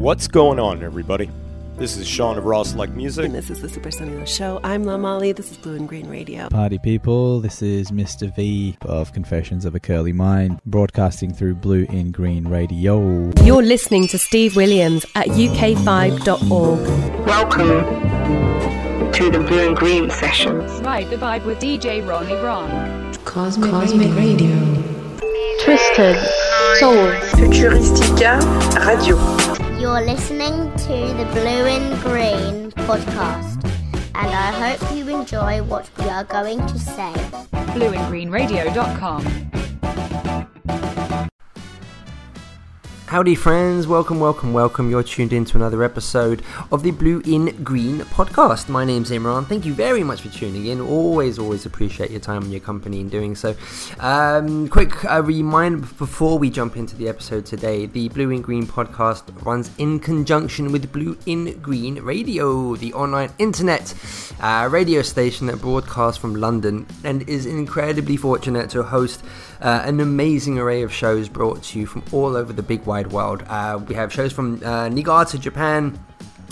What's 0.00 0.28
going 0.28 0.58
on, 0.58 0.82
everybody? 0.82 1.28
This 1.76 1.98
is 1.98 2.08
Sean 2.08 2.38
of 2.38 2.46
Ross 2.46 2.74
Like 2.74 2.88
Music. 2.88 3.26
And 3.26 3.34
this 3.34 3.50
is 3.50 3.60
the 3.60 3.68
Super 3.68 3.90
Sunny 3.90 4.24
Show. 4.24 4.58
I'm 4.64 4.84
La 4.84 4.96
Molly. 4.96 5.32
This 5.32 5.50
is 5.50 5.58
Blue 5.58 5.76
and 5.76 5.86
Green 5.86 6.08
Radio. 6.08 6.48
Party 6.48 6.78
people, 6.78 7.38
this 7.40 7.60
is 7.60 7.90
Mr. 7.90 8.34
V 8.34 8.78
of 8.80 9.12
Confessions 9.12 9.66
of 9.66 9.74
a 9.74 9.78
Curly 9.78 10.14
Mind, 10.14 10.58
broadcasting 10.64 11.34
through 11.34 11.56
Blue 11.56 11.84
and 11.90 12.14
Green 12.14 12.48
Radio. 12.48 13.30
You're 13.42 13.62
listening 13.62 14.08
to 14.08 14.18
Steve 14.18 14.56
Williams 14.56 15.04
at 15.16 15.26
uk5.org. 15.26 17.26
Welcome 17.26 19.12
to 19.12 19.30
the 19.30 19.40
Blue 19.40 19.68
and 19.68 19.76
Green 19.76 20.08
sessions. 20.08 20.80
Ride 20.80 21.10
the 21.10 21.16
vibe 21.16 21.44
with 21.44 21.58
DJ 21.58 22.08
Ronnie 22.08 22.36
Ron. 22.36 23.12
Cosmic, 23.26 23.70
Cosmic 23.70 24.16
Radio. 24.16 24.56
Twisted 25.62 26.16
Souls. 26.78 27.12
Futuristica 27.34 28.40
Radio. 28.86 29.49
You're 29.80 30.02
listening 30.02 30.70
to 30.76 31.14
the 31.16 31.26
Blue 31.32 31.64
and 31.64 32.02
Green 32.02 32.70
podcast, 32.86 33.64
and 34.14 34.14
I 34.14 34.76
hope 34.76 34.94
you 34.94 35.08
enjoy 35.08 35.62
what 35.62 35.88
we 35.98 36.04
are 36.04 36.24
going 36.24 36.58
to 36.66 36.78
say. 36.78 37.14
BlueandGreenRadio.com. 37.72 39.69
Howdy, 43.10 43.34
friends. 43.34 43.88
Welcome, 43.88 44.20
welcome, 44.20 44.52
welcome. 44.52 44.88
You're 44.88 45.02
tuned 45.02 45.32
in 45.32 45.44
to 45.46 45.56
another 45.56 45.82
episode 45.82 46.44
of 46.70 46.84
the 46.84 46.92
Blue 46.92 47.20
in 47.24 47.46
Green 47.64 48.02
podcast. 48.02 48.68
My 48.68 48.84
name's 48.84 49.10
Imran. 49.10 49.48
Thank 49.48 49.66
you 49.66 49.74
very 49.74 50.04
much 50.04 50.20
for 50.20 50.28
tuning 50.28 50.66
in. 50.66 50.80
Always, 50.80 51.36
always 51.36 51.66
appreciate 51.66 52.12
your 52.12 52.20
time 52.20 52.44
and 52.44 52.52
your 52.52 52.60
company 52.60 53.00
in 53.00 53.08
doing 53.08 53.34
so. 53.34 53.56
Um, 53.98 54.68
quick 54.68 55.04
uh, 55.04 55.24
reminder 55.24 55.88
before 55.98 56.38
we 56.38 56.50
jump 56.50 56.76
into 56.76 56.94
the 56.94 57.08
episode 57.08 57.46
today 57.46 57.86
the 57.86 58.08
Blue 58.10 58.30
in 58.30 58.42
Green 58.42 58.64
podcast 58.64 59.24
runs 59.44 59.72
in 59.76 59.98
conjunction 59.98 60.70
with 60.70 60.92
Blue 60.92 61.18
in 61.26 61.60
Green 61.60 61.96
Radio, 61.96 62.76
the 62.76 62.94
online 62.94 63.32
internet 63.40 63.92
uh, 64.38 64.68
radio 64.70 65.02
station 65.02 65.48
that 65.48 65.60
broadcasts 65.60 66.16
from 66.16 66.36
London 66.36 66.86
and 67.02 67.28
is 67.28 67.44
incredibly 67.44 68.16
fortunate 68.16 68.70
to 68.70 68.84
host 68.84 69.24
uh, 69.60 69.82
an 69.84 70.00
amazing 70.00 70.58
array 70.58 70.82
of 70.82 70.92
shows 70.92 71.28
brought 71.28 71.62
to 71.64 71.78
you 71.78 71.86
from 71.86 72.02
all 72.12 72.36
over 72.36 72.52
the 72.52 72.62
big 72.62 72.84
wide 72.84 73.12
world. 73.12 73.42
Uh, 73.48 73.80
we 73.86 73.94
have 73.94 74.12
shows 74.12 74.32
from 74.32 74.62
uh, 74.64 74.88
Niigata, 74.88 75.38
Japan, 75.38 75.98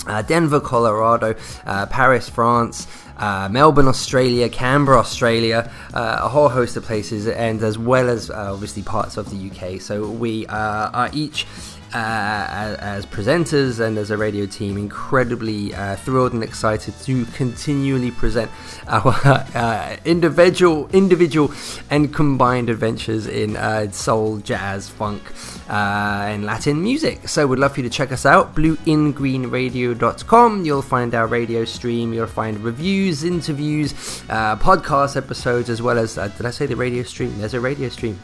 uh, 0.07 0.23
Denver, 0.23 0.61
Colorado, 0.61 1.35
uh, 1.67 1.87
Paris, 1.87 2.29
France. 2.29 2.87
Uh, 3.19 3.49
Melbourne, 3.51 3.89
Australia, 3.89 4.49
Canberra, 4.49 5.01
Australia, 5.01 5.73
uh, 5.93 6.19
a 6.21 6.29
whole 6.29 6.49
host 6.49 6.77
of 6.77 6.85
places, 6.85 7.27
and 7.27 7.61
as 7.65 7.77
well 7.77 8.09
as 8.09 8.31
uh, 8.31 8.53
obviously 8.53 8.81
parts 8.81 9.17
of 9.17 9.29
the 9.31 9.51
UK. 9.51 9.81
So 9.81 10.09
we 10.09 10.47
are 10.47 11.11
each 11.13 11.45
uh, 11.93 12.77
as, 12.81 13.05
presenters 13.07 13.81
and 13.81 13.99
as 13.99 14.11
a 14.11 14.17
radio 14.17 14.47
team, 14.47 14.79
incredibly 14.79 15.75
uh, 15.75 15.97
thrilled 15.97 16.33
and 16.33 16.43
excited 16.43 16.95
to 17.01 17.27
continually 17.27 18.11
present 18.11 18.51
our 18.87 19.09
uh, 19.55 19.97
individual, 20.05 20.89
individual 20.93 21.53
and 21.91 22.15
combined 22.15 22.71
adventures 22.71 23.27
in 23.27 23.57
uh, 23.57 23.91
soul, 23.91 24.39
jazz, 24.39 24.89
funk, 24.89 25.23
uh, 25.69 26.27
and 26.29 26.45
Latin 26.45 26.81
music. 26.83 27.29
So, 27.29 27.47
we'd 27.47 27.59
love 27.59 27.75
for 27.75 27.81
you 27.81 27.89
to 27.89 27.95
check 27.95 28.13
us 28.13 28.27
out. 28.27 28.55
BlueInGreenRadio.com. 28.55 30.65
You'll 30.65 30.83
find 30.83 31.15
our 31.15 31.27
radio 31.27 31.65
stream. 31.65 32.13
You'll 32.13 32.27
find 32.27 32.61
reviews, 32.61 33.25
interviews, 33.25 34.23
uh, 34.29 34.57
podcast 34.57 35.17
episodes, 35.17 35.71
as 35.71 35.83
well 35.83 35.99
as 35.99 36.15
did 36.15 36.47
I 36.47 36.51
say 36.51 36.67
the 36.67 36.77
radio 36.77 37.03
stream? 37.03 37.37
There's 37.39 37.55
a 37.55 37.61
radio 37.61 37.89
stream. 37.89 38.19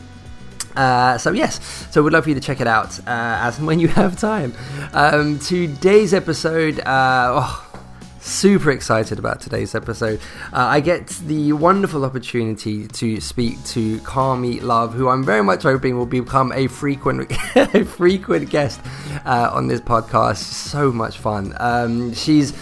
Uh, 0.76 1.18
so 1.18 1.32
yes, 1.32 1.60
so 1.90 2.02
we'd 2.02 2.12
love 2.12 2.24
for 2.24 2.30
you 2.30 2.34
to 2.34 2.40
check 2.40 2.60
it 2.60 2.66
out 2.66 2.98
uh, 3.00 3.02
as 3.06 3.58
and 3.58 3.66
when 3.66 3.78
you 3.78 3.88
have 4.00 4.18
time. 4.18 4.52
Um, 4.92 5.38
today's 5.38 6.12
episode, 6.12 6.80
uh, 6.80 7.40
oh, 7.40 7.82
super 8.20 8.70
excited 8.70 9.18
about 9.18 9.40
today's 9.40 9.74
episode. 9.74 10.18
Uh, 10.52 10.56
I 10.56 10.80
get 10.80 11.08
the 11.08 11.52
wonderful 11.52 12.04
opportunity 12.04 12.88
to 12.88 13.20
speak 13.20 13.62
to 13.66 13.98
Carmi 13.98 14.62
Love, 14.62 14.94
who 14.94 15.08
I'm 15.08 15.24
very 15.24 15.44
much 15.44 15.62
hoping 15.62 15.96
will 15.96 16.06
become 16.06 16.50
a 16.52 16.66
frequent, 16.66 17.30
a 17.56 17.84
frequent 17.84 18.50
guest 18.50 18.80
uh, 19.24 19.50
on 19.52 19.68
this 19.68 19.80
podcast. 19.80 20.38
So 20.38 20.90
much 20.90 21.18
fun. 21.18 21.54
Um, 21.60 22.14
she's 22.14 22.52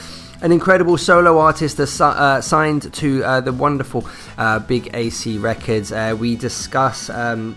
an 0.43 0.51
incredible 0.51 0.99
solo 0.99 1.39
artist 1.39 1.79
uh, 1.79 2.41
signed 2.41 2.93
to 2.95 3.25
uh, 3.25 3.41
the 3.41 3.53
wonderful 3.53 4.07
uh, 4.37 4.59
Big 4.59 4.91
AC 4.93 5.39
Records. 5.39 5.93
Uh, 5.93 6.17
we 6.19 6.35
discuss. 6.35 7.09
Um, 7.09 7.57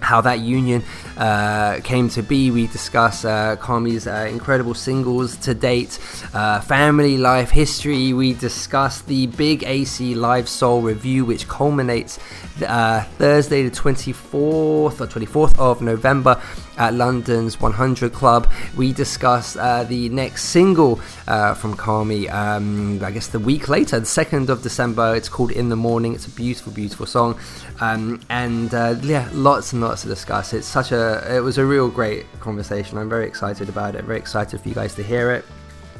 how 0.00 0.20
that 0.22 0.40
union 0.40 0.82
uh, 1.16 1.80
came 1.84 2.08
to 2.10 2.22
be. 2.22 2.50
We 2.50 2.66
discuss 2.66 3.24
uh, 3.24 3.56
Carmi's 3.56 4.06
uh, 4.06 4.28
incredible 4.30 4.74
singles 4.74 5.36
to 5.38 5.54
date, 5.54 5.98
uh, 6.34 6.60
family 6.60 7.18
life 7.18 7.50
history. 7.50 8.12
We 8.12 8.34
discuss 8.34 9.02
the 9.02 9.26
Big 9.26 9.64
AC 9.64 10.14
Live 10.14 10.48
Soul 10.48 10.82
revue, 10.82 11.24
which 11.24 11.48
culminates 11.48 12.18
uh, 12.66 13.04
Thursday, 13.18 13.68
the 13.68 13.70
24th 13.70 14.34
or 14.34 15.06
24th 15.06 15.58
of 15.58 15.82
November 15.82 16.40
at 16.78 16.94
London's 16.94 17.60
100 17.60 18.12
Club. 18.12 18.50
We 18.76 18.92
discuss 18.92 19.56
uh, 19.56 19.84
the 19.84 20.08
next 20.08 20.44
single 20.44 20.96
from 20.96 21.76
Carmi, 21.76 22.30
um, 22.32 23.02
I 23.04 23.10
guess 23.10 23.28
the 23.28 23.38
week 23.38 23.68
later, 23.68 24.00
the 24.00 24.06
2nd 24.06 24.48
of 24.48 24.62
December. 24.62 25.14
It's 25.14 25.28
called 25.28 25.50
In 25.50 25.68
the 25.68 25.76
Morning. 25.76 26.14
It's 26.14 26.26
a 26.26 26.30
beautiful, 26.30 26.72
beautiful 26.72 27.06
song. 27.06 27.38
Um, 27.80 28.20
and 28.28 28.74
uh, 28.74 28.96
yeah, 29.02 29.28
lots 29.32 29.72
and 29.72 29.80
lots 29.80 30.02
to 30.02 30.08
discuss. 30.08 30.52
It's 30.52 30.66
such 30.66 30.92
a, 30.92 31.34
it 31.34 31.40
was 31.40 31.58
a 31.58 31.64
real 31.64 31.88
great 31.88 32.26
conversation. 32.38 32.98
I'm 32.98 33.08
very 33.08 33.26
excited 33.26 33.68
about 33.68 33.94
it. 33.94 34.04
Very 34.04 34.18
excited 34.18 34.60
for 34.60 34.68
you 34.68 34.74
guys 34.74 34.94
to 34.96 35.02
hear 35.02 35.32
it 35.32 35.44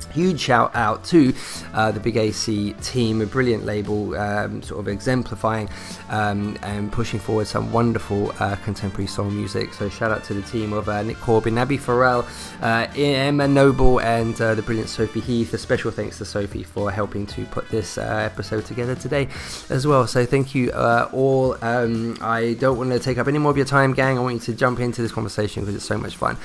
huge 0.06 0.41
shout 0.41 0.75
out 0.75 1.05
to 1.05 1.33
uh, 1.75 1.91
the 1.91 2.00
Big 2.00 2.16
AC 2.16 2.75
team, 2.83 3.21
a 3.21 3.27
brilliant 3.27 3.65
label, 3.65 4.16
um, 4.16 4.62
sort 4.62 4.81
of 4.81 4.88
exemplifying 4.88 5.69
um, 6.09 6.56
and 6.62 6.91
pushing 6.91 7.21
forward 7.21 7.47
some 7.47 7.72
wonderful 7.72 8.33
uh, 8.41 8.56
contemporary 8.56 9.06
soul 9.06 9.31
music. 9.31 9.72
So 9.75 9.89
shout 9.89 10.10
out 10.10 10.25
to 10.25 10.34
the 10.34 10.43
team 10.43 10.72
of 10.72 10.89
uh, 10.89 11.03
Nick 11.03 11.19
Corbin, 11.21 11.59
Abby 11.59 11.77
Farrell, 11.77 12.27
uh, 12.62 12.87
Emma 12.97 13.47
Noble, 13.47 14.00
and 14.00 14.41
uh, 14.41 14.55
the 14.55 14.62
brilliant 14.62 14.89
Sophie 14.89 15.21
Heath. 15.21 15.53
A 15.55 15.59
special 15.59 15.91
thanks 15.91 16.19
to 16.19 16.25
Sophie 16.25 16.62
for 16.62 16.91
helping 16.91 17.27
to 17.28 17.44
put 17.47 17.69
this 17.69 17.99
uh, 17.99 18.03
episode 18.03 18.65
together 18.65 18.94
today 18.94 19.28
as 19.69 19.87
well. 19.87 20.06
So 20.06 20.27
thank 20.27 20.55
you 20.55 20.71
all. 20.72 21.56
Um, 21.62 22.16
I 22.21 22.55
don't 22.55 22.78
want 22.78 22.91
to 22.91 22.99
take 22.99 23.19
up 23.19 23.28
any 23.28 23.39
more 23.39 23.50
of 23.50 23.56
your 23.56 23.66
time, 23.66 23.94
gang. 23.94 24.19
I 24.19 24.21
want 24.21 24.34
you 24.34 24.41
to 24.41 24.55
jump 24.55 24.81
into 24.81 25.03
this 25.03 25.12
conversation 25.12 25.62
because 25.62 25.75
it's 25.75 25.84
so 25.84 25.99
much 25.99 26.16
fun. 26.16 26.37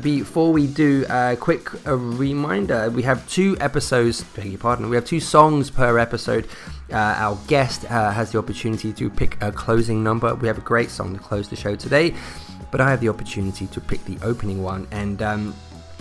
before 0.00 0.52
we 0.52 0.66
do, 0.66 1.04
a 1.08 1.36
quick 1.36 1.70
reminder 1.86 2.81
we 2.88 3.02
have 3.02 3.28
two 3.28 3.56
episodes, 3.60 4.24
beg 4.24 4.46
your 4.46 4.58
pardon, 4.58 4.88
we 4.88 4.96
have 4.96 5.04
two 5.04 5.20
songs 5.20 5.70
per 5.70 5.98
episode. 5.98 6.48
Uh, 6.90 6.96
our 6.96 7.38
guest 7.46 7.84
uh, 7.84 8.10
has 8.10 8.32
the 8.32 8.38
opportunity 8.38 8.92
to 8.92 9.10
pick 9.10 9.36
a 9.40 9.50
closing 9.52 10.02
number. 10.02 10.34
We 10.34 10.48
have 10.48 10.58
a 10.58 10.62
great 10.62 10.90
song 10.90 11.14
to 11.14 11.20
close 11.20 11.48
the 11.48 11.56
show 11.56 11.76
today, 11.76 12.14
but 12.70 12.80
I 12.80 12.90
have 12.90 13.00
the 13.00 13.08
opportunity 13.08 13.66
to 13.68 13.80
pick 13.80 14.04
the 14.04 14.18
opening 14.22 14.62
one. 14.62 14.86
And 14.90 15.22
um, 15.22 15.54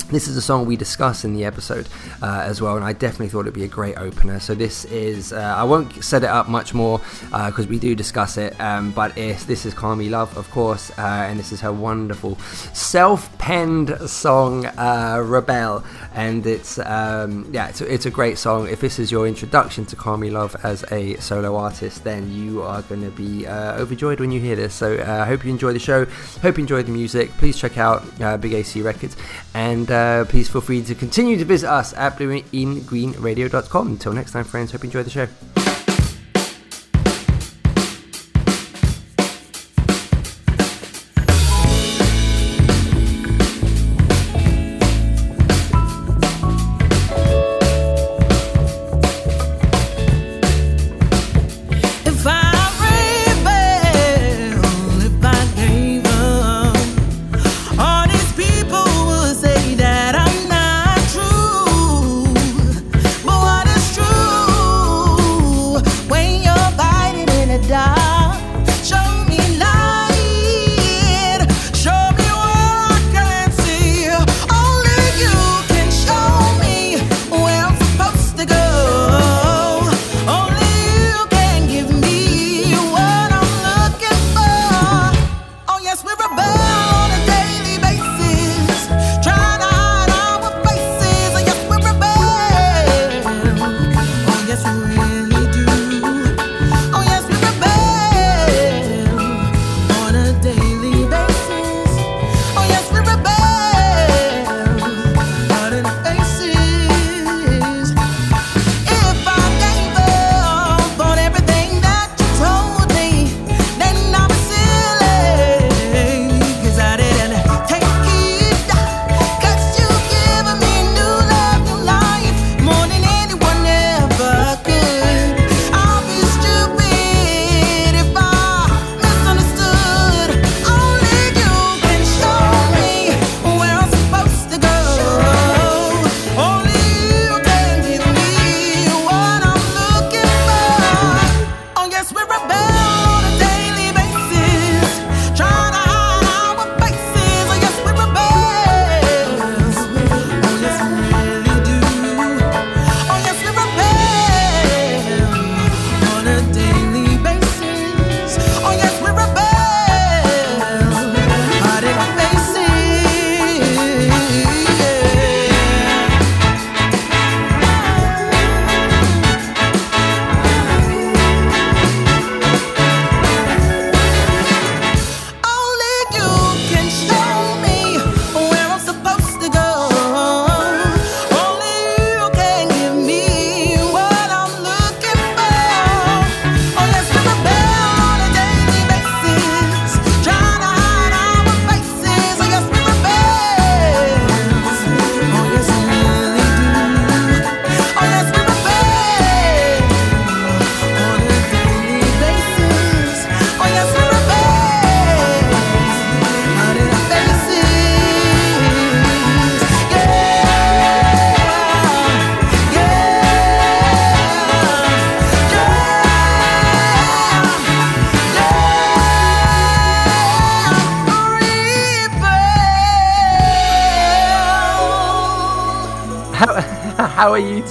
this 0.03 0.27
is 0.27 0.37
a 0.37 0.41
song 0.41 0.65
we 0.65 0.75
discuss 0.75 1.23
in 1.23 1.33
the 1.33 1.45
episode 1.45 1.87
uh, 2.21 2.43
as 2.45 2.61
well, 2.61 2.75
and 2.75 2.85
I 2.85 2.93
definitely 2.93 3.29
thought 3.29 3.41
it'd 3.41 3.53
be 3.53 3.63
a 3.63 3.67
great 3.67 3.97
opener. 3.97 4.39
So 4.39 4.55
this 4.55 4.85
is, 4.85 5.33
uh, 5.33 5.55
I 5.57 5.63
won't 5.63 6.03
set 6.03 6.23
it 6.23 6.29
up 6.29 6.49
much 6.49 6.73
more 6.73 6.99
because 7.25 7.65
uh, 7.65 7.69
we 7.69 7.79
do 7.79 7.95
discuss 7.95 8.37
it, 8.37 8.59
um, 8.59 8.91
but 8.91 9.15
this 9.15 9.65
is 9.65 9.73
Carmi 9.73 10.09
Love, 10.09 10.35
of 10.37 10.49
course, 10.51 10.91
uh, 10.97 11.25
and 11.27 11.39
this 11.39 11.51
is 11.51 11.61
her 11.61 11.71
wonderful 11.71 12.37
self-penned 12.73 13.97
song, 14.09 14.65
uh, 14.65 15.21
Rebel, 15.23 15.83
and 16.13 16.45
it's 16.45 16.79
um, 16.79 17.49
yeah, 17.51 17.69
it's, 17.69 17.81
it's, 17.81 18.05
a 18.05 18.11
great 18.11 18.37
song. 18.37 18.67
If 18.67 18.81
this 18.81 18.99
is 18.99 19.11
your 19.11 19.27
introduction 19.27 19.85
to 19.85 19.95
Carmi 19.95 20.31
Love 20.31 20.55
as 20.63 20.83
a 20.91 21.15
solo 21.17 21.55
artist, 21.55 22.03
then 22.03 22.31
you 22.31 22.61
are 22.63 22.81
going 22.83 23.01
to 23.01 23.11
be 23.11 23.47
uh, 23.47 23.79
overjoyed 23.79 24.19
when 24.19 24.31
you 24.31 24.39
hear 24.39 24.55
this. 24.55 24.73
So 24.73 25.01
I 25.01 25.25
hope 25.25 25.45
you 25.45 25.51
enjoy 25.51 25.73
the 25.73 25.79
show. 25.79 26.05
Hope 26.41 26.57
you 26.57 26.63
enjoy 26.63 26.83
the 26.83 26.91
music. 26.91 27.29
Please 27.31 27.57
check 27.57 27.77
out 27.77 28.03
Big 28.41 28.53
AC 28.53 28.81
Records 28.81 29.15
and 29.53 29.91
uh, 30.01 30.25
please 30.25 30.49
feel 30.49 30.61
free 30.61 30.81
to 30.81 30.95
continue 30.95 31.37
to 31.37 31.45
visit 31.45 31.69
us 31.69 31.93
at 31.93 32.17
blueingreenradio.com. 32.17 33.87
Until 33.87 34.13
next 34.13 34.31
time, 34.31 34.43
friends, 34.43 34.71
hope 34.71 34.83
you 34.83 34.87
enjoy 34.87 35.03
the 35.03 35.09
show. 35.09 35.70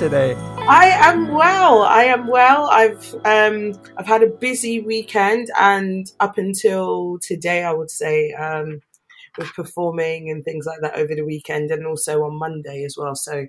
Today? 0.01 0.35
I 0.67 0.87
am 0.87 1.29
well. 1.29 1.83
I 1.83 2.05
am 2.05 2.27
well. 2.27 2.71
I've 2.71 3.15
um 3.27 3.75
I've 3.99 4.07
had 4.07 4.23
a 4.23 4.29
busy 4.29 4.81
weekend 4.81 5.49
and 5.59 6.11
up 6.19 6.39
until 6.39 7.19
today 7.21 7.65
I 7.65 7.73
would 7.73 7.91
say 7.91 8.33
um 8.33 8.81
with 9.37 9.53
performing 9.53 10.31
and 10.31 10.43
things 10.43 10.65
like 10.65 10.81
that 10.81 10.97
over 10.97 11.15
the 11.15 11.27
weekend 11.27 11.71
and 11.71 11.87
also 11.87 12.23
on 12.23 12.39
Monday 12.39 12.83
as 12.85 12.97
well. 12.99 13.15
So 13.15 13.45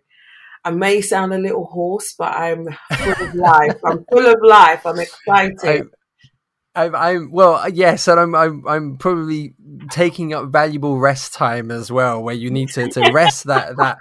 I 0.65 0.71
may 0.71 1.00
sound 1.00 1.33
a 1.33 1.38
little 1.38 1.68
hoarse, 1.68 2.15
but 2.18 2.36
I'm 2.36 2.68
full 2.98 3.27
of 3.27 3.33
life. 3.33 3.80
I'm 3.86 4.06
full 4.12 4.27
of 4.27 4.39
life. 4.44 4.86
I'm 4.86 5.00
excited. 5.00 5.88
I'm, 6.74 6.96
I'm 6.96 7.32
well, 7.32 7.70
yes, 7.70 8.08
and 8.08 8.18
I'm, 8.18 8.34
I'm 8.34 8.68
I'm 8.68 8.98
probably 8.98 9.54
taking 9.90 10.34
up 10.34 10.50
valuable 10.50 11.00
rest 11.00 11.34
time 11.34 11.70
as 11.70 11.92
well, 11.92 12.24
where 12.24 12.36
you 12.36 12.50
need 12.50 12.70
to, 12.70 12.88
to 12.88 13.12
rest 13.14 13.46
that 13.46 13.76
that 13.76 13.98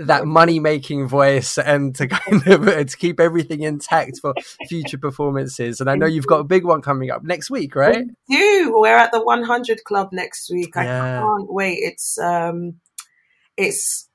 that 0.00 0.26
money 0.26 0.58
making 0.58 1.08
voice 1.08 1.58
and 1.58 1.94
to 1.96 2.08
kind 2.08 2.46
of 2.46 2.64
to 2.64 2.96
keep 2.96 3.20
everything 3.20 3.62
intact 3.62 4.18
for 4.22 4.32
future 4.66 4.96
performances. 4.96 5.80
And 5.80 5.90
I 5.90 5.96
know 5.96 6.06
you've 6.06 6.26
got 6.26 6.40
a 6.40 6.44
big 6.44 6.64
one 6.64 6.80
coming 6.80 7.10
up 7.10 7.22
next 7.22 7.50
week, 7.50 7.76
right? 7.76 8.06
We 8.28 8.36
do. 8.36 8.72
We're 8.74 8.96
at 8.96 9.12
the 9.12 9.22
100 9.22 9.84
Club 9.84 10.08
next 10.12 10.50
week. 10.50 10.74
I 10.74 10.84
yeah. 10.84 11.20
can't 11.20 11.52
wait. 11.52 11.78
It's 11.82 12.18
um, 12.18 12.80
it's 13.58 14.08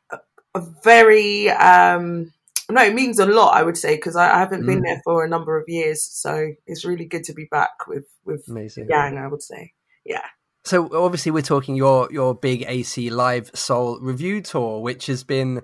a 0.56 0.62
very 0.84 1.50
um 1.50 2.34
no, 2.72 2.84
it 2.84 2.94
means 2.94 3.20
a 3.20 3.26
lot. 3.26 3.56
I 3.56 3.64
would 3.64 3.78
say 3.78 3.96
because 3.96 4.16
I, 4.16 4.36
I, 4.36 4.40
haven't 4.40 4.66
been 4.66 4.80
mm. 4.80 4.86
there 4.86 5.02
for 5.04 5.24
a 5.24 5.30
number 5.30 5.58
of 5.58 5.66
years, 5.68 6.04
so 6.04 6.52
it's 6.66 6.86
really 6.86 7.06
good 7.06 7.24
to 7.26 7.34
be 7.34 7.46
back 7.50 7.88
with 7.88 8.06
with 8.26 8.44
Amazing. 8.50 8.88
gang. 8.88 9.18
I 9.18 9.28
would 9.28 9.42
say, 9.42 9.74
yeah. 10.06 10.26
So 10.64 10.90
obviously, 10.96 11.32
we're 11.32 11.42
talking 11.42 11.76
your 11.76 12.08
your 12.12 12.36
big 12.36 12.66
AC 12.68 13.10
Live 13.10 13.52
Soul 13.54 14.00
revue 14.02 14.42
tour, 14.42 14.82
which 14.82 15.08
has 15.08 15.24
been 15.24 15.62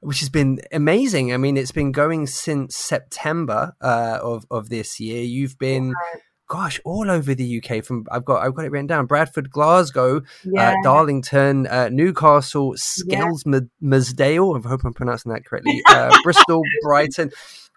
which 0.00 0.20
has 0.20 0.28
been 0.28 0.60
amazing. 0.72 1.32
I 1.32 1.36
mean, 1.36 1.56
it's 1.56 1.72
been 1.72 1.92
going 1.92 2.26
since 2.26 2.76
September 2.76 3.74
uh, 3.80 4.18
of 4.22 4.46
of 4.50 4.68
this 4.68 4.98
year. 4.98 5.22
You've 5.22 5.58
been 5.58 5.94
gosh, 6.52 6.78
all 6.84 7.10
over 7.10 7.34
the 7.34 7.62
UK. 7.64 7.82
From 7.82 8.04
I've 8.10 8.26
got 8.26 8.42
I've 8.42 8.54
got 8.54 8.66
it 8.66 8.70
written 8.70 8.86
down: 8.86 9.06
Bradford, 9.06 9.50
Glasgow, 9.50 10.18
uh, 10.18 10.20
yeah. 10.44 10.70
uh, 10.72 10.74
Darlington, 10.82 11.66
uh, 11.66 11.88
Newcastle, 11.90 12.74
Skells, 12.74 13.42
yeah. 13.46 13.60
Mersdale. 13.80 14.60
I 14.62 14.68
hope 14.68 14.84
I'm 14.84 14.92
pronouncing 14.92 15.32
that 15.32 15.46
correctly. 15.46 15.82
Uh, 15.92 16.10
Bristol, 16.22 16.62
Brighton. 16.82 17.30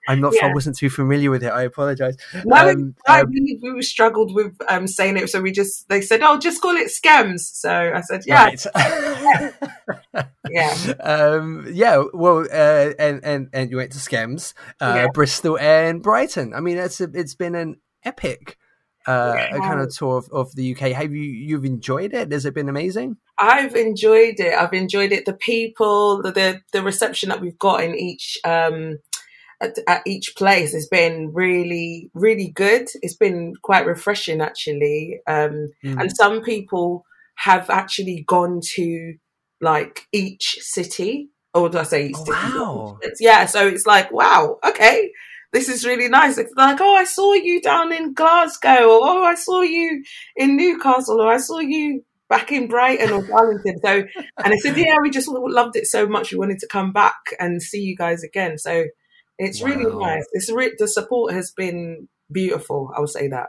I'm 0.08 0.22
not. 0.22 0.34
Yeah. 0.36 0.48
I 0.48 0.54
wasn't 0.54 0.78
too 0.78 0.90
familiar 0.90 1.32
with 1.32 1.44
it. 1.44 1.52
I 1.52 1.64
apologize. 1.64 2.16
No, 2.46 2.56
um, 2.56 2.96
um, 3.08 3.30
we, 3.30 3.60
we 3.62 3.82
struggled 3.82 4.34
with 4.34 4.56
um, 4.70 4.88
saying 4.88 5.18
it, 5.18 5.30
so 5.30 5.42
we 5.42 5.52
just 5.52 5.90
they 5.90 6.02
said, 6.02 6.22
"Oh, 6.22 6.38
just 6.38 6.62
call 6.62 6.78
it 6.78 6.88
Skems." 6.88 7.40
So 7.40 7.92
I 7.94 8.02
said, 8.02 8.24
"Yeah, 8.26 8.46
right. 8.46 8.66
yeah, 10.50 10.94
um, 11.02 11.68
yeah." 11.72 12.04
Well, 12.14 12.46
uh, 12.52 12.94
and 13.00 13.24
and 13.24 13.50
and 13.52 13.72
you 13.72 13.78
went 13.78 13.92
to 13.94 13.98
Skems, 13.98 14.54
uh, 14.80 14.94
yeah. 14.96 15.08
Bristol, 15.14 15.58
and 15.60 16.02
Brighton. 16.02 16.54
I 16.54 16.62
mean, 16.62 16.78
it's 16.78 17.02
a, 17.02 17.10
it's 17.14 17.36
been 17.36 17.56
an 17.56 17.78
epic 18.04 18.58
uh, 19.08 19.48
a 19.52 19.60
kind 19.60 19.80
of 19.80 19.96
tour 19.96 20.18
of, 20.18 20.30
of, 20.32 20.56
the 20.56 20.76
UK. 20.76 20.92
Have 20.92 21.14
you 21.14 21.22
you've 21.22 21.66
enjoyed 21.66 22.14
it? 22.14 22.32
Has 22.32 22.46
it 22.46 22.54
been 22.54 22.70
amazing? 22.70 23.18
I've 23.38 23.76
enjoyed 23.76 24.40
it. 24.40 24.54
I've 24.54 24.74
enjoyed 24.74 25.12
it. 25.12 25.26
The 25.26 25.34
people, 25.34 26.22
the 26.22 26.32
the, 26.32 26.62
the 26.72 26.82
reception 26.82 27.30
that 27.30 27.42
we've 27.42 27.60
got 27.60 27.84
in 27.84 27.96
each 27.96 28.38
um, 28.44 28.98
at, 29.62 29.78
at, 29.88 30.02
each 30.06 30.36
place 30.36 30.74
has 30.74 30.88
been 30.88 31.32
really 31.34 32.10
really 32.14 32.50
good. 32.50 32.90
It's 33.02 33.16
been 33.16 33.54
quite 33.62 33.86
refreshing 33.86 34.42
actually. 34.42 35.20
Um, 35.28 35.70
mm. 35.84 36.00
And 36.00 36.12
some 36.16 36.42
people 36.42 37.06
have 37.36 37.70
actually 37.70 38.24
gone 38.28 38.60
to 38.76 39.16
like 39.62 40.08
each 40.12 40.58
city. 40.62 41.30
Or 41.54 41.70
did 41.70 41.80
I 41.80 41.84
say 41.84 42.08
each 42.08 42.16
oh, 42.18 42.26
Wow. 42.28 43.00
Yeah, 43.20 43.46
so 43.46 43.66
it's 43.66 43.86
like, 43.86 44.12
wow, 44.12 44.58
okay 44.66 45.12
this 45.56 45.70
is 45.70 45.86
really 45.86 46.10
nice. 46.10 46.38
It's 46.38 46.54
like, 46.58 46.82
oh, 46.82 46.96
I 46.96 47.06
saw 47.06 47.32
you 47.34 47.62
down 47.62 47.94
in 47.94 48.14
Glasgow, 48.14 48.90
or 48.90 49.08
oh, 49.08 49.24
I 49.24 49.36
saw 49.36 49.62
you 49.62 50.04
in 50.36 50.58
Newcastle, 50.58 51.22
or 51.22 51.32
I 51.32 51.38
saw 51.38 51.60
you 51.60 52.04
back 52.28 52.52
in 52.52 52.68
Brighton 52.68 53.12
or 53.12 53.26
Darlington. 53.26 53.80
So, 53.82 54.04
and 54.44 54.54
I 54.54 54.58
said, 54.58 54.76
yeah, 54.78 54.98
we 55.02 55.10
just 55.10 55.30
loved 55.30 55.78
it 55.78 55.88
so 55.88 56.08
much. 56.08 56.34
We 56.34 56.40
wanted 56.40 56.60
to 56.60 56.68
come 56.68 56.92
back 56.92 57.16
and 57.40 57.62
see 57.62 57.80
you 57.80 57.96
guys 57.96 58.22
again. 58.22 58.58
So 58.58 58.84
it's 59.38 59.62
wow. 59.62 59.70
really 59.70 59.96
nice. 59.96 60.26
It's 60.34 60.52
re- 60.52 60.76
the 60.78 60.90
support 60.90 61.34
has 61.34 61.54
been 61.56 62.10
beautiful. 62.30 62.92
I 62.94 63.00
would 63.00 63.10
say 63.10 63.30
that. 63.30 63.48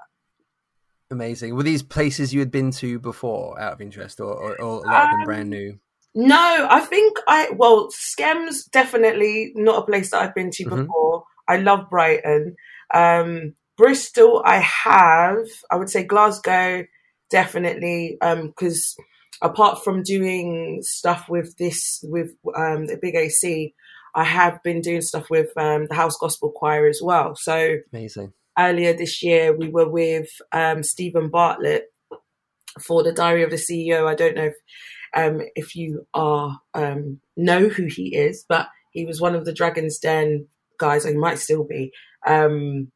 Amazing. 1.10 1.56
Were 1.56 1.64
these 1.64 1.82
places 1.82 2.32
you 2.32 2.38
had 2.38 2.52
been 2.52 2.70
to 2.72 3.00
before, 3.00 3.60
out 3.60 3.72
of 3.72 3.80
interest, 3.80 4.20
or, 4.20 4.32
or, 4.32 4.60
or 4.62 4.84
a 4.84 4.88
lot 4.88 5.04
of 5.06 5.10
them 5.10 5.24
brand 5.24 5.50
new? 5.50 5.80
No, 6.14 6.68
I 6.70 6.80
think 6.80 7.18
I 7.26 7.50
well, 7.50 7.88
Skems 7.90 8.70
definitely 8.70 9.52
not 9.56 9.82
a 9.82 9.86
place 9.86 10.12
that 10.12 10.22
I've 10.22 10.34
been 10.34 10.52
to 10.52 10.64
mm-hmm. 10.64 10.82
before. 10.82 11.24
I 11.48 11.56
love 11.56 11.90
Brighton. 11.90 12.56
Um, 12.92 13.54
Bristol, 13.76 14.42
I 14.44 14.58
have. 14.58 15.46
I 15.70 15.76
would 15.76 15.90
say 15.90 16.02
Glasgow, 16.02 16.84
definitely, 17.30 18.16
because 18.20 18.96
um, 18.98 19.50
apart 19.50 19.84
from 19.84 20.02
doing 20.02 20.80
stuff 20.82 21.28
with 21.28 21.56
this 21.58 22.00
with 22.04 22.32
um, 22.56 22.86
the 22.86 22.98
Big 23.00 23.14
AC, 23.14 23.74
I 24.14 24.24
have 24.24 24.62
been 24.62 24.80
doing 24.80 25.02
stuff 25.02 25.28
with 25.28 25.50
um, 25.58 25.86
the 25.88 25.94
House 25.94 26.16
Gospel 26.18 26.50
Choir 26.50 26.88
as 26.88 27.00
well. 27.02 27.36
So 27.36 27.76
amazing. 27.92 28.32
Earlier 28.58 28.94
this 28.94 29.22
year, 29.22 29.54
we 29.54 29.68
were 29.68 29.88
with 29.88 30.28
um, 30.52 30.82
Steven 30.82 31.28
Bartlett 31.28 31.92
for 32.80 33.02
the 33.02 33.12
Diary 33.12 33.42
of 33.42 33.50
the 33.50 33.56
CEO. 33.56 34.06
I 34.06 34.14
don't 34.14 34.34
know 34.34 34.46
if 34.46 34.54
um, 35.14 35.42
if 35.54 35.76
you 35.76 36.06
are 36.14 36.58
um, 36.72 37.20
know 37.36 37.68
who 37.68 37.84
he 37.84 38.16
is, 38.16 38.46
but 38.48 38.68
he 38.92 39.04
was 39.04 39.20
one 39.20 39.34
of 39.34 39.44
the 39.44 39.52
Dragon's 39.52 39.98
Den 39.98 40.48
guys, 40.78 41.04
or 41.04 41.10
he 41.10 41.16
might 41.16 41.38
still 41.38 41.64
be. 41.64 41.92
Um, 42.26 42.90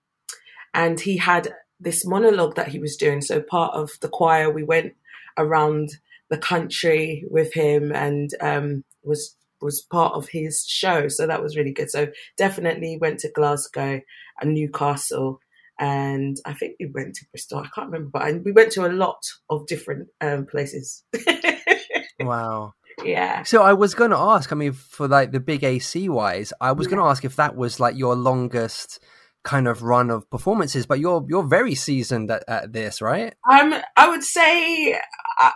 and 0.75 1.01
he 1.01 1.17
had 1.17 1.55
this 1.79 2.07
monologue 2.07 2.57
that 2.57 2.69
he 2.69 2.79
was 2.79 2.97
doing. 2.97 3.21
So 3.21 3.41
part 3.41 3.75
of 3.75 3.91
the 4.01 4.09
choir, 4.09 4.51
we 4.51 4.63
went 4.63 4.95
around 5.39 5.91
the 6.29 6.39
country 6.39 7.25
with 7.29 7.53
him 7.55 7.93
and 7.93 8.31
um, 8.41 8.85
was 9.03 9.37
was 9.61 9.83
part 9.83 10.15
of 10.15 10.29
his 10.29 10.65
show. 10.67 11.09
So 11.09 11.27
that 11.27 11.43
was 11.43 11.57
really 11.57 11.73
good. 11.73 11.91
So 11.91 12.09
definitely 12.39 12.97
went 12.99 13.21
to 13.21 13.31
Glasgow 13.31 14.01
and 14.41 14.55
Newcastle. 14.55 15.41
And 15.79 16.39
I 16.47 16.55
think 16.55 16.77
we 16.81 16.87
went 16.87 17.15
to 17.17 17.27
Bristol. 17.31 17.59
I 17.59 17.69
can't 17.75 17.91
remember, 17.91 18.11
but 18.13 18.45
we 18.45 18.53
went 18.53 18.73
to 18.73 18.87
a 18.87 18.93
lot 18.93 19.23
of 19.51 19.67
different 19.67 20.09
um, 20.21 20.47
places. 20.47 21.05
wow 22.21 22.75
yeah. 23.05 23.43
So 23.43 23.63
I 23.63 23.73
was 23.73 23.95
going 23.95 24.11
to 24.11 24.19
ask. 24.19 24.53
I 24.53 24.55
mean, 24.55 24.73
for 24.73 25.09
like 25.09 25.33
the 25.33 25.41
big 25.41 25.65
AC 25.65 26.09
wise, 26.09 26.53
I 26.61 26.73
was 26.73 26.87
yeah. 26.87 26.91
going 26.93 27.05
to 27.05 27.11
ask 27.11 27.25
if 27.25 27.37
that 27.37 27.57
was 27.57 27.81
like 27.81 27.97
your 27.97 28.15
longest 28.15 29.01
kind 29.43 29.67
of 29.67 29.83
run 29.83 30.11
of 30.11 30.29
performances. 30.31 30.87
But 30.87 31.01
you're 31.01 31.25
you're 31.29 31.47
very 31.47 31.75
seasoned 31.75 32.31
at, 32.31 32.45
at 32.49 32.73
this, 32.73 33.01
right? 33.01 33.35
Um, 33.51 33.75
I 33.97 34.09
would 34.09 34.25
say, 34.25 34.99
uh, 35.41 35.53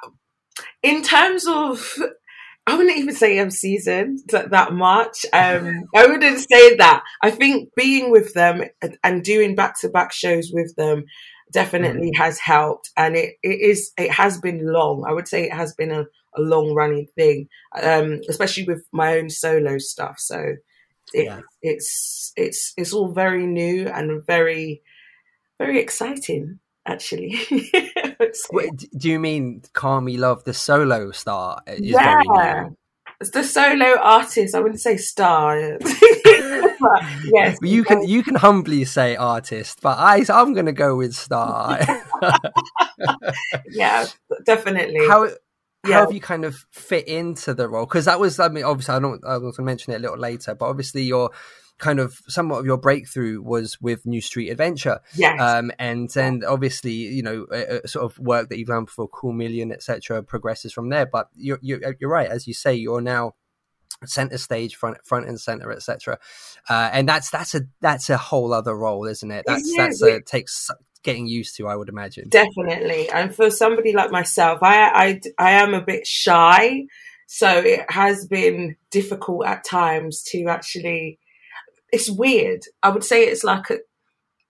in 0.82 1.02
terms 1.02 1.46
of. 1.46 1.96
I 2.66 2.78
wouldn't 2.78 2.96
even 2.96 3.14
say 3.14 3.38
I'm 3.38 3.50
seasoned 3.50 4.20
that 4.30 4.72
much. 4.72 5.26
Um, 5.34 5.84
I 5.94 6.06
wouldn't 6.06 6.38
say 6.38 6.76
that. 6.76 7.02
I 7.22 7.30
think 7.30 7.68
being 7.76 8.10
with 8.10 8.32
them 8.32 8.62
and 9.02 9.22
doing 9.22 9.54
back 9.54 9.78
to 9.82 9.90
back 9.90 10.12
shows 10.12 10.50
with 10.50 10.74
them 10.74 11.04
definitely 11.52 12.10
mm. 12.12 12.16
has 12.16 12.38
helped. 12.38 12.90
And 12.96 13.16
it, 13.16 13.34
it 13.42 13.60
is, 13.60 13.92
it 13.98 14.10
has 14.12 14.40
been 14.40 14.66
long. 14.66 15.04
I 15.06 15.12
would 15.12 15.28
say 15.28 15.44
it 15.44 15.52
has 15.52 15.74
been 15.74 15.90
a, 15.90 16.04
a 16.36 16.40
long 16.40 16.74
running 16.74 17.06
thing, 17.14 17.48
um, 17.80 18.20
especially 18.28 18.64
with 18.64 18.86
my 18.92 19.18
own 19.18 19.30
solo 19.30 19.78
stuff. 19.78 20.16
So 20.18 20.56
it, 21.12 21.26
yeah. 21.26 21.40
it's 21.62 22.32
it's 22.36 22.72
it's 22.76 22.92
all 22.92 23.12
very 23.12 23.46
new 23.46 23.88
and 23.88 24.24
very 24.26 24.82
very 25.58 25.78
exciting. 25.78 26.58
Actually, 26.86 27.38
Wait, 28.52 28.84
do 28.98 29.08
you 29.08 29.18
mean 29.18 29.62
"Carmi 29.72 30.18
Love" 30.18 30.44
the 30.44 30.52
solo 30.52 31.12
star? 31.12 31.62
yeah, 31.78 32.68
it's 33.20 33.30
the 33.30 33.42
solo 33.42 33.96
artist. 34.02 34.54
I 34.54 34.60
wouldn't 34.60 34.80
say 34.80 34.98
star. 34.98 35.78
yes, 37.32 37.56
you 37.62 37.84
can 37.84 38.06
you 38.06 38.22
can 38.22 38.34
humbly 38.34 38.84
say 38.84 39.16
artist, 39.16 39.78
but 39.80 39.96
I 39.98 40.24
I'm 40.28 40.52
going 40.52 40.66
to 40.66 40.72
go 40.72 40.96
with 40.96 41.14
star. 41.14 41.80
yeah, 43.70 44.06
definitely. 44.44 45.06
How 45.08 45.30
yeah. 45.86 45.94
how 45.94 46.00
have 46.02 46.12
you 46.12 46.20
kind 46.20 46.44
of 46.44 46.64
fit 46.70 47.08
into 47.08 47.54
the 47.54 47.68
role? 47.68 47.86
Because 47.86 48.04
that 48.06 48.20
was, 48.20 48.38
I 48.38 48.48
mean, 48.48 48.64
obviously, 48.64 48.94
I 48.94 48.98
don't, 48.98 49.24
I 49.24 49.38
was 49.38 49.56
going 49.56 49.66
to 49.66 49.70
mention 49.70 49.92
it 49.92 49.96
a 49.96 50.00
little 50.00 50.18
later, 50.18 50.54
but 50.54 50.66
obviously, 50.66 51.02
your 51.02 51.30
kind 51.78 51.98
of 51.98 52.20
somewhat 52.28 52.58
of 52.60 52.66
your 52.66 52.78
breakthrough 52.78 53.42
was 53.42 53.80
with 53.80 54.06
New 54.06 54.20
Street 54.20 54.50
Adventure. 54.50 55.00
Yes. 55.14 55.40
Um, 55.40 55.72
and 55.78 56.08
then 56.10 56.42
obviously, 56.46 56.92
you 56.92 57.22
know, 57.22 57.46
sort 57.86 58.04
of 58.04 58.18
work 58.18 58.48
that 58.48 58.58
you've 58.58 58.68
done 58.68 58.84
before 58.84 59.08
Cool 59.08 59.32
Million, 59.32 59.72
etc., 59.72 60.22
progresses 60.22 60.72
from 60.72 60.88
there. 60.88 61.06
But 61.06 61.28
you're, 61.34 61.58
you're, 61.62 61.96
you're 62.00 62.10
right, 62.10 62.28
as 62.28 62.46
you 62.46 62.54
say, 62.54 62.74
you're 62.74 63.00
now 63.00 63.34
center 64.06 64.38
stage 64.38 64.76
front 64.76 64.98
front 65.04 65.26
and 65.26 65.40
center 65.40 65.70
etc 65.70 66.18
uh, 66.68 66.90
and 66.92 67.08
that's 67.08 67.30
that's 67.30 67.54
a 67.54 67.62
that's 67.80 68.10
a 68.10 68.16
whole 68.16 68.52
other 68.52 68.76
role 68.76 69.06
isn't 69.06 69.30
it 69.30 69.44
that's 69.46 69.72
yeah, 69.74 69.84
that's 69.84 70.02
a, 70.02 70.20
takes 70.20 70.68
getting 71.04 71.26
used 71.26 71.56
to, 71.56 71.68
I 71.68 71.76
would 71.76 71.88
imagine. 71.88 72.28
Definitely. 72.30 73.08
And 73.10 73.34
for 73.34 73.50
somebody 73.50 73.92
like 73.92 74.10
myself, 74.10 74.58
I, 74.62 74.88
I, 74.88 75.20
I 75.38 75.50
am 75.62 75.74
a 75.74 75.80
bit 75.82 76.06
shy. 76.06 76.84
so 77.26 77.48
it 77.58 77.90
has 77.90 78.26
been 78.26 78.76
difficult 78.90 79.46
at 79.46 79.64
times 79.64 80.22
to 80.30 80.46
actually. 80.48 81.18
It's 81.92 82.10
weird. 82.10 82.62
I 82.82 82.88
would 82.90 83.04
say 83.04 83.22
it's 83.24 83.44
like 83.44 83.70
a, 83.70 83.78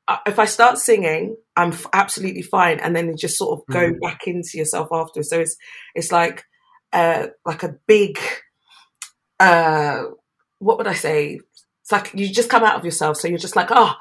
uh, 0.08 0.18
if 0.26 0.38
I 0.38 0.46
start 0.46 0.78
singing, 0.78 1.36
I'm 1.56 1.72
f- 1.72 1.86
absolutely 1.92 2.42
fine, 2.42 2.78
and 2.80 2.96
then 2.96 3.08
you 3.08 3.16
just 3.16 3.36
sort 3.36 3.58
of 3.58 3.66
go 3.72 3.90
Mhm. 3.92 4.00
back 4.00 4.26
into 4.26 4.56
yourself 4.58 4.88
after. 4.92 5.22
So 5.22 5.40
it's 5.40 5.56
it's 5.94 6.10
like 6.12 6.44
uh 6.92 7.26
like 7.44 7.62
a 7.62 7.76
big 7.86 8.18
uh 9.40 10.02
what 10.58 10.78
would 10.78 10.86
I 10.86 10.94
say? 10.94 11.38
It's 11.82 11.92
like 11.92 12.12
you 12.14 12.28
just 12.32 12.48
come 12.48 12.64
out 12.64 12.76
of 12.76 12.84
yourself. 12.84 13.18
So 13.18 13.28
you're 13.28 13.36
just 13.38 13.56
like, 13.56 13.68
oh, 13.70 13.92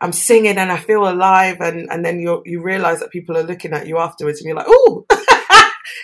I'm 0.00 0.12
singing 0.12 0.56
and 0.56 0.72
I 0.72 0.78
feel 0.78 1.06
alive, 1.08 1.60
and 1.60 1.88
and 1.90 2.04
then 2.04 2.20
you 2.20 2.42
you 2.46 2.62
realize 2.62 3.00
that 3.00 3.10
people 3.10 3.36
are 3.36 3.42
looking 3.42 3.72
at 3.72 3.86
you 3.86 3.98
afterwards, 3.98 4.38
and 4.40 4.46
you're 4.46 4.56
like, 4.56 4.66
oh. 4.68 5.04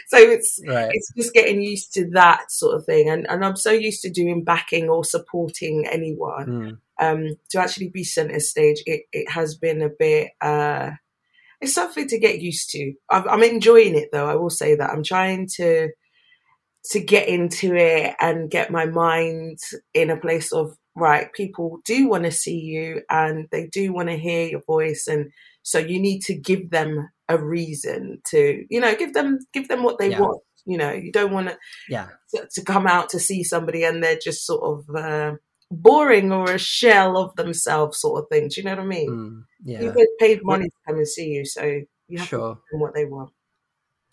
so 0.08 0.18
it's 0.18 0.60
Right. 0.66 0.90
it's 0.92 1.12
just 1.16 1.32
getting 1.32 1.62
used 1.62 1.94
to 1.94 2.08
that 2.10 2.50
sort 2.50 2.76
of 2.76 2.84
thing, 2.84 3.08
and 3.08 3.26
and 3.28 3.44
I'm 3.44 3.56
so 3.56 3.70
used 3.70 4.02
to 4.02 4.10
doing 4.10 4.44
backing 4.44 4.88
or 4.88 5.04
supporting 5.04 5.86
anyone 5.86 6.46
Mm. 6.46 6.78
um, 7.00 7.36
to 7.50 7.58
actually 7.60 7.88
be 7.88 8.04
centre 8.04 8.40
stage, 8.40 8.82
it, 8.86 9.02
it 9.12 9.30
has 9.30 9.54
been 9.56 9.82
a 9.82 9.88
bit. 9.88 10.30
Uh, 10.40 10.90
it's 11.60 11.72
something 11.74 12.06
to 12.08 12.18
get 12.18 12.40
used 12.42 12.68
to. 12.70 12.92
I'm, 13.10 13.26
I'm 13.28 13.42
enjoying 13.42 13.96
it 13.96 14.10
though. 14.12 14.28
I 14.28 14.34
will 14.36 14.50
say 14.50 14.74
that 14.74 14.90
I'm 14.90 15.02
trying 15.02 15.48
to 15.56 15.88
to 16.90 17.00
get 17.00 17.28
into 17.28 17.74
it 17.74 18.14
and 18.20 18.50
get 18.50 18.70
my 18.70 18.86
mind 18.86 19.58
in 19.92 20.10
a 20.10 20.16
place 20.16 20.52
of 20.52 20.76
right. 20.96 21.32
People 21.32 21.78
do 21.84 22.08
want 22.08 22.24
to 22.24 22.30
see 22.32 22.58
you 22.58 23.02
and 23.10 23.46
they 23.50 23.66
do 23.68 23.92
want 23.92 24.08
to 24.08 24.16
hear 24.16 24.46
your 24.48 24.62
voice, 24.66 25.06
and 25.06 25.30
so 25.62 25.78
you 25.78 26.00
need 26.00 26.20
to 26.22 26.34
give 26.34 26.70
them 26.70 27.08
a 27.28 27.36
reason 27.38 28.20
to, 28.30 28.64
you 28.70 28.80
know, 28.80 28.94
give 28.94 29.12
them 29.14 29.38
give 29.52 29.68
them 29.68 29.82
what 29.82 29.98
they 29.98 30.10
Yeah. 30.10 30.20
want. 30.20 30.42
You 30.64 30.78
know, 30.78 30.92
you 30.92 31.12
don't 31.12 31.32
want 31.32 31.48
to 31.48 31.58
Yeah. 31.88 32.08
to, 32.34 32.48
to 32.54 32.62
come 32.64 32.86
out 32.86 33.08
to 33.10 33.20
see 33.20 33.42
somebody 33.44 33.84
and 33.84 34.02
they're 34.02 34.18
just 34.22 34.44
sort 34.46 34.62
of 34.62 34.96
uh, 34.96 35.36
boring 35.70 36.32
or 36.32 36.50
a 36.52 36.58
shell 36.58 37.16
of 37.16 37.34
themselves, 37.36 37.98
sort 38.00 38.22
of 38.22 38.28
thing. 38.28 38.48
Do 38.48 38.60
you 38.60 38.64
know 38.64 38.76
what 38.76 38.80
I 38.84 38.86
mean? 38.86 39.10
Mm. 39.10 39.44
Yeah. 39.64 39.82
You 39.82 39.92
get 39.92 40.08
paid 40.20 40.40
money 40.44 40.64
to 40.66 40.76
come 40.86 40.96
and 40.96 41.08
see 41.08 41.28
you, 41.30 41.44
so 41.44 41.62
you 42.08 42.18
have 42.18 42.28
Sure. 42.28 42.54
to 42.54 42.60
give 42.60 42.70
them 42.72 42.80
what 42.80 42.94
they 42.94 43.04
want. 43.04 43.30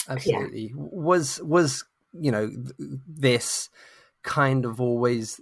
Absolutely. 0.09 0.71
Was 0.75 1.41
was 1.41 1.85
you 2.13 2.31
know 2.31 2.47
th- 2.49 2.71
this 3.07 3.69
kind 4.23 4.65
of 4.65 4.81
always? 4.81 5.39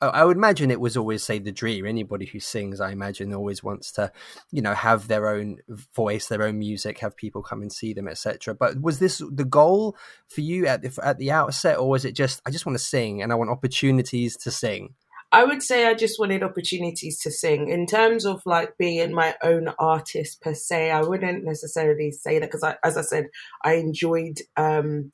I- 0.00 0.24
would 0.24 0.36
imagine 0.36 0.70
it 0.70 0.80
was 0.80 0.96
always 0.96 1.22
say 1.22 1.38
the 1.38 1.52
dream. 1.52 1.86
Anybody 1.86 2.26
who 2.26 2.40
sings, 2.40 2.80
I 2.80 2.90
imagine, 2.90 3.34
always 3.34 3.62
wants 3.62 3.92
to, 3.92 4.12
you 4.50 4.62
know, 4.62 4.74
have 4.74 5.08
their 5.08 5.28
own 5.28 5.58
voice, 5.94 6.28
their 6.28 6.42
own 6.42 6.58
music, 6.58 6.98
have 6.98 7.16
people 7.16 7.42
come 7.42 7.62
and 7.62 7.72
see 7.72 7.92
them, 7.92 8.08
etc. 8.08 8.54
But 8.54 8.80
was 8.80 8.98
this 8.98 9.22
the 9.30 9.44
goal 9.44 9.96
for 10.28 10.40
you 10.40 10.66
at 10.66 10.82
the 10.82 10.98
at 11.02 11.18
the 11.18 11.30
outset, 11.30 11.78
or 11.78 11.88
was 11.88 12.04
it 12.04 12.12
just 12.12 12.40
I 12.46 12.50
just 12.50 12.66
want 12.66 12.78
to 12.78 12.84
sing 12.84 13.22
and 13.22 13.32
I 13.32 13.34
want 13.34 13.50
opportunities 13.50 14.36
to 14.38 14.50
sing? 14.50 14.94
I 15.32 15.44
would 15.44 15.62
say 15.62 15.86
I 15.86 15.94
just 15.94 16.18
wanted 16.18 16.42
opportunities 16.42 17.18
to 17.20 17.30
sing. 17.30 17.68
In 17.68 17.86
terms 17.86 18.24
of 18.24 18.42
like 18.46 18.76
being 18.78 19.12
my 19.12 19.36
own 19.42 19.68
artist 19.78 20.40
per 20.40 20.54
se, 20.54 20.90
I 20.90 21.02
wouldn't 21.02 21.44
necessarily 21.44 22.10
say 22.10 22.40
that 22.40 22.50
because, 22.50 22.64
as 22.82 22.96
I 22.96 23.02
said, 23.02 23.26
I 23.62 23.74
enjoyed 23.74 24.40
um, 24.56 25.12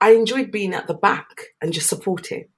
I 0.00 0.10
enjoyed 0.10 0.50
being 0.50 0.74
at 0.74 0.88
the 0.88 0.94
back 0.94 1.54
and 1.62 1.72
just 1.72 1.88
supporting. 1.88 2.48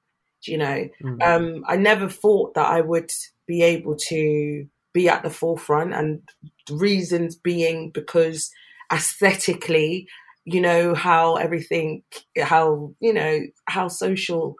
You 0.44 0.58
know, 0.58 0.88
Mm. 1.02 1.22
um, 1.22 1.64
I 1.66 1.76
never 1.76 2.08
thought 2.08 2.54
that 2.54 2.66
I 2.66 2.80
would 2.80 3.10
be 3.46 3.62
able 3.62 3.96
to 4.08 4.66
be 4.94 5.08
at 5.08 5.22
the 5.22 5.30
forefront, 5.30 5.94
and 5.94 6.22
reasons 6.70 7.36
being 7.36 7.90
because 7.90 8.50
aesthetically, 8.92 10.06
you 10.44 10.60
know 10.60 10.94
how 10.94 11.36
everything, 11.36 12.02
how 12.40 12.94
you 13.00 13.12
know 13.12 13.40
how 13.66 13.88
social 13.88 14.56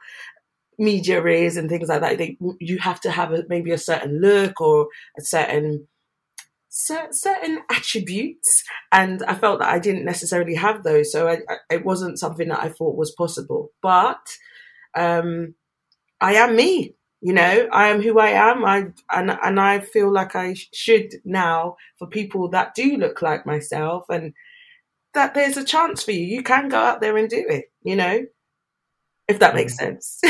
media 0.79 1.25
is 1.25 1.57
and 1.57 1.69
things 1.69 1.89
like 1.89 2.01
that. 2.01 2.19
They, 2.19 2.37
you 2.61 2.79
have 2.79 3.01
to 3.03 3.11
have 3.11 3.33
a, 3.33 3.45
maybe 3.49 3.73
a 3.73 3.79
certain 3.79 4.21
look 4.21 4.61
or 4.61 4.89
a 5.19 5.23
certain 5.23 5.89
certain 6.71 7.59
attributes, 7.71 8.63
and 8.93 9.23
I 9.25 9.35
felt 9.35 9.61
that 9.61 9.71
I 9.73 9.79
didn't 9.79 10.05
necessarily 10.05 10.55
have 10.55 10.83
those, 10.83 11.11
so 11.11 11.27
I, 11.29 11.39
I, 11.49 11.57
it 11.71 11.85
wasn't 11.85 12.19
something 12.19 12.49
that 12.49 12.63
I 12.63 12.69
thought 12.69 12.97
was 12.97 13.11
possible. 13.13 13.71
But 13.83 14.21
um, 14.97 15.55
I 16.21 16.35
am 16.35 16.57
me. 16.57 16.95
You 17.21 17.33
know, 17.33 17.69
I 17.73 17.89
am 17.89 18.01
who 18.01 18.19
I 18.19 18.29
am. 18.29 18.65
I 18.65 18.89
and 19.11 19.37
and 19.43 19.61
I 19.61 19.81
feel 19.81 20.13
like 20.13 20.37
I 20.37 20.55
should 20.73 21.15
now 21.25 21.77
for 21.99 22.07
people 22.07 22.49
that 22.51 22.75
do 22.75 22.97
look 22.97 23.23
like 23.23 23.45
myself, 23.45 24.05
and 24.09 24.35
that 25.15 25.35
there's 25.35 25.57
a 25.57 25.65
chance 25.65 26.03
for 26.05 26.13
you. 26.13 26.25
You 26.25 26.43
can 26.43 26.69
go 26.69 26.79
out 26.79 27.01
there 27.01 27.17
and 27.17 27.29
do 27.29 27.45
it. 27.49 27.73
You 27.83 27.97
know, 27.97 28.25
if 29.29 29.39
that 29.41 29.55
makes 29.55 29.75
mm. 29.75 30.01
sense. 30.01 30.21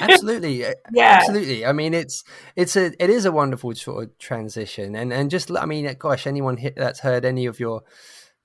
absolutely 0.00 0.60
Yeah. 0.92 1.18
absolutely 1.20 1.64
i 1.64 1.72
mean 1.72 1.94
it's 1.94 2.24
it's 2.56 2.76
a 2.76 2.92
it 3.02 3.10
is 3.10 3.24
a 3.24 3.32
wonderful 3.32 3.74
sort 3.74 4.04
of 4.04 4.18
transition 4.18 4.96
and 4.96 5.12
and 5.12 5.30
just 5.30 5.50
i 5.56 5.66
mean 5.66 5.94
gosh 5.98 6.26
anyone 6.26 6.58
that's 6.76 7.00
heard 7.00 7.24
any 7.24 7.46
of 7.46 7.60
your 7.60 7.82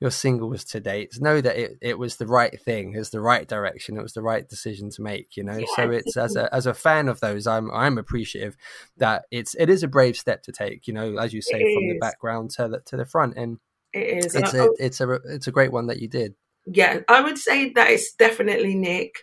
your 0.01 0.11
singles 0.11 0.63
to 0.65 0.79
date 0.79 1.13
know 1.21 1.39
that 1.39 1.55
it, 1.55 1.77
it 1.81 1.97
was 1.99 2.17
the 2.17 2.25
right 2.27 2.59
thing 2.61 2.93
it 2.93 2.97
was 2.99 3.11
the 3.11 3.21
right 3.21 3.47
direction 3.47 3.95
it 3.95 4.01
was 4.01 4.13
the 4.13 4.21
right 4.21 4.49
decision 4.49 4.89
to 4.89 5.01
make 5.01 5.37
you 5.37 5.43
know 5.43 5.63
so 5.75 5.89
it's 5.91 6.17
as 6.17 6.35
a 6.35 6.53
as 6.53 6.65
a 6.65 6.73
fan 6.73 7.07
of 7.07 7.19
those 7.19 7.45
i'm 7.47 7.71
i'm 7.71 7.97
appreciative 7.97 8.57
that 8.97 9.23
it's 9.31 9.53
it 9.55 9.69
is 9.69 9.83
a 9.83 9.87
brave 9.87 10.17
step 10.17 10.41
to 10.41 10.51
take 10.51 10.87
you 10.87 10.93
know 10.93 11.17
as 11.17 11.33
you 11.33 11.41
say 11.41 11.61
It 11.61 11.73
from 11.73 11.87
the 11.87 11.97
background 11.99 12.49
to 12.51 12.67
the 12.67 12.79
to 12.81 12.97
the 12.97 13.05
front 13.05 13.37
and 13.37 13.59
It 13.93 14.25
is. 14.25 14.35
it's 14.35 14.53
And 14.53 14.61
a 14.61 14.63
I- 14.63 14.75
it's 14.79 14.99
a 15.01 15.11
it's 15.25 15.47
a 15.47 15.51
great 15.51 15.71
one 15.71 15.87
that 15.87 15.99
you 16.01 16.07
did 16.07 16.33
yeah, 16.67 16.99
I 17.09 17.21
would 17.21 17.39
say 17.39 17.71
that 17.73 17.89
it's 17.89 18.13
definitely 18.13 18.75
Nick. 18.75 19.15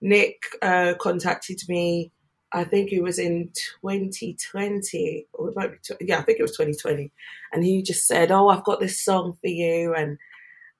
Nick 0.00 0.36
uh, 0.62 0.94
contacted 1.00 1.58
me. 1.68 2.12
I 2.54 2.64
think 2.64 2.92
it 2.92 3.02
was 3.02 3.18
in 3.18 3.50
2020, 3.82 5.26
or 5.32 5.48
it 5.48 5.56
might 5.56 5.72
be. 5.72 5.78
Tw- 5.78 6.00
yeah, 6.00 6.18
I 6.18 6.22
think 6.22 6.38
it 6.38 6.42
was 6.42 6.52
2020, 6.56 7.10
and 7.52 7.64
he 7.64 7.82
just 7.82 8.06
said, 8.06 8.30
"Oh, 8.30 8.48
I've 8.48 8.64
got 8.64 8.80
this 8.80 9.02
song 9.04 9.36
for 9.40 9.48
you, 9.48 9.94
and 9.94 10.18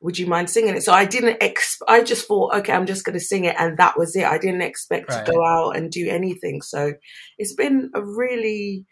would 0.00 0.18
you 0.18 0.26
mind 0.26 0.50
singing 0.50 0.76
it?" 0.76 0.82
So 0.82 0.92
I 0.92 1.04
didn't. 1.04 1.38
Ex- 1.42 1.82
I 1.88 2.02
just 2.02 2.26
thought, 2.28 2.54
okay, 2.54 2.72
I'm 2.72 2.86
just 2.86 3.04
going 3.04 3.18
to 3.18 3.24
sing 3.24 3.44
it, 3.44 3.56
and 3.58 3.76
that 3.78 3.98
was 3.98 4.14
it. 4.16 4.24
I 4.24 4.38
didn't 4.38 4.62
expect 4.62 5.10
Right. 5.10 5.26
to 5.26 5.32
go 5.32 5.44
out 5.44 5.76
and 5.76 5.90
do 5.90 6.08
anything. 6.08 6.62
So 6.62 6.94
it's 7.38 7.54
been 7.54 7.90
a 7.94 8.02
really 8.02 8.86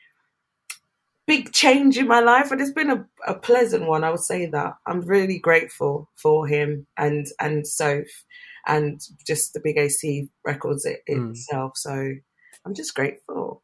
big 1.27 1.53
change 1.53 1.97
in 1.99 2.09
my 2.09 2.21
life, 2.21 2.51
and 2.51 2.61
it's 2.61 2.73
been 2.73 2.91
a, 2.91 3.07
a 3.27 3.35
pleasant 3.35 3.87
one. 3.87 4.05
I 4.05 4.11
would 4.11 4.21
say 4.21 4.47
that 4.47 4.75
I'm 4.87 5.03
really 5.03 5.39
grateful 5.39 6.11
for 6.17 6.47
him 6.47 6.87
and 6.97 7.27
and 7.41 7.67
Soph 7.67 8.25
and 8.67 9.01
just 9.27 9.53
the 9.55 9.61
Big 9.61 9.77
AC 9.79 10.29
Records 10.45 10.85
it, 10.85 11.01
Mm. 11.09 11.31
itself. 11.31 11.73
So 11.77 12.15
I'm 12.65 12.75
just 12.75 12.95
grateful. 12.95 13.63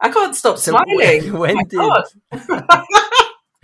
I 0.00 0.10
can't 0.10 0.36
stop 0.36 0.58
So 0.58 0.72
smiling. 0.72 1.30
Oh 1.34 1.38
when- 1.38 1.56
when 1.56 1.68
did- 1.68 2.50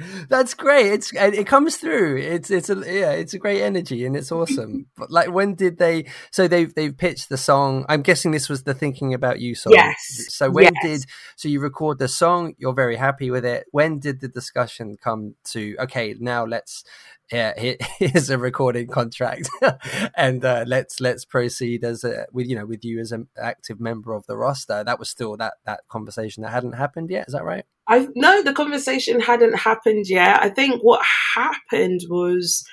That's 0.30 0.54
great. 0.54 0.86
It's 0.92 1.12
it 1.12 1.46
comes 1.46 1.76
through. 1.76 2.16
It's 2.16 2.50
it's 2.50 2.70
a 2.70 2.76
yeah, 2.76 3.10
it's 3.10 3.34
a 3.34 3.38
great 3.38 3.60
energy 3.60 4.06
and 4.06 4.16
it's 4.16 4.32
awesome. 4.32 4.86
But 4.96 5.10
like, 5.10 5.30
when 5.30 5.54
did 5.56 5.76
they? 5.76 6.06
So 6.30 6.48
they've 6.48 6.74
they've 6.74 6.96
pitched 6.96 7.28
the 7.28 7.36
song. 7.36 7.84
I'm 7.86 8.00
guessing 8.00 8.30
this 8.30 8.48
was 8.48 8.62
the 8.62 8.72
thinking 8.72 9.12
about 9.12 9.40
you 9.40 9.54
song. 9.54 9.74
Yes. 9.74 9.98
So 10.30 10.50
when 10.50 10.72
Yes. 10.82 10.82
did? 11.02 11.10
So 11.36 11.48
you 11.48 11.60
record 11.60 11.98
the 11.98 12.08
song. 12.08 12.54
You're 12.56 12.72
very 12.72 12.96
happy 12.96 13.30
with 13.30 13.44
it. 13.44 13.66
When 13.72 13.98
did 13.98 14.20
the 14.20 14.28
discussion 14.28 14.96
come 15.02 15.34
to? 15.52 15.76
Okay, 15.80 16.14
now 16.18 16.46
let's. 16.46 16.82
Yeah, 17.32 17.58
here- 17.58 17.76
here's 17.98 18.28
a 18.30 18.38
recording 18.38 18.88
contract, 18.88 19.48
and 20.16 20.44
uh, 20.44 20.64
let's 20.66 21.00
let's 21.00 21.24
proceed 21.24 21.84
as 21.84 22.02
a 22.02 22.26
with 22.32 22.48
you 22.48 22.56
know 22.56 22.66
with 22.66 22.84
you 22.84 22.98
as 22.98 23.12
an 23.12 23.28
active 23.40 23.80
member 23.80 24.12
of 24.14 24.26
the 24.26 24.36
roster. 24.36 24.82
That 24.84 24.98
was 24.98 25.08
still 25.08 25.36
that 25.36 25.54
that 25.64 25.80
conversation 25.88 26.42
that 26.42 26.50
hadn't 26.50 26.72
happened 26.72 27.10
yet. 27.10 27.26
Is 27.28 27.34
that 27.34 27.44
right? 27.44 27.64
I 27.86 28.08
no, 28.16 28.42
the 28.42 28.52
conversation 28.52 29.20
hadn't 29.20 29.54
happened 29.58 30.08
yet. 30.08 30.42
I 30.42 30.48
think 30.48 30.82
what 30.82 31.04
happened 31.36 32.00
was, 32.08 32.64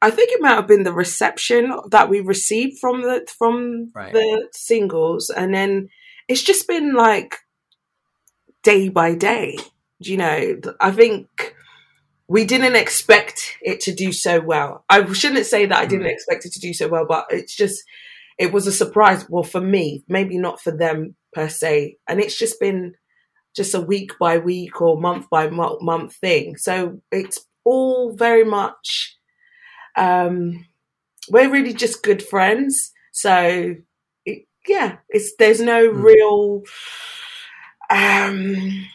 I 0.00 0.10
think 0.10 0.30
it 0.30 0.40
might 0.40 0.54
have 0.54 0.68
been 0.68 0.84
the 0.84 0.92
reception 0.92 1.72
that 1.90 2.08
we 2.08 2.20
received 2.20 2.78
from 2.78 3.02
the 3.02 3.26
from 3.36 3.90
Right. 3.94 4.12
the 4.12 4.48
singles, 4.52 5.30
and 5.30 5.52
then 5.52 5.88
it's 6.28 6.42
just 6.42 6.68
been 6.68 6.94
like 6.94 7.36
day 8.62 8.88
by 8.88 9.14
day. 9.14 9.58
You 9.98 10.16
know, 10.16 10.60
I 10.80 10.90
think 10.90 11.54
we 12.28 12.44
didn't 12.44 12.76
expect 12.76 13.56
it 13.60 13.80
to 13.82 13.94
do 13.94 14.12
so 14.12 14.40
well. 14.40 14.84
I 14.88 15.10
shouldn't 15.12 15.46
say 15.46 15.66
that 15.66 15.78
I 15.78 15.86
didn't 15.86 16.06
expect 16.06 16.46
it 16.46 16.52
to 16.52 16.60
do 16.60 16.72
so 16.72 16.88
well, 16.88 17.06
but 17.06 17.26
it's 17.30 17.54
just 17.54 17.82
it 18.38 18.52
was 18.52 18.66
a 18.66 18.72
surprise. 18.72 19.28
Well, 19.28 19.42
for 19.42 19.60
me, 19.60 20.02
maybe 20.08 20.38
not 20.38 20.60
for 20.60 20.70
them 20.70 21.16
per 21.32 21.48
se, 21.48 21.98
and 22.08 22.20
it's 22.20 22.38
just 22.38 22.58
been 22.60 22.94
just 23.54 23.74
a 23.74 23.80
week 23.80 24.12
by 24.18 24.38
week 24.38 24.80
or 24.80 25.00
month 25.00 25.28
by 25.30 25.48
month 25.48 26.16
thing. 26.16 26.56
So 26.56 27.00
it's 27.12 27.46
all 27.64 28.12
very 28.12 28.44
much, 28.44 29.16
um, 29.96 30.66
we're 31.30 31.50
really 31.50 31.72
just 31.72 32.02
good 32.02 32.22
friends. 32.22 32.92
So 33.12 33.76
it, 34.26 34.46
yeah, 34.66 34.96
it's 35.08 35.36
there's 35.36 35.60
no 35.60 35.86
real, 35.86 36.62
um, 37.90 38.86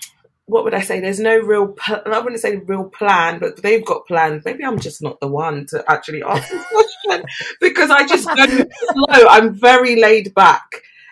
what 0.50 0.64
would 0.64 0.74
I 0.74 0.82
say? 0.82 1.00
There's 1.00 1.20
no 1.20 1.38
real. 1.38 1.68
Pl- 1.70 2.02
I 2.06 2.20
wouldn't 2.20 2.42
say 2.42 2.56
real 2.58 2.86
plan, 2.86 3.40
but 3.40 3.62
they've 3.62 3.86
got 3.86 4.08
plans. 4.08 4.44
Maybe 4.46 4.64
I'm 4.66 4.80
just 4.80 5.02
not 5.02 5.20
the 5.20 5.28
one 5.28 5.66
to 5.68 5.84
actually 5.90 6.24
ask 6.24 6.50
this 6.50 6.66
question 6.74 7.24
because 7.62 7.90
I 7.92 8.06
just 8.08 8.28
go 8.28 8.46
slow. 8.46 9.28
I'm 9.30 9.54
very 9.54 9.96
laid 9.96 10.34
back. 10.34 10.68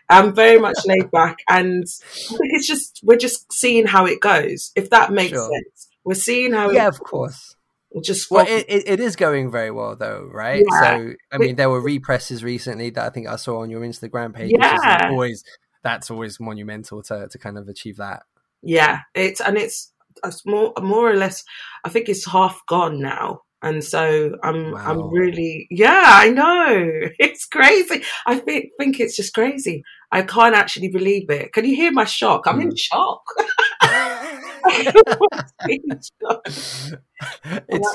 I'm 0.09 0.33
very 0.33 0.57
much 0.59 0.77
laid 0.85 1.11
back, 1.11 1.37
and 1.49 1.83
I 1.85 2.37
think 2.37 2.51
it's 2.53 2.67
just 2.67 2.99
we're 3.03 3.17
just 3.17 3.51
seeing 3.53 3.85
how 3.87 4.05
it 4.05 4.19
goes. 4.21 4.71
If 4.75 4.89
that 4.89 5.11
makes 5.11 5.33
Sure. 5.33 5.49
sense, 5.53 5.87
we're 6.03 6.13
seeing 6.15 6.53
how. 6.53 6.71
Yeah, 6.71 6.85
it, 6.85 6.89
of 6.89 6.99
course. 6.99 7.55
just 8.01 8.31
Well, 8.31 8.45
it, 8.47 8.65
it, 8.67 8.83
it 8.87 8.99
is 8.99 9.15
going 9.15 9.51
very 9.51 9.69
well 9.71 9.95
though, 9.95 10.29
right? 10.31 10.63
Yeah. 10.71 10.79
So, 10.97 11.13
I 11.31 11.37
mean, 11.37 11.55
there 11.57 11.69
were 11.69 11.81
represses 11.81 12.43
recently 12.43 12.89
that 12.91 13.05
I 13.05 13.09
think 13.09 13.27
I 13.27 13.35
saw 13.35 13.61
on 13.61 13.69
your 13.69 13.81
Instagram 13.81 14.33
page. 14.33 14.51
which 14.53 14.61
is 14.65 14.81
Yeah. 14.83 15.09
always 15.11 15.43
that's 15.83 16.09
always 16.09 16.39
monumental 16.39 17.03
to 17.03 17.27
to 17.29 17.37
kind 17.37 17.57
of 17.57 17.67
achieve 17.67 17.97
that. 17.97 18.23
Yeah. 18.63 19.01
It's 19.15 19.41
and 19.41 19.57
it's, 19.57 19.91
it's 20.23 20.45
more 20.45 20.73
more 20.81 21.09
or 21.09 21.15
less. 21.15 21.43
I 21.83 21.89
think 21.89 22.09
it's 22.09 22.25
half 22.25 22.61
gone 22.67 23.01
now. 23.01 23.41
And 23.63 23.83
so 23.83 24.33
I'm 24.43 24.71
Wow. 24.71 24.83
I'm 24.85 25.09
really 25.11 25.67
yeah 25.71 26.03
I 26.05 26.29
know 26.29 26.91
it's 27.19 27.47
crazy 27.47 28.03
I 28.27 28.35
think 28.37 28.69
think 28.79 28.99
it's 28.99 29.15
just 29.15 29.33
crazy 29.33 29.83
I 30.11 30.21
can't 30.21 30.53
actually 30.53 30.89
believe 30.89 31.29
it 31.31 31.53
can 31.53 31.65
you 31.65 31.75
hear 31.75 31.91
my 31.91 32.05
shock 32.05 32.43
I'm 32.45 32.61
in 32.61 32.69
hmm. 32.69 32.75
shock 32.75 33.23
it's 34.69 36.11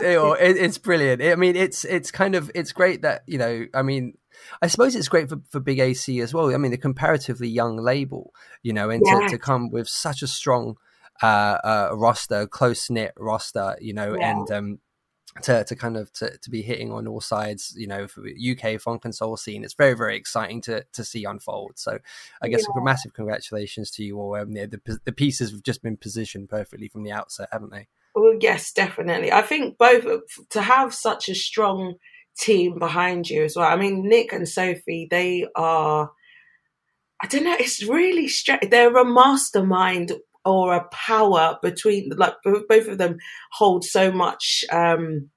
it, 0.00 0.16
oh, 0.16 0.32
it- 0.32 0.56
it's 0.56 0.78
brilliant. 0.78 1.22
I 1.22 1.34
mean, 1.36 1.56
it's 1.56 1.84
it's 1.84 2.10
kind 2.10 2.34
of 2.34 2.50
it's 2.54 2.72
great 2.72 3.02
that 3.02 3.22
you 3.26 3.38
know. 3.38 3.66
I 3.74 3.82
mean, 3.82 4.14
I 4.60 4.66
suppose 4.66 4.94
it's 4.94 5.08
great 5.08 5.28
for, 5.28 5.40
for 5.50 5.60
Big 5.60 5.78
AC 5.78 6.20
as 6.20 6.32
well. 6.34 6.52
I 6.54 6.58
mean, 6.58 6.72
a 6.72 6.78
comparatively 6.78 7.48
young 7.48 7.76
label, 7.76 8.32
you 8.62 8.72
know, 8.72 8.90
and 8.90 9.02
to, 9.04 9.10
Yeah. 9.10 9.28
to 9.28 9.38
come 9.38 9.70
with 9.70 9.88
such 9.88 10.22
a 10.22 10.26
strong 10.26 10.76
uh, 11.22 11.58
uh, 11.64 11.90
roster, 11.94 12.46
close 12.46 12.90
knit 12.90 13.12
roster, 13.16 13.76
you 13.80 13.92
know, 13.92 14.14
Yeah. 14.14 14.30
and 14.30 14.50
um, 14.50 14.78
to 15.42 15.64
to 15.64 15.74
kind 15.74 15.96
of 15.96 16.12
to, 16.12 16.36
to 16.38 16.50
be 16.50 16.62
hitting 16.62 16.92
on 16.92 17.06
all 17.06 17.20
sides, 17.20 17.74
you 17.76 17.86
know, 17.86 18.06
for 18.06 18.22
UK 18.26 18.78
funk 18.80 19.04
and 19.04 19.14
soul 19.14 19.36
scene. 19.36 19.64
It's 19.64 19.74
very 19.74 19.94
very 19.94 20.16
exciting 20.16 20.60
to 20.62 20.84
to 20.92 21.04
see 21.04 21.24
unfold. 21.24 21.72
So, 21.76 21.98
I 22.42 22.48
guess 22.48 22.64
a 22.64 22.80
massive 22.82 23.14
congratulations 23.14 23.90
to 23.92 24.04
you 24.04 24.18
all. 24.18 24.34
Um, 24.34 24.52
yeah, 24.52 24.66
the 24.66 24.98
the 25.04 25.12
pieces 25.12 25.50
have 25.52 25.62
just 25.62 25.82
been 25.82 25.96
positioned 25.96 26.48
perfectly 26.50 26.88
from 26.88 27.02
the 27.04 27.12
outset, 27.12 27.48
haven't 27.50 27.70
they? 27.70 27.88
Well, 28.14 28.36
yes, 28.40 28.72
definitely. 28.72 29.32
I 29.32 29.40
think 29.40 29.78
both 29.78 30.04
to 30.50 30.60
have 30.60 30.92
such 30.92 31.30
a 31.30 31.34
strong 31.34 31.94
team 32.38 32.78
behind 32.78 33.28
you 33.28 33.44
as 33.44 33.56
well. 33.56 33.66
I 33.68 33.76
mean, 33.76 34.08
Nick 34.08 34.32
and 34.32 34.48
Sophie, 34.48 35.06
they 35.10 35.46
are. 35.56 36.10
I 37.22 37.26
don't 37.28 37.44
know. 37.44 37.56
It's 37.58 37.82
really 37.84 38.26
strange. 38.28 38.68
They're 38.70 38.96
a 38.96 39.04
mastermind 39.04 40.12
or 40.44 40.74
a 40.74 40.84
power 40.90 41.58
between. 41.62 42.10
Like 42.16 42.34
bo- 42.44 42.64
both 42.68 42.88
of 42.88 42.98
them 42.98 43.18
hold 43.52 43.84
so 43.84 44.10
much 44.10 44.64
um, 44.72 45.30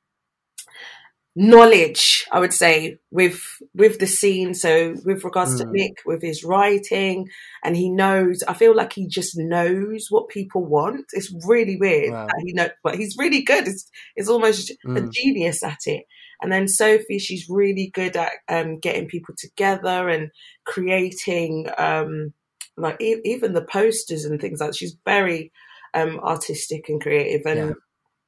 knowledge. 1.36 2.26
I 2.32 2.40
would 2.40 2.54
say 2.54 2.98
with 3.12 3.40
with 3.74 4.00
the 4.00 4.08
scene. 4.08 4.54
So 4.54 4.96
with 5.06 5.24
regards 5.24 5.58
to 5.60 5.66
Mm. 5.66 5.72
Nick, 5.74 5.98
with 6.06 6.22
his 6.22 6.44
writing, 6.44 7.28
and 7.64 7.76
he 7.76 7.90
knows. 7.90 8.42
I 8.48 8.54
feel 8.54 8.76
like 8.76 8.94
he 8.94 9.08
just 9.08 9.38
knows 9.38 10.08
what 10.10 10.30
people 10.30 10.66
want. 10.66 11.06
It's 11.14 11.34
really 11.48 11.78
weird. 11.78 12.14
Wow. 12.14 12.28
that 12.28 12.44
He 12.46 12.54
know, 12.54 12.70
but 12.84 12.96
he's 12.96 13.16
really 13.18 13.42
good. 13.44 13.68
It's 13.68 13.90
it's 14.16 14.30
almost 14.30 14.72
a 14.72 14.76
Mm. 14.88 15.12
genius 15.12 15.62
at 15.64 15.80
it. 15.86 16.06
And 16.42 16.52
then 16.52 16.68
Sophie, 16.68 17.20
she's 17.20 17.48
really 17.50 17.92
good 17.94 18.16
at 18.18 18.32
um, 18.50 18.80
getting 18.80 19.08
people 19.08 19.36
together 19.38 20.10
and 20.10 20.30
creating, 20.66 21.70
um, 21.78 22.34
like 22.78 23.02
e- 23.02 23.22
even 23.26 23.54
the 23.54 23.64
posters 23.66 24.26
and 24.26 24.40
things 24.40 24.60
like. 24.60 24.72
that. 24.72 24.76
She's 24.78 24.98
very 25.06 25.52
um, 25.94 26.20
artistic 26.20 26.90
and 26.90 27.02
creative, 27.02 27.44
and 27.46 27.60
Yeah. 27.60 27.74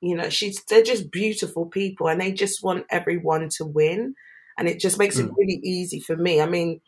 you 0.02 0.16
know, 0.16 0.30
she's 0.30 0.64
they're 0.66 0.84
just 0.84 1.12
beautiful 1.12 1.66
people, 1.68 2.08
and 2.08 2.22
they 2.22 2.32
just 2.32 2.64
want 2.64 2.86
everyone 2.92 3.50
to 3.58 3.66
win, 3.66 4.16
and 4.58 4.68
it 4.68 4.80
just 4.80 5.00
makes 5.00 5.20
it 5.20 5.28
Mm. 5.28 5.36
really 5.38 5.60
easy 5.64 6.00
for 6.00 6.16
me. 6.16 6.42
I 6.42 6.46
mean, 6.48 6.82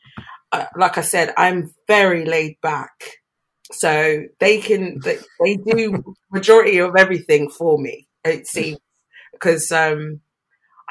uh, 0.51 0.65
like 0.77 0.97
I 0.97 1.01
said, 1.01 1.33
I'm 1.37 1.73
very 1.87 2.25
laid 2.25 2.57
back, 2.61 2.91
so 3.71 4.23
they 4.39 4.59
can 4.59 5.01
they, 5.03 5.19
they 5.43 5.57
do 5.57 6.03
majority 6.31 6.79
of 6.79 6.95
everything 6.97 7.49
for 7.49 7.77
me. 7.79 8.07
It 8.25 8.47
seems 8.47 8.79
because 9.33 9.71
um, 9.71 10.21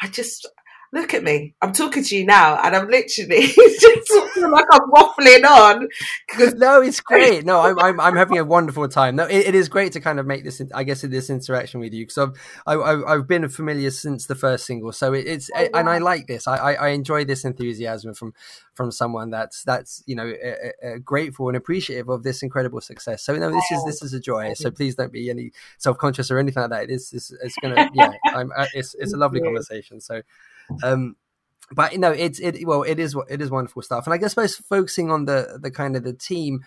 I 0.03 0.09
just 0.09 0.47
look 0.93 1.13
at 1.15 1.23
me. 1.23 1.55
I'm 1.61 1.73
talking 1.73 2.03
to 2.03 2.17
you 2.17 2.25
now, 2.25 2.57
and 2.63 2.75
I'm 2.75 2.89
literally 2.89 3.43
just 3.47 4.09
feel 4.35 4.51
like 4.51 4.65
I'm 4.73 4.91
waffling 4.91 5.45
on. 5.45 5.89
'cause- 6.29 6.55
no, 6.57 6.81
it's 6.81 7.01
great. 7.01 7.45
No, 7.45 7.61
I'm 7.61 7.79
I'm, 7.79 8.01
I'm 8.01 8.17
having 8.17 8.39
a 8.39 8.45
wonderful 8.45 8.89
time. 8.89 9.17
No, 9.17 9.25
it, 9.25 9.49
it 9.49 9.55
is 9.55 9.69
great 9.69 9.93
to 9.93 10.01
kind 10.01 10.19
of 10.19 10.27
make 10.27 10.45
this. 10.45 10.63
I 10.75 10.85
guess 10.85 11.03
this 11.03 11.31
interaction 11.31 11.81
with 11.81 11.93
you 11.93 12.07
because 12.07 12.19
I've 12.19 12.33
I, 12.67 12.75
I've 12.93 13.05
I've 13.05 13.27
been 13.29 13.49
familiar 13.49 13.91
since 13.91 14.27
the 14.27 14.35
first 14.35 14.67
single, 14.67 14.93
so 14.93 15.13
it, 15.13 15.27
it's 15.27 15.51
Oh, 15.55 15.69
and 15.75 15.89
I 15.89 15.99
like 15.99 16.27
this. 16.27 16.47
I, 16.47 16.57
I 16.57 16.73
I 16.75 16.89
enjoy 16.89 17.25
this 17.25 17.45
enthusiasm 17.45 18.15
from 18.15 18.33
from 18.75 18.91
someone 18.91 19.31
that's 19.31 19.65
that's 19.65 20.03
you 20.07 20.15
know 20.17 20.31
uh, 20.31 20.87
uh, 20.87 20.99
grateful 21.05 21.49
and 21.49 21.57
appreciative 21.57 22.09
of 22.09 22.23
this 22.23 22.43
incredible 22.43 22.81
success. 22.81 23.23
So 23.23 23.35
no, 23.37 23.51
this 23.51 23.65
is 23.73 23.85
this 23.85 24.03
is 24.03 24.15
a 24.15 24.21
joy. 24.21 24.55
So 24.55 24.71
please 24.71 24.95
don't 24.95 25.13
be 25.13 25.29
any 25.31 25.53
self 25.79 25.99
conscious 25.99 26.31
or 26.31 26.39
anything 26.39 26.63
like 26.63 26.71
that. 26.71 26.91
It's 26.91 27.13
it's, 27.13 27.31
it's 27.43 27.57
gonna 27.63 27.89
yeah. 27.95 28.13
I'm 28.35 28.53
uh, 28.57 28.67
it's 28.75 28.95
it's 28.95 29.13
a 29.13 29.17
lovely 29.25 29.41
conversation. 29.41 30.01
So. 30.01 30.23
Um 30.83 31.17
but 31.71 31.93
you 31.93 31.99
know 31.99 32.11
it's 32.11 32.39
it 32.41 32.67
well 32.67 32.83
it 32.83 32.99
is 32.99 33.17
it 33.29 33.41
is 33.41 33.51
wonderful 33.51 33.83
stuff. 33.83 34.07
And 34.07 34.15
i 34.15 34.17
guess 34.17 34.33
suppose 34.33 34.57
focusing 34.57 35.11
on 35.11 35.27
the 35.27 35.59
the 35.61 35.71
kind 35.71 35.97
of 35.97 36.05
the 36.05 36.13
team 36.13 36.61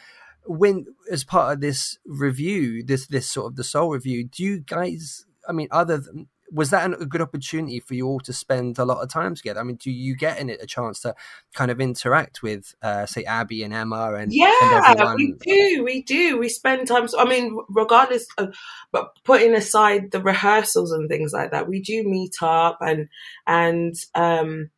when 0.45 0.85
as 1.11 1.23
part 1.23 1.53
of 1.53 1.61
this 1.61 1.97
revue 2.05 2.83
this 2.83 3.07
this 3.07 3.29
sort 3.29 3.47
of 3.51 3.55
the 3.55 3.63
soul 3.63 3.91
revue 3.91 4.23
do 4.23 4.43
you 4.43 4.59
guys 4.59 5.25
i 5.47 5.51
mean 5.51 5.67
other 5.71 5.97
than 5.97 6.27
was 6.51 6.69
that 6.69 6.85
an- 6.85 6.95
a 6.99 7.05
good 7.05 7.21
opportunity 7.21 7.79
for 7.79 7.93
you 7.93 8.05
all 8.07 8.19
to 8.19 8.33
spend 8.33 8.77
a 8.77 8.85
lot 8.85 9.01
of 9.01 9.09
time 9.09 9.35
together 9.35 9.59
i 9.59 9.63
mean 9.63 9.77
do 9.77 9.89
you 9.89 10.15
get 10.15 10.37
in 10.39 10.49
it 10.49 10.59
a 10.61 10.67
chance 10.67 10.99
to 10.99 11.15
kind 11.53 11.71
of 11.71 11.79
interact 11.79 12.43
with 12.43 12.75
uh 12.81 13.05
say 13.05 13.23
abby 13.23 13.63
and 13.63 13.73
emma 13.73 14.13
and, 14.13 14.23
and 14.23 14.33
Yeah, 14.33 14.81
everyone 14.85 15.15
we 15.15 15.33
do. 15.45 15.83
We 15.83 16.03
do. 16.03 16.37
We 16.37 16.49
spend 16.49 16.87
time. 16.87 17.07
I 17.17 17.25
mean, 17.25 17.57
regardless 17.69 18.27
of, 18.37 18.55
but 18.91 19.11
putting 19.23 19.53
aside 19.55 20.11
the 20.11 20.21
rehearsals 20.21 20.91
and 20.91 21.09
things 21.09 21.33
like 21.33 21.51
that, 21.51 21.67
we 21.67 21.81
do 21.81 22.03
meet 22.03 22.35
up 22.41 22.77
and 22.81 23.07
and 23.47 23.95
um, 24.15 24.69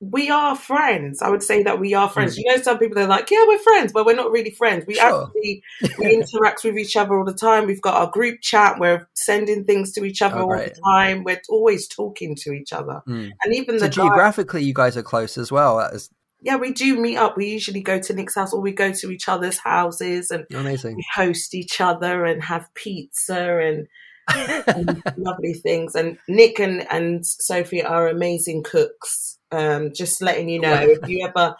we 0.00 0.30
are 0.30 0.54
friends. 0.54 1.22
I 1.22 1.28
would 1.30 1.42
say 1.42 1.62
that 1.64 1.80
we 1.80 1.92
are 1.94 2.08
friends. 2.08 2.34
Mm. 2.34 2.38
You 2.44 2.56
know, 2.56 2.62
some 2.62 2.78
people 2.78 2.94
they're 2.94 3.08
like, 3.08 3.30
"Yeah, 3.30 3.44
we're 3.48 3.58
friends," 3.58 3.92
but 3.92 4.06
we're 4.06 4.14
not 4.14 4.30
really 4.30 4.50
friends. 4.50 4.84
We 4.86 4.94
Sure. 4.94 5.24
actually 5.24 5.62
we 5.98 6.14
interact 6.14 6.62
with 6.64 6.76
each 6.78 6.96
other 6.96 7.18
all 7.18 7.24
the 7.24 7.34
time. 7.34 7.66
We've 7.66 7.82
got 7.82 7.94
our 7.94 8.10
group 8.10 8.40
chat. 8.40 8.78
We're 8.78 9.08
sending 9.14 9.64
things 9.64 9.92
to 9.92 10.04
each 10.04 10.22
other 10.22 10.38
Oh, 10.38 10.42
all 10.42 10.50
right. 10.52 10.74
the 10.74 10.80
time. 10.80 11.24
We're 11.24 11.40
always 11.48 11.88
talking 11.88 12.36
to 12.42 12.52
each 12.52 12.72
other, 12.72 13.02
Mm. 13.08 13.30
and 13.42 13.54
even 13.54 13.78
so 13.78 13.86
the 13.86 13.90
guy- 13.90 14.02
geographically 14.04 14.62
you 14.62 14.74
guys 14.74 14.96
are 14.96 15.02
close 15.02 15.36
as 15.36 15.50
well 15.50 15.80
yeah, 16.40 16.54
we 16.56 16.72
do 16.72 16.96
meet 17.00 17.16
up. 17.16 17.36
We 17.36 17.46
usually 17.48 17.80
go 17.80 17.98
to 17.98 18.14
Nick's 18.14 18.36
house 18.36 18.52
or 18.52 18.60
we 18.60 18.70
go 18.72 18.92
to 18.92 19.10
each 19.10 19.28
other's 19.28 19.58
houses 19.58 20.30
and 20.30 20.46
amazing 20.54 20.94
we 20.94 21.04
host 21.14 21.52
each 21.54 21.80
other 21.80 22.24
and 22.24 22.42
have 22.44 22.72
pizza 22.74 23.58
and, 23.58 23.88
and 24.68 25.02
lovely 25.16 25.54
things. 25.54 25.96
And 25.96 26.16
Nick 26.28 26.60
and, 26.60 26.86
and 26.92 27.26
Sophie 27.26 27.82
are 27.82 28.06
amazing 28.08 28.62
cooks. 28.62 29.37
Um, 29.50 29.92
just 29.94 30.20
letting 30.20 30.48
you 30.48 30.60
know, 30.60 30.74
if 30.74 31.08
you 31.08 31.26
ever 31.26 31.56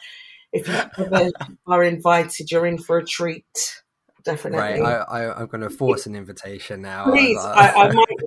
if 0.52 0.68
you 0.68 0.74
ever 1.06 1.30
are 1.66 1.84
invited, 1.84 2.50
you're 2.50 2.66
in 2.66 2.78
for 2.78 2.98
a 2.98 3.04
treat. 3.04 3.82
Definitely. 4.24 4.82
right 4.82 4.82
I, 5.08 5.24
I 5.24 5.40
i'm 5.40 5.46
going 5.46 5.62
to 5.62 5.70
force 5.70 6.04
an 6.04 6.14
invitation 6.14 6.82
now 6.82 7.04
Please, 7.04 7.38
Uh, 7.38 7.48
I, 7.48 7.86
I 7.86 7.92
might 7.92 8.18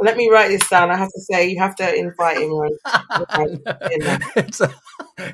let 0.00 0.16
me 0.16 0.30
write 0.30 0.48
this 0.48 0.68
down. 0.68 0.90
I 0.90 0.96
have 0.96 1.08
to 1.08 1.20
say 1.20 1.48
you 1.48 1.58
have 1.58 1.74
to 1.76 1.94
invite 1.94 2.38
him. 2.38 2.54
Right? 2.54 2.72
it's, 4.36 4.60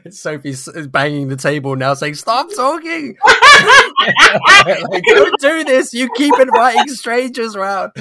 it's 0.04 0.20
Sophie's 0.20 0.68
banging 0.88 1.28
the 1.28 1.36
table 1.36 1.76
now, 1.76 1.94
saying, 1.94 2.14
"Stop 2.14 2.48
talking! 2.54 3.16
like, 4.66 5.02
don't 5.04 5.40
do 5.40 5.64
this. 5.64 5.92
You 5.94 6.08
keep 6.16 6.38
inviting 6.38 6.88
strangers 6.88 7.56
around." 7.56 7.92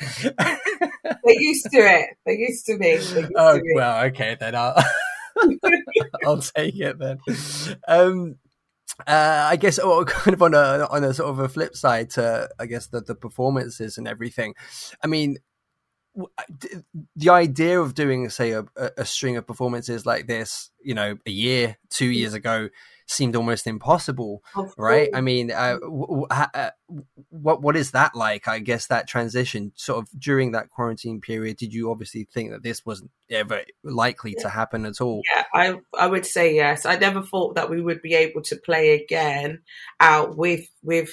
They're 0.38 1.40
used 1.40 1.66
to 1.72 1.78
it. 1.78 2.16
They're 2.24 2.34
used 2.34 2.66
to 2.66 2.78
me. 2.78 2.98
Oh 3.36 3.56
to 3.56 3.62
me. 3.62 3.72
well, 3.74 4.04
okay 4.06 4.36
then. 4.38 4.54
I'll, 4.54 4.82
I'll 6.24 6.38
take 6.38 6.78
it 6.78 6.98
then. 6.98 7.18
Um, 7.86 8.36
uh, 9.06 9.48
I 9.50 9.56
guess, 9.56 9.78
oh, 9.82 10.04
kind 10.06 10.34
of 10.34 10.42
on 10.42 10.54
a 10.54 10.86
on 10.90 11.04
a 11.04 11.14
sort 11.14 11.30
of 11.30 11.38
a 11.38 11.48
flip 11.48 11.76
side 11.76 12.10
to, 12.10 12.48
I 12.58 12.66
guess, 12.66 12.86
the 12.86 13.00
the 13.00 13.14
performances 13.14 13.98
and 13.98 14.08
everything. 14.08 14.54
I 15.02 15.06
mean, 15.06 15.38
the 17.16 17.30
idea 17.30 17.80
of 17.80 17.94
doing, 17.94 18.28
say, 18.30 18.52
a, 18.52 18.64
a 18.76 18.90
a 18.98 19.04
string 19.04 19.36
of 19.36 19.46
performances 19.46 20.06
like 20.06 20.26
this, 20.26 20.70
you 20.82 20.94
know, 20.94 21.16
a 21.26 21.30
year, 21.30 21.76
two 21.90 22.10
years 22.10 22.34
ago, 22.34 22.68
seemed 23.10 23.36
almost 23.36 23.66
impossible, 23.66 24.42
right? 24.76 25.10
I 25.14 25.20
mean, 25.20 25.50
uh, 25.50 25.78
w- 25.80 26.06
w- 26.06 26.26
ha- 26.30 26.50
uh, 26.54 26.70
what 27.28 27.62
what 27.62 27.76
is 27.76 27.90
that 27.92 28.14
like? 28.14 28.48
I 28.48 28.58
guess 28.58 28.86
that 28.86 29.08
transition, 29.08 29.72
sort 29.74 29.98
of 29.98 30.08
during 30.18 30.52
that 30.52 30.70
quarantine 30.70 31.20
period, 31.20 31.56
did 31.56 31.72
you 31.74 31.90
obviously 31.90 32.28
think 32.32 32.50
that 32.50 32.62
this 32.62 32.84
wasn't 32.86 33.10
ever 33.30 33.62
likely 33.84 34.34
to 34.34 34.48
happen 34.48 34.86
at 34.86 35.00
all? 35.00 35.22
Yeah, 35.34 35.44
I 35.54 35.78
I 35.98 36.06
would 36.06 36.26
say 36.26 36.54
yes. 36.54 36.86
I 36.86 36.96
never 36.96 37.22
thought 37.22 37.54
that 37.56 37.70
we 37.70 37.80
would 37.80 38.02
be 38.02 38.14
able 38.14 38.42
to 38.42 38.56
play 38.56 38.94
again 39.02 39.62
out 40.00 40.36
with 40.36 40.68
with. 40.82 41.10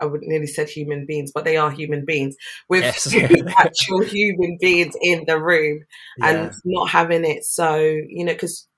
I 0.00 0.06
would 0.06 0.22
nearly 0.22 0.46
said 0.46 0.68
human 0.68 1.06
beings, 1.06 1.32
but 1.32 1.44
they 1.44 1.56
are 1.56 1.70
human 1.70 2.04
beings 2.04 2.36
with 2.68 2.84
Yes. 2.84 3.14
actual 3.58 4.02
human 4.02 4.58
beings 4.60 4.94
in 5.00 5.24
the 5.26 5.40
room 5.40 5.84
and 6.22 6.52
not 6.64 6.90
having 6.90 7.24
it. 7.24 7.44
So, 7.44 7.76
you 7.78 8.24
know, 8.24 8.32
because 8.32 8.68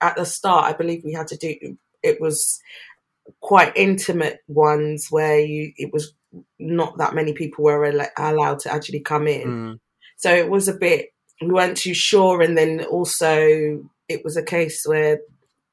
at 0.00 0.16
the 0.16 0.24
start, 0.24 0.66
I 0.66 0.72
believe 0.72 1.02
we 1.04 1.12
had 1.12 1.28
to 1.28 1.36
do 1.36 1.76
it 2.02 2.20
was 2.20 2.60
quite 3.40 3.76
intimate 3.76 4.40
ones 4.48 5.08
where 5.10 5.40
you 5.40 5.72
it 5.76 5.92
was 5.92 6.14
not 6.58 6.98
that 6.98 7.14
many 7.14 7.32
people 7.32 7.64
were 7.64 7.84
al- 7.84 8.32
allowed 8.32 8.60
to 8.60 8.72
actually 8.72 9.00
come 9.00 9.26
in. 9.26 9.48
Mm. 9.48 9.80
So 10.16 10.34
it 10.34 10.50
was 10.50 10.68
a 10.68 10.74
bit, 10.74 11.12
we 11.40 11.48
weren't 11.48 11.76
too 11.76 11.94
sure. 11.94 12.42
And 12.42 12.56
then 12.58 12.84
also, 12.84 13.84
it 14.08 14.24
was 14.24 14.36
a 14.36 14.42
case 14.42 14.84
where 14.84 15.20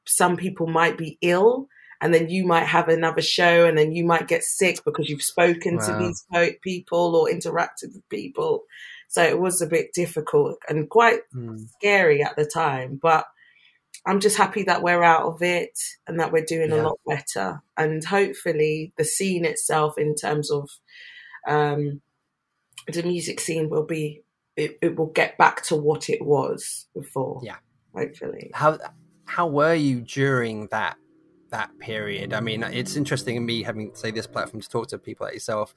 some 0.05 0.37
people 0.37 0.67
might 0.67 0.97
be 0.97 1.17
ill, 1.21 1.67
and 2.01 2.13
then 2.13 2.29
you 2.29 2.45
might 2.45 2.65
have 2.65 2.87
another 2.89 3.21
show, 3.21 3.65
and 3.65 3.77
then 3.77 3.91
you 3.93 4.05
might 4.05 4.27
get 4.27 4.43
sick 4.43 4.83
because 4.85 5.09
you've 5.09 5.23
spoken 5.23 5.79
to 5.79 5.97
these 5.97 6.25
po- 6.31 6.49
people 6.61 7.15
or 7.15 7.27
interacted 7.27 7.93
with 7.93 8.07
people. 8.09 8.63
So 9.07 9.23
it 9.23 9.39
was 9.39 9.61
a 9.61 9.67
bit 9.67 9.93
difficult 9.93 10.57
and 10.67 10.89
quite 10.89 11.21
Mm. 11.35 11.67
scary 11.77 12.21
at 12.23 12.35
the 12.35 12.45
time. 12.45 12.99
But 13.01 13.25
I'm 14.05 14.19
just 14.19 14.37
happy 14.37 14.63
that 14.63 14.83
we're 14.83 15.03
out 15.03 15.23
of 15.25 15.41
it 15.41 15.79
and 16.05 16.19
that 16.19 16.31
we're 16.31 16.43
doing 16.45 16.71
a 16.71 16.75
lot 16.83 16.99
better. 17.07 17.61
And 17.77 18.03
hopefully, 18.03 18.93
the 18.97 19.05
scene 19.05 19.45
itself, 19.45 19.97
in 19.97 20.15
terms 20.15 20.51
of 20.51 20.69
um, 21.47 22.01
the 22.91 23.03
music 23.03 23.39
scene, 23.39 23.69
will 23.69 23.85
be 23.85 24.21
it, 24.57 24.77
it 24.81 24.95
will 24.97 25.07
get 25.07 25.37
back 25.37 25.63
to 25.65 25.75
what 25.75 26.09
it 26.09 26.21
was 26.23 26.87
before. 26.93 27.41
Yeah. 27.43 27.57
hopefully. 27.93 28.51
How 28.53 28.77
how 29.25 29.47
were 29.47 29.73
you 29.73 30.01
during 30.01 30.67
that 30.67 30.97
that 31.55 31.77
period? 31.79 32.33
I 32.33 32.41
mean, 32.41 32.63
it's 32.63 32.95
interesting 32.95 33.35
in 33.37 33.45
me 33.45 33.63
having 33.63 33.91
say 33.95 34.11
this 34.11 34.27
platform 34.27 34.61
to 34.61 34.69
talk 34.69 34.87
to 34.89 34.97
people 34.97 35.25
like 35.25 35.33
yourself, 35.33 35.73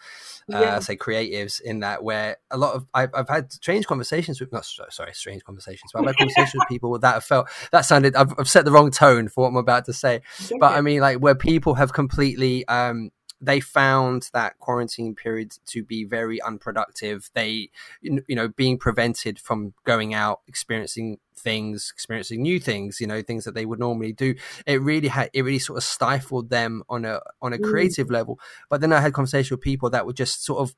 uh, 0.53 0.61
Yeah. 0.61 0.79
say 0.81 0.97
creatives, 0.97 1.61
in 1.61 1.81
that 1.81 2.03
where 2.03 2.37
a 2.51 2.57
lot 2.57 2.75
of 2.75 2.87
I've, 2.93 3.11
I've 3.15 3.29
had 3.29 3.53
strange 3.53 3.87
conversations 3.87 4.41
with 4.41 4.53
not 4.53 4.65
sorry 4.65 5.13
strange 5.15 5.45
conversations, 5.45 5.91
but 5.93 6.01
I've 6.01 6.07
had 6.07 6.17
conversations 6.23 6.55
with 6.55 6.69
people 6.69 6.99
that 6.99 7.15
have 7.15 7.25
felt 7.25 7.49
that 7.71 7.83
sounded 7.83 8.17
I've, 8.17 8.35
I've 8.39 8.49
set 8.49 8.65
the 8.65 8.73
wrong 8.73 8.91
tone 8.91 9.29
for 9.29 9.43
what 9.43 9.49
I'm 9.51 9.57
about 9.57 9.85
to 9.87 9.93
say, 9.93 10.21
but 10.61 10.73
I 10.77 10.81
mean 10.81 11.01
like 11.01 11.19
where 11.19 11.35
people 11.37 11.75
have 11.75 11.93
completely 11.93 12.67
um 12.69 13.11
they 13.41 13.61
found 13.61 14.29
that 14.33 14.59
quarantine 14.59 15.15
period 15.15 15.53
to 15.67 15.83
be 15.83 16.05
very 16.05 16.41
unproductive 16.43 17.31
they 17.35 17.71
you 18.01 18.23
know 18.29 18.49
being 18.49 18.79
prevented 18.79 19.39
from 19.39 19.73
going 19.85 20.13
out 20.15 20.41
experiencing 20.49 21.19
things 21.37 21.91
experiencing 21.95 22.43
new 22.43 22.59
things 22.59 23.01
you 23.01 23.07
know 23.07 23.23
things 23.23 23.45
that 23.45 23.55
they 23.55 23.65
would 23.65 23.79
normally 23.79 24.13
do 24.13 24.35
it 24.67 24.81
really 24.83 25.09
had 25.09 25.31
it 25.33 25.43
really 25.43 25.59
sort 25.59 25.77
of 25.77 25.85
stifled 25.85 26.51
them 26.51 26.83
on 26.89 27.05
a 27.05 27.21
on 27.41 27.53
a 27.53 27.59
Mm. 27.59 27.71
creative 27.71 28.11
level 28.11 28.39
but 28.69 28.81
then 28.81 28.93
i 28.93 29.01
had 29.01 29.13
conversations 29.13 29.51
with 29.53 29.61
people 29.61 29.89
that 29.91 30.05
were 30.07 30.13
just 30.13 30.45
sort 30.45 30.61
of 30.61 30.75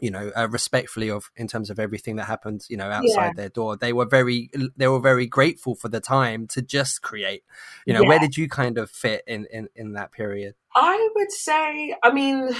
you 0.00 0.10
know 0.10 0.30
uh, 0.36 0.48
respectfully 0.50 1.10
of 1.10 1.30
in 1.36 1.48
terms 1.48 1.70
of 1.70 1.78
everything 1.78 2.16
that 2.16 2.24
happened 2.24 2.64
you 2.68 2.76
know 2.76 2.90
outside 2.90 3.08
Yeah. 3.08 3.32
their 3.36 3.48
door. 3.48 3.76
They 3.76 3.92
were 3.92 4.06
very 4.06 4.50
they 4.76 4.88
were 4.88 5.00
very 5.00 5.26
grateful 5.26 5.74
for 5.74 5.88
the 5.88 6.00
time 6.00 6.46
to 6.48 6.62
just 6.62 7.02
create. 7.02 7.44
You 7.86 7.94
know 7.94 8.04
where 8.04 8.18
did 8.18 8.36
you 8.36 8.48
kind 8.48 8.78
of 8.78 8.90
fit 8.90 9.22
in 9.26 9.46
in 9.52 9.68
in 9.74 9.92
that 9.94 10.12
period? 10.12 10.54
I 10.74 11.08
would 11.16 11.32
say, 11.32 11.96
I 12.02 12.12
mean, 12.12 12.50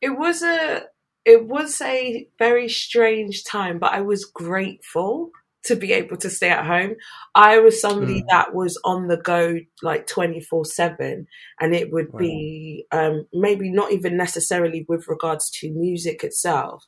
it 0.00 0.10
was 0.10 0.42
a 0.42 0.84
it 1.24 1.46
was 1.46 1.80
a 1.80 2.28
very 2.38 2.68
strange 2.68 3.44
time, 3.44 3.78
but 3.78 3.92
I 3.92 4.00
was 4.00 4.24
grateful 4.24 5.30
to 5.66 5.76
be 5.76 5.92
able 5.92 6.16
to 6.18 6.30
stay 6.30 6.50
at 6.50 6.66
home. 6.66 6.96
I 7.34 7.58
was 7.58 7.80
somebody 7.80 8.22
Mm. 8.22 8.28
that 8.30 8.54
was 8.54 8.80
on 8.84 9.08
the 9.08 9.16
go 9.18 9.58
like 9.82 10.06
twenty 10.06 10.40
four 10.40 10.64
seven, 10.64 11.26
and 11.60 11.74
it 11.74 11.92
would 11.92 12.08
Wow. 12.12 12.18
be 12.18 12.86
um, 12.92 13.26
maybe 13.32 13.70
not 13.70 13.92
even 13.92 14.16
necessarily 14.16 14.84
with 14.88 15.08
regards 15.08 15.50
to 15.60 15.70
music 15.72 16.24
itself, 16.24 16.84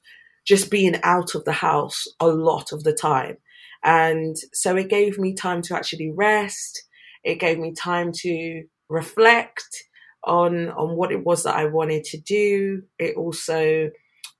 just 0.47 0.71
being 0.71 0.97
out 1.03 1.35
of 1.35 1.45
the 1.45 1.53
house 1.53 2.05
a 2.21 2.27
lot 2.29 2.73
of 2.73 2.85
the 2.85 2.93
time, 2.93 3.37
and 3.85 4.37
so 4.53 4.77
it 4.77 4.89
gave 4.89 5.19
me 5.19 5.35
time 5.35 5.63
to 5.63 5.77
actually 5.77 6.11
rest. 6.17 6.85
It 7.25 7.41
gave 7.41 7.59
me 7.59 7.73
time 7.75 8.13
to 8.23 8.65
reflect 8.89 9.85
on 10.25 10.69
on 10.71 10.97
what 10.97 11.13
it 11.13 11.25
was 11.25 11.45
that 11.45 11.57
I 11.57 11.67
wanted 11.67 12.05
to 12.05 12.19
do. 12.21 12.83
It 12.99 13.17
also, 13.17 13.91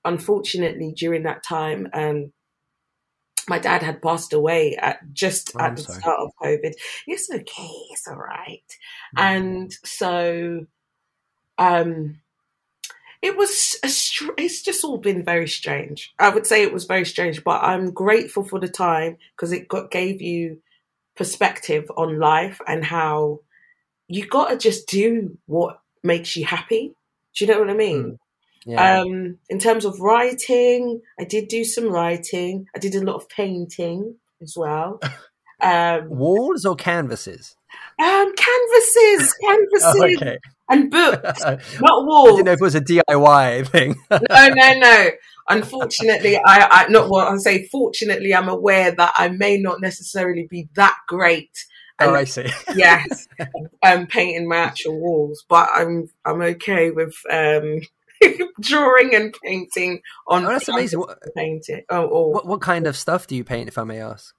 unfortunately, 0.05 0.93
during 0.97 1.23
that 1.23 1.43
time, 1.47 1.87
um, 1.93 2.31
my 3.49 3.59
dad 3.59 3.83
had 3.83 4.01
passed 4.01 4.31
away 4.31 4.75
at 4.77 4.99
just 5.13 5.51
Oh, 5.55 5.59
at 5.59 5.69
I'm 5.71 5.75
the 5.75 5.81
sorry. 5.81 5.99
start 5.99 6.19
of 6.19 6.31
COVID. 6.41 6.73
It's 7.07 7.29
okay, 7.31 7.73
it's 7.91 8.07
all 8.07 8.15
right. 8.15 8.63
Mm. 9.17 9.21
And 9.21 9.73
so, 9.83 10.65
um, 11.57 12.19
it 13.21 13.35
was 13.35 13.75
a 13.83 13.89
str- 13.89 14.31
it's 14.37 14.61
just 14.61 14.83
all 14.85 14.97
been 14.97 15.25
very 15.25 15.47
strange. 15.47 16.13
I 16.19 16.29
would 16.29 16.47
say 16.47 16.63
it 16.63 16.71
was 16.73 16.85
very 16.85 17.05
strange, 17.05 17.43
but 17.43 17.61
I'm 17.63 17.91
grateful 17.91 18.43
for 18.45 18.59
the 18.59 18.69
time 18.69 19.17
because 19.35 19.51
it 19.51 19.67
got 19.67 19.91
gave 19.91 20.21
you 20.21 20.61
perspective 21.17 21.91
on 21.97 22.17
life 22.19 22.61
and 22.65 22.85
how 22.85 23.41
you 24.07 24.25
got 24.25 24.49
to 24.49 24.57
just 24.57 24.87
do 24.87 25.37
what 25.47 25.81
makes 26.01 26.37
you 26.37 26.45
happy. 26.45 26.93
Do 27.35 27.45
you 27.45 27.51
know 27.51 27.59
what 27.59 27.69
I 27.69 27.73
mean? 27.73 28.19
Yeah 28.65 29.01
Um, 29.01 29.37
in 29.49 29.59
terms 29.59 29.85
of 29.85 29.99
writing, 29.99 31.01
I 31.19 31.23
did 31.23 31.47
do 31.47 31.63
some 31.63 31.89
writing. 31.89 32.67
I 32.75 32.79
did 32.79 32.95
a 32.95 33.03
lot 33.03 33.15
of 33.15 33.29
painting 33.29 34.15
as 34.41 34.55
well. 34.57 34.99
Um, 35.61 36.09
walls 36.09 36.63
or 36.63 36.73
canvases 36.73 37.57
um, 38.01 38.33
canvases, 38.33 39.33
canvases, 39.43 40.17
okay 40.21 40.37
and 40.69 40.89
books, 40.89 41.43
not 41.81 42.05
walls. 42.05 42.37
didn't 42.37 42.45
know 42.45 42.51
if 42.53 42.61
it 42.61 42.63
was 42.63 42.75
a 42.75 42.81
diy 42.81 43.67
thing 43.67 43.95
no, 44.09 44.19
no, 44.29 44.73
no. 44.79 45.09
Unfortunately, 45.49 46.37
I, 46.37 46.67
I 46.69 46.87
not 46.89 47.09
well. 47.09 47.27
I 47.27 47.35
say 47.37 47.67
fortunately, 47.67 48.35
I'm 48.35 48.47
aware 48.47 48.91
that 48.91 49.13
I 49.17 49.29
may 49.29 49.57
not 49.57 49.81
necessarily 49.81 50.47
be 50.47 50.69
that 50.75 50.95
great. 51.07 51.65
oh 51.99 52.13
i 52.13 52.23
see 52.23 52.45
yes, 52.75 53.27
um, 53.83 54.05
painting 54.05 54.47
my 54.47 54.57
actual 54.57 54.99
walls, 54.99 55.43
but 55.49 55.67
I'm 55.73 56.07
I'm 56.23 56.41
okay 56.41 56.91
with 56.91 57.15
um, 57.31 57.81
drawing 58.61 59.15
and 59.15 59.33
painting 59.43 60.01
on. 60.27 60.45
Oh, 60.45 60.49
that's 60.49 60.67
amazing. 60.67 60.99
What, 60.99 61.19
Painting. 61.35 61.83
Oh, 61.89 62.05
or 62.05 62.33
what 62.33 62.45
what 62.45 62.61
kind 62.61 62.87
of 62.87 62.95
stuff 62.97 63.27
do 63.27 63.35
you 63.35 63.43
paint, 63.43 63.67
if 63.67 63.77
I 63.77 63.83
may 63.83 64.01
ask? 64.01 64.33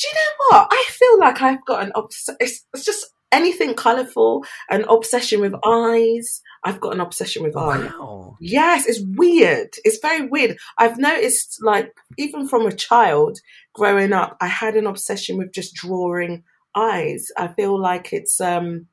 do 0.00 0.08
you 0.08 0.14
know 0.14 0.30
what? 0.48 0.68
I 0.70 0.84
feel 0.88 1.18
like 1.18 1.42
I've 1.42 1.64
got 1.64 1.82
an 1.82 1.92
obs- 1.94 2.30
it's, 2.40 2.66
it's 2.72 2.84
just 2.84 3.06
anything 3.32 3.74
colourful, 3.74 4.44
an 4.70 4.84
obsession 4.88 5.40
with 5.40 5.54
eyes. 5.64 6.40
I've 6.64 6.80
got 6.80 6.94
an 6.94 7.00
obsession 7.00 7.42
with 7.42 7.56
eyes. 7.56 7.90
Wow. 7.98 8.36
Yes, 8.40 8.86
it's 8.86 9.00
weird. 9.16 9.68
It's 9.84 9.98
very 9.98 10.26
weird. 10.26 10.58
I've 10.78 10.98
noticed, 10.98 11.58
like, 11.62 11.92
even 12.18 12.48
from 12.48 12.66
a 12.66 12.72
child 12.72 13.38
growing 13.74 14.12
up, 14.12 14.36
I 14.40 14.46
had 14.46 14.76
an 14.76 14.86
obsession 14.86 15.36
with 15.36 15.52
just 15.52 15.74
drawing 15.74 16.44
eyes. 16.74 17.28
I 17.36 17.48
feel 17.48 17.80
like 17.80 18.12
it's, 18.12 18.40
um, 18.40 18.86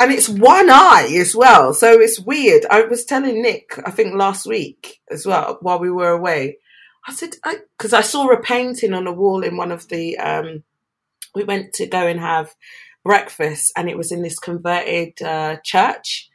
and 0.00 0.12
it's 0.12 0.28
one 0.28 0.70
eye 0.70 1.08
as 1.18 1.34
well. 1.34 1.72
So 1.72 2.00
it's 2.00 2.20
weird. 2.20 2.64
I 2.70 2.82
was 2.82 3.04
telling 3.04 3.42
Nick, 3.42 3.78
I 3.84 3.90
think 3.90 4.14
last 4.14 4.46
week 4.46 5.00
as 5.10 5.26
well, 5.26 5.58
while 5.60 5.78
we 5.78 5.90
were 5.90 6.10
away, 6.10 6.58
I 7.06 7.12
said, 7.12 7.36
because 7.78 7.92
I, 7.92 8.00
saw 8.00 8.28
a 8.30 8.40
painting 8.40 8.92
on 8.92 9.06
a 9.06 9.12
wall 9.12 9.42
in 9.42 9.56
one 9.56 9.70
of 9.70 9.88
the, 9.88 10.18
um, 10.18 10.64
we 11.34 11.44
went 11.44 11.72
to 11.74 11.86
go 11.86 12.06
and 12.06 12.18
have 12.18 12.54
breakfast 13.04 13.72
and 13.76 13.88
it 13.88 13.96
was 13.96 14.10
in 14.10 14.22
this 14.22 14.38
converted 14.38 15.22
uh, 15.22 15.56
church. 15.64 16.28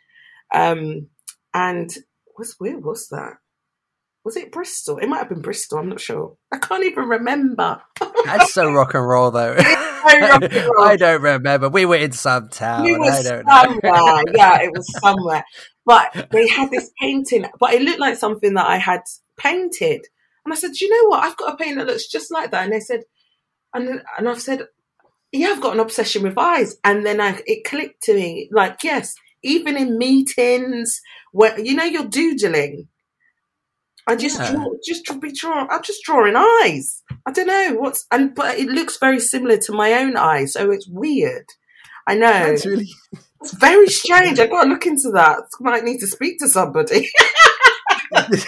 Um, 0.54 1.08
and 1.54 1.94
was 2.38 2.56
where 2.58 2.80
was 2.80 3.10
that? 3.10 3.38
Was 4.24 4.38
it 4.38 4.52
Bristol? 4.52 5.00
It 5.00 5.08
might 5.08 5.20
have 5.20 5.30
been 5.30 5.42
Bristol. 5.42 5.80
I'm 5.80 5.90
not 5.90 6.00
sure. 6.00 6.36
I 6.52 6.58
can't 6.58 6.84
even 6.84 7.06
remember. 7.06 7.82
That's 8.26 8.54
so 8.54 8.72
rock 8.72 8.94
and 8.94 9.08
roll, 9.08 9.32
though. 9.32 9.54
and 9.54 10.54
roll. 10.54 10.84
I 10.84 10.96
don't 10.96 11.22
remember. 11.22 11.70
We 11.70 11.86
were 11.86 11.96
in 11.96 12.12
some 12.12 12.50
town. 12.50 12.86
Don't 12.86 13.02
know. 13.02 13.12
somewhere. 13.12 14.24
yeah, 14.36 14.62
it 14.62 14.72
was 14.72 15.00
somewhere. 15.00 15.44
But 15.86 16.28
they 16.32 16.48
had 16.48 16.70
this 16.70 16.92
painting, 17.02 17.46
but 17.60 17.74
it 17.74 17.82
looked 17.82 18.00
like 18.00 18.18
something 18.18 18.54
that 18.54 18.68
I 18.68 18.78
had 18.78 19.02
painted. 19.38 20.06
And 20.46 20.54
I 20.54 20.56
said, 20.56 20.74
Do 20.74 20.86
you 20.86 20.92
know 20.92 21.10
what? 21.10 21.24
I've 21.24 21.38
got 21.38 21.54
a 21.54 21.58
painting 21.58 21.80
that 21.80 21.88
looks 21.88 22.08
just 22.08 22.32
like 22.32 22.52
that. 22.52 22.64
And 22.64 22.74
they 22.74 22.80
said, 22.80 23.02
and 23.74 24.04
and 24.18 24.30
I've 24.30 24.42
said, 24.42 24.68
Yeah, 25.32 25.48
I've 25.48 25.62
got 25.62 25.74
an 25.74 25.80
obsession 25.80 26.24
with 26.24 26.38
eyes. 26.38 26.78
And 26.84 27.06
then 27.06 27.20
I 27.20 27.42
it 27.48 27.64
clicked 27.64 28.04
to 28.04 28.14
me, 28.14 28.50
like, 28.52 28.84
yes, 28.84 29.16
even 29.44 29.78
in 29.78 29.98
meetings 29.98 31.02
where 31.32 31.60
you 31.60 31.76
know 31.76 31.84
you're 31.84 32.06
doodling. 32.06 32.88
I 34.08 34.16
just 34.16 34.40
Yeah. 34.40 34.52
draw, 34.52 34.72
just 34.86 35.20
be 35.22 35.32
drawing. 35.32 35.68
I'm 35.70 35.84
just 35.84 36.04
drawing 36.04 36.36
eyes. 36.36 37.04
I 37.26 37.32
don't 37.32 37.48
know 37.48 37.76
what's, 37.80 38.06
and 38.12 38.34
but 38.34 38.58
it 38.58 38.68
looks 38.68 38.98
very 38.98 39.20
similar 39.20 39.58
to 39.58 39.74
my 39.74 39.94
own 39.94 40.18
eyes, 40.18 40.54
so 40.54 40.72
it's 40.72 40.88
weird. 40.88 41.46
I 42.08 42.16
know. 42.16 42.28
That's 42.50 42.66
really. 42.66 42.90
It's 43.42 43.54
very 43.56 43.88
strange. 43.88 44.40
I've 44.40 44.50
got 44.52 44.64
to 44.64 44.70
look 44.70 44.86
into 44.86 45.10
that. 45.14 45.40
Might 45.60 45.84
need 45.84 46.00
to 46.00 46.08
speak 46.08 46.38
to 46.40 46.48
somebody. 46.48 47.10
like, 48.12 48.44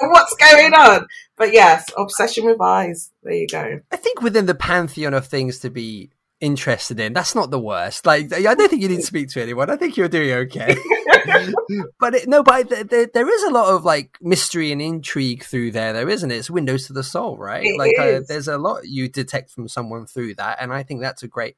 what's 0.00 0.34
going 0.36 0.74
on? 0.74 1.06
But 1.36 1.52
yes, 1.52 1.86
obsession 1.96 2.44
with 2.44 2.60
eyes. 2.60 3.10
There 3.22 3.32
you 3.34 3.46
go. 3.48 3.80
I 3.90 3.96
think 3.96 4.22
within 4.22 4.46
the 4.46 4.54
pantheon 4.54 5.14
of 5.14 5.26
things 5.26 5.58
to 5.60 5.70
be 5.70 6.10
interested 6.44 7.00
in. 7.00 7.12
That's 7.12 7.34
not 7.34 7.50
the 7.50 7.58
worst. 7.58 8.06
Like, 8.06 8.32
I 8.32 8.54
don't 8.54 8.68
think 8.68 8.82
you 8.82 8.88
need 8.88 8.96
to 8.96 9.02
speak 9.02 9.30
to 9.30 9.42
anyone. 9.42 9.70
I 9.70 9.76
think 9.76 9.96
you're 9.96 10.08
doing 10.08 10.30
okay. 10.32 10.76
but 11.98 12.14
it, 12.14 12.28
no, 12.28 12.42
but 12.42 12.68
there, 12.68 13.06
there 13.06 13.28
is 13.28 13.42
a 13.44 13.50
lot 13.50 13.72
of 13.74 13.84
like 13.84 14.18
mystery 14.20 14.70
and 14.70 14.82
intrigue 14.82 15.42
through 15.42 15.70
there, 15.72 15.92
though, 15.92 16.08
isn't 16.08 16.30
it? 16.30 16.36
It's 16.36 16.50
windows 16.50 16.86
to 16.86 16.92
the 16.92 17.02
soul, 17.02 17.38
right? 17.38 17.64
It 17.64 17.78
like, 17.78 17.98
uh, 17.98 18.20
there's 18.28 18.48
a 18.48 18.58
lot 18.58 18.86
you 18.86 19.08
detect 19.08 19.50
from 19.50 19.68
someone 19.68 20.06
through 20.06 20.34
that, 20.34 20.58
and 20.60 20.72
I 20.72 20.82
think 20.82 21.00
that's 21.00 21.22
a 21.22 21.28
great, 21.28 21.56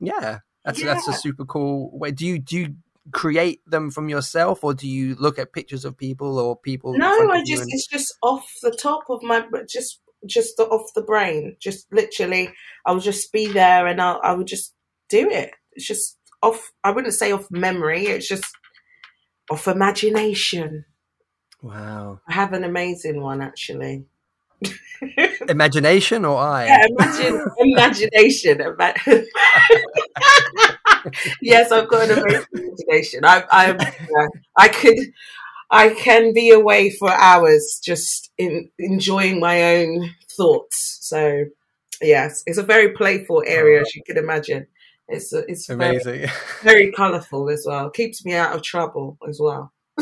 yeah, 0.00 0.40
that's 0.64 0.82
that's 0.82 1.08
a 1.08 1.12
super 1.12 1.44
cool 1.44 1.96
way. 1.96 2.10
Do 2.10 2.26
you 2.26 2.38
do 2.38 2.58
you 2.58 2.74
create 3.12 3.60
them 3.66 3.90
from 3.90 4.08
yourself, 4.08 4.64
or 4.64 4.74
do 4.74 4.88
you 4.88 5.14
look 5.14 5.38
at 5.38 5.52
pictures 5.52 5.84
of 5.84 5.96
people 5.96 6.38
or 6.38 6.56
people? 6.56 6.96
No, 6.96 7.30
I 7.30 7.44
just 7.44 7.62
and- 7.62 7.70
it's 7.72 7.86
just 7.86 8.14
off 8.22 8.46
the 8.62 8.72
top 8.72 9.04
of 9.08 9.22
my 9.22 9.46
just 9.68 10.00
just 10.26 10.56
the, 10.56 10.64
off 10.64 10.94
the 10.94 11.02
brain. 11.02 11.56
Just 11.60 11.86
literally, 11.92 12.50
I 12.86 12.92
would 12.92 13.02
just 13.02 13.32
be 13.32 13.46
there 13.46 13.86
and 13.86 14.00
I 14.00 14.12
I 14.14 14.32
would 14.32 14.46
just 14.46 14.74
do 15.08 15.30
it. 15.30 15.52
It's 15.72 15.86
just 15.86 16.18
off. 16.42 16.72
I 16.82 16.90
wouldn't 16.90 17.14
say 17.14 17.32
off 17.32 17.50
memory. 17.50 18.06
It's 18.06 18.28
just 18.28 18.52
off 19.50 19.68
imagination. 19.68 20.84
wow, 21.62 22.20
I 22.28 22.32
have 22.32 22.52
an 22.52 22.64
amazing 22.64 23.20
one 23.20 23.40
actually. 23.42 24.06
imagination 25.48 26.24
or 26.24 26.38
I? 26.38 26.66
Yeah, 26.66 26.86
imagine 26.88 27.44
imagination. 27.58 28.76
Yes, 31.42 31.70
I've 31.70 31.88
got 31.88 32.10
an 32.10 32.18
amazing 32.18 32.46
imagination. 32.54 33.24
I, 33.24 33.44
I, 33.50 33.66
yeah, 33.70 34.26
I 34.56 34.68
could, 34.68 34.96
I 35.74 35.90
can 35.94 36.32
be 36.32 36.50
away 36.50 36.90
for 36.90 37.10
hours 37.10 37.80
just 37.82 38.30
in, 38.38 38.70
enjoying 38.78 39.40
my 39.40 39.76
own 39.76 40.14
thoughts. 40.36 40.98
So, 41.02 41.46
yes, 42.00 42.42
it's 42.46 42.58
a 42.58 42.62
very 42.62 42.92
playful 42.92 43.42
area, 43.46 43.78
oh. 43.78 43.82
as 43.82 43.94
you 43.94 44.02
can 44.06 44.16
imagine. 44.16 44.66
It's 45.08 45.32
it's 45.32 45.68
Amazing. 45.68 46.28
very 46.62 46.90
colourful 46.92 47.50
as 47.50 47.64
well. 47.66 47.90
Keeps 47.90 48.24
me 48.24 48.34
out 48.34 48.54
of 48.54 48.62
trouble 48.62 49.18
as 49.28 49.38
well. 49.38 49.72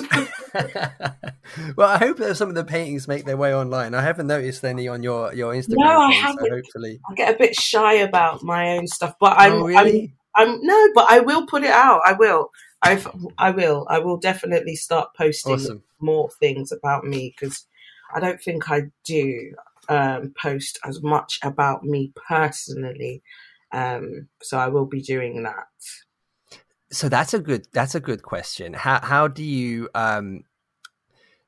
well, 1.76 1.88
I 1.88 1.98
hope 1.98 2.18
that 2.18 2.36
some 2.36 2.48
of 2.48 2.54
the 2.54 2.64
paintings 2.64 3.08
make 3.08 3.24
their 3.24 3.36
way 3.36 3.54
online. 3.54 3.94
I 3.94 4.02
haven't 4.02 4.28
noticed 4.28 4.64
any 4.64 4.88
on 4.88 5.02
your 5.02 5.34
your 5.34 5.54
Instagram. 5.54 5.76
No, 5.78 6.02
I 6.02 6.12
page, 6.12 6.20
so 6.20 6.26
haven't. 6.26 6.52
hopefully, 6.52 7.00
I 7.10 7.14
get 7.14 7.34
a 7.34 7.38
bit 7.38 7.56
shy 7.56 7.94
about 7.94 8.42
my 8.42 8.76
own 8.76 8.86
stuff, 8.86 9.14
but 9.18 9.36
I'm, 9.38 9.54
oh, 9.54 9.64
really? 9.64 10.14
I'm, 10.36 10.50
I'm 10.50 10.58
no, 10.62 10.88
but 10.94 11.06
I 11.10 11.20
will 11.20 11.46
put 11.46 11.64
it 11.64 11.70
out. 11.70 12.02
I 12.06 12.12
will. 12.12 12.50
I've, 12.82 13.06
I 13.38 13.50
will. 13.50 13.86
I 13.88 13.98
will 13.98 14.16
definitely 14.16 14.76
start 14.76 15.10
posting 15.16 15.54
Awesome. 15.54 15.82
more 16.00 16.30
things 16.40 16.72
about 16.72 17.04
me 17.04 17.34
because 17.38 17.66
I 18.14 18.20
don't 18.20 18.42
think 18.42 18.70
I 18.70 18.82
do 19.04 19.54
um, 19.88 20.34
post 20.40 20.78
as 20.84 21.02
much 21.02 21.38
about 21.42 21.84
me 21.84 22.12
personally. 22.28 23.22
Um, 23.72 24.28
so 24.42 24.58
I 24.58 24.68
will 24.68 24.86
be 24.86 25.00
doing 25.00 25.42
that. 25.44 25.66
So 26.90 27.08
that's 27.08 27.32
a 27.32 27.38
good 27.38 27.66
that's 27.72 27.94
a 27.94 28.00
good 28.00 28.22
question. 28.22 28.74
How 28.74 29.00
how 29.00 29.28
do 29.28 29.42
you 29.42 29.88
um 29.94 30.42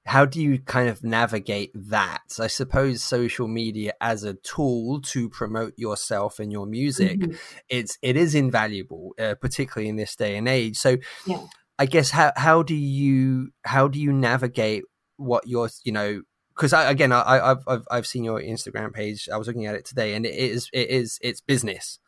how 0.07 0.25
do 0.27 0.41
you 0.43 0.59
kind 0.59 0.89
of 0.89 1.03
navigate 1.03 1.71
that? 1.75 2.23
I 2.39 2.47
suppose 2.47 3.03
social 3.03 3.49
media 3.49 3.93
as 4.01 4.23
a 4.25 4.35
tool 4.35 5.01
to 5.03 5.29
promote 5.31 5.73
yourself 5.79 6.39
and 6.39 6.53
your 6.53 6.67
music, 6.67 7.21
Mhm. 7.21 7.39
it's 7.69 7.99
it 8.03 8.17
is 8.17 8.35
invaluable, 8.35 9.15
uh, 9.19 9.35
particularly 9.35 9.89
in 9.89 9.97
this 9.97 10.15
day 10.17 10.37
and 10.37 10.47
age. 10.49 10.77
So, 10.77 10.97
Yeah. 11.27 11.47
I 11.79 11.87
guess 11.87 12.11
how 12.11 12.33
how 12.37 12.63
do 12.63 12.75
you 12.75 13.51
how 13.65 13.89
do 13.89 13.99
you 13.99 14.13
navigate 14.13 14.85
what 15.17 15.47
you're 15.47 15.71
you 15.85 15.93
know 15.93 16.23
because 16.55 16.73
I, 16.73 16.89
again 16.91 17.11
I, 17.11 17.21
I- 17.21 17.51
I've, 17.51 17.65
I've 17.67 17.85
I've 17.91 18.07
seen 18.07 18.23
your 18.25 18.41
Instagram 18.41 18.93
page. 18.93 19.29
I 19.33 19.37
was 19.39 19.47
looking 19.49 19.67
at 19.67 19.75
it 19.75 19.85
today, 19.85 20.15
and 20.15 20.25
it 20.25 20.35
is 20.35 20.69
it 20.73 20.89
is 20.91 21.19
it's 21.21 21.41
business. 21.41 21.99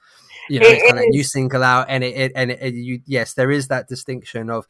You 0.49 0.61
know, 0.61 0.67
It 0.67 0.75
it's 0.75 0.83
kind 0.85 0.99
of 0.99 1.05
you 1.11 1.21
is. 1.21 1.33
single 1.33 1.63
out, 1.63 1.87
and 1.89 2.05
it, 2.05 2.17
it 2.17 2.33
and 2.35 2.51
it, 2.51 2.75
you 2.75 3.01
yes, 3.07 3.35
there 3.35 3.51
is 3.51 3.69
that 3.69 3.89
distinction 3.89 4.51
of 4.51 4.67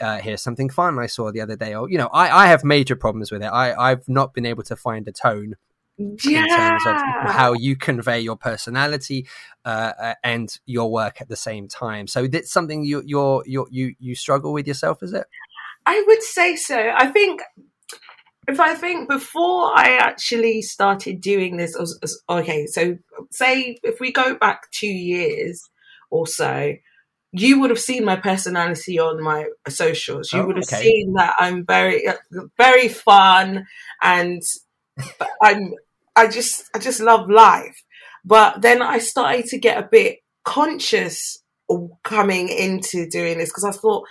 uh, 0.00 0.18
here's 0.18 0.42
something 0.42 0.70
fun 0.70 0.98
I 0.98 1.06
saw 1.06 1.30
the 1.32 1.40
other 1.40 1.56
day. 1.56 1.74
Or 1.74 1.88
you 1.90 1.98
know, 1.98 2.08
I 2.12 2.44
I 2.44 2.46
have 2.46 2.64
major 2.64 2.96
problems 2.96 3.30
with 3.30 3.42
it. 3.42 3.46
I 3.46 3.74
I've 3.74 4.08
not 4.08 4.34
been 4.34 4.46
able 4.46 4.62
to 4.64 4.76
find 4.76 5.06
a 5.08 5.12
tone 5.12 5.54
in 5.98 6.14
terms 6.20 6.82
of 6.86 6.96
how 7.32 7.52
you 7.54 7.76
convey 7.76 8.20
your 8.20 8.36
personality 8.36 9.26
uh, 9.64 9.92
uh, 10.00 10.14
and 10.22 10.58
your 10.64 10.90
work 10.90 11.20
at 11.20 11.28
the 11.28 11.36
same 11.36 11.68
time. 11.68 12.06
So 12.06 12.26
that's 12.26 12.52
something 12.52 12.84
you 12.84 13.02
you 13.04 13.66
you 13.70 13.94
you 13.98 14.14
struggle 14.14 14.52
with 14.52 14.66
yourself, 14.66 15.02
is 15.02 15.12
it? 15.12 15.26
I 15.86 16.04
would 16.06 16.22
say 16.22 16.56
so. 16.56 16.92
I 16.94 17.06
think 17.06 17.40
if 18.48 18.60
I 18.60 18.74
think 18.74 19.08
before 19.08 19.72
I 19.78 19.98
actually 19.98 20.62
started 20.62 21.20
doing 21.20 21.56
this, 21.58 21.76
okay, 22.28 22.66
so 22.66 22.96
say 23.30 23.78
if 23.82 24.00
we 24.00 24.10
go 24.10 24.36
back 24.36 24.70
two 24.72 24.86
years 24.88 25.62
or 26.10 26.26
so, 26.26 26.72
you 27.32 27.60
would 27.60 27.70
have 27.70 27.78
seen 27.78 28.04
my 28.04 28.16
personality 28.16 28.98
on 28.98 29.22
my 29.22 29.46
socials. 29.68 30.32
You 30.32 30.40
Oh, 30.40 30.46
would 30.46 30.56
have 30.56 30.64
okay. 30.64 30.82
seen 30.82 31.12
that 31.14 31.34
I'm 31.38 31.66
very, 31.66 32.06
very 32.56 32.88
fun, 32.88 33.66
and 34.02 34.42
I'm, 35.42 35.74
I 36.16 36.26
just, 36.28 36.64
I 36.74 36.78
just 36.78 37.00
love 37.00 37.28
life. 37.30 37.82
But 38.24 38.62
then 38.62 38.82
I 38.82 38.98
started 38.98 39.46
to 39.46 39.58
get 39.58 39.78
a 39.78 39.88
bit 39.90 40.20
conscious 40.44 41.42
coming 42.02 42.48
into 42.48 43.08
doing 43.08 43.38
this 43.38 43.50
because 43.50 43.64
I 43.64 43.72
thought, 43.72 44.06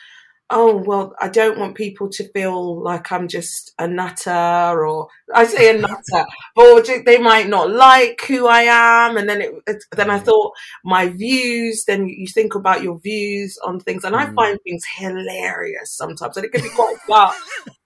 oh 0.49 0.77
well 0.77 1.13
i 1.19 1.27
don't 1.27 1.59
want 1.59 1.75
people 1.75 2.09
to 2.09 2.27
feel 2.31 2.81
like 2.81 3.11
i'm 3.11 3.27
just 3.27 3.73
a 3.79 3.87
nutter 3.87 4.85
or 4.87 5.09
i 5.35 5.43
say 5.43 5.69
a 5.75 5.77
nutter 5.77 6.25
but 6.55 6.89
they 7.05 7.17
might 7.17 7.49
not 7.49 7.69
like 7.69 8.21
who 8.27 8.47
i 8.47 8.61
am. 8.61 9.17
And 9.17 9.27
then 9.29 9.41
it, 9.41 9.51
it 9.67 9.83
then 9.91 10.09
i 10.09 10.19
thought 10.19 10.53
my 10.85 11.09
views 11.09 11.83
then 11.85 12.07
you 12.07 12.27
think 12.27 12.55
about 12.55 12.81
your 12.81 12.97
views 12.99 13.57
on 13.65 13.79
things. 13.81 14.05
And 14.05 14.15
i 14.15 14.25
Mm. 14.25 14.35
find 14.35 14.59
things 14.63 14.83
hilarious 14.97 15.91
sometimes 15.91 16.37
and 16.37 16.45
it 16.45 16.51
can 16.53 16.61
be 16.61 16.69
quite 16.69 16.95
dark. 17.09 17.35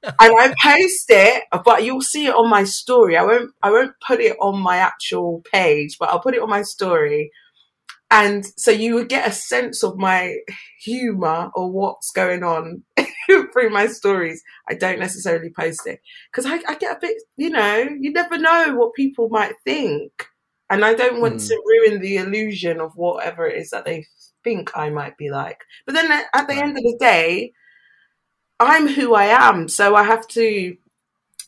And 0.04 0.34
i 0.39 0.54
post 0.62 1.06
it 1.10 1.43
but 1.65 1.84
you'll 1.84 2.02
see 2.02 2.28
it 2.28 2.36
on 2.36 2.50
my 2.50 2.63
story. 2.63 3.17
I 3.17 3.24
won't 3.24 3.52
i 3.63 3.71
won't 3.71 3.93
put 4.06 4.19
it 4.19 4.38
on 4.39 4.60
my 4.60 4.78
actual 4.78 5.41
page 5.52 5.97
but 6.00 6.10
i'll 6.10 6.19
put 6.21 6.36
it 6.36 6.41
on 6.41 6.50
my 6.50 6.62
story 6.62 7.32
and 8.12 8.45
so 8.58 8.71
you 8.71 8.95
would 8.95 9.10
get 9.10 9.28
a 9.28 9.32
sense 9.32 9.84
of 9.84 9.97
my 9.97 10.38
humor 10.84 11.50
or 11.56 11.71
what's 11.71 12.12
going 12.12 12.43
on 12.43 12.84
through 13.54 13.69
my 13.71 13.88
stories. 13.88 14.43
I 14.69 14.76
don't 14.76 15.00
necessarily 15.00 15.50
post 15.50 15.88
it 15.88 16.02
because 16.32 16.45
I, 16.45 16.60
I 16.67 16.76
get 16.76 16.97
a 16.97 17.00
bit, 17.02 17.17
you 17.38 17.50
know, 17.50 17.88
you 18.00 18.12
never 18.12 18.38
know 18.38 18.76
what 18.76 18.93
people 18.95 19.30
might 19.30 19.56
think. 19.63 20.12
And 20.69 20.86
I 20.86 20.93
don't 20.93 21.21
want 21.21 21.39
Mm. 21.41 21.47
to 21.47 21.63
ruin 21.65 22.02
the 22.02 22.17
illusion 22.17 22.80
of 22.82 22.93
whatever 22.95 23.47
it 23.47 23.58
is 23.60 23.71
that 23.71 23.86
they 23.86 24.06
think 24.43 24.71
I 24.78 24.89
might 24.89 25.17
be 25.17 25.30
like. 25.30 25.63
But 25.86 25.95
then 25.95 26.12
at 26.12 26.47
the 26.47 26.56
Right. 26.56 26.63
end 26.63 26.78
of 26.78 26.84
the 26.84 26.97
day, 27.00 27.54
I'm 28.60 28.88
who 28.88 29.15
I 29.15 29.26
am. 29.26 29.67
So 29.67 29.95
I 29.95 30.04
have 30.04 30.28
to, 30.30 30.76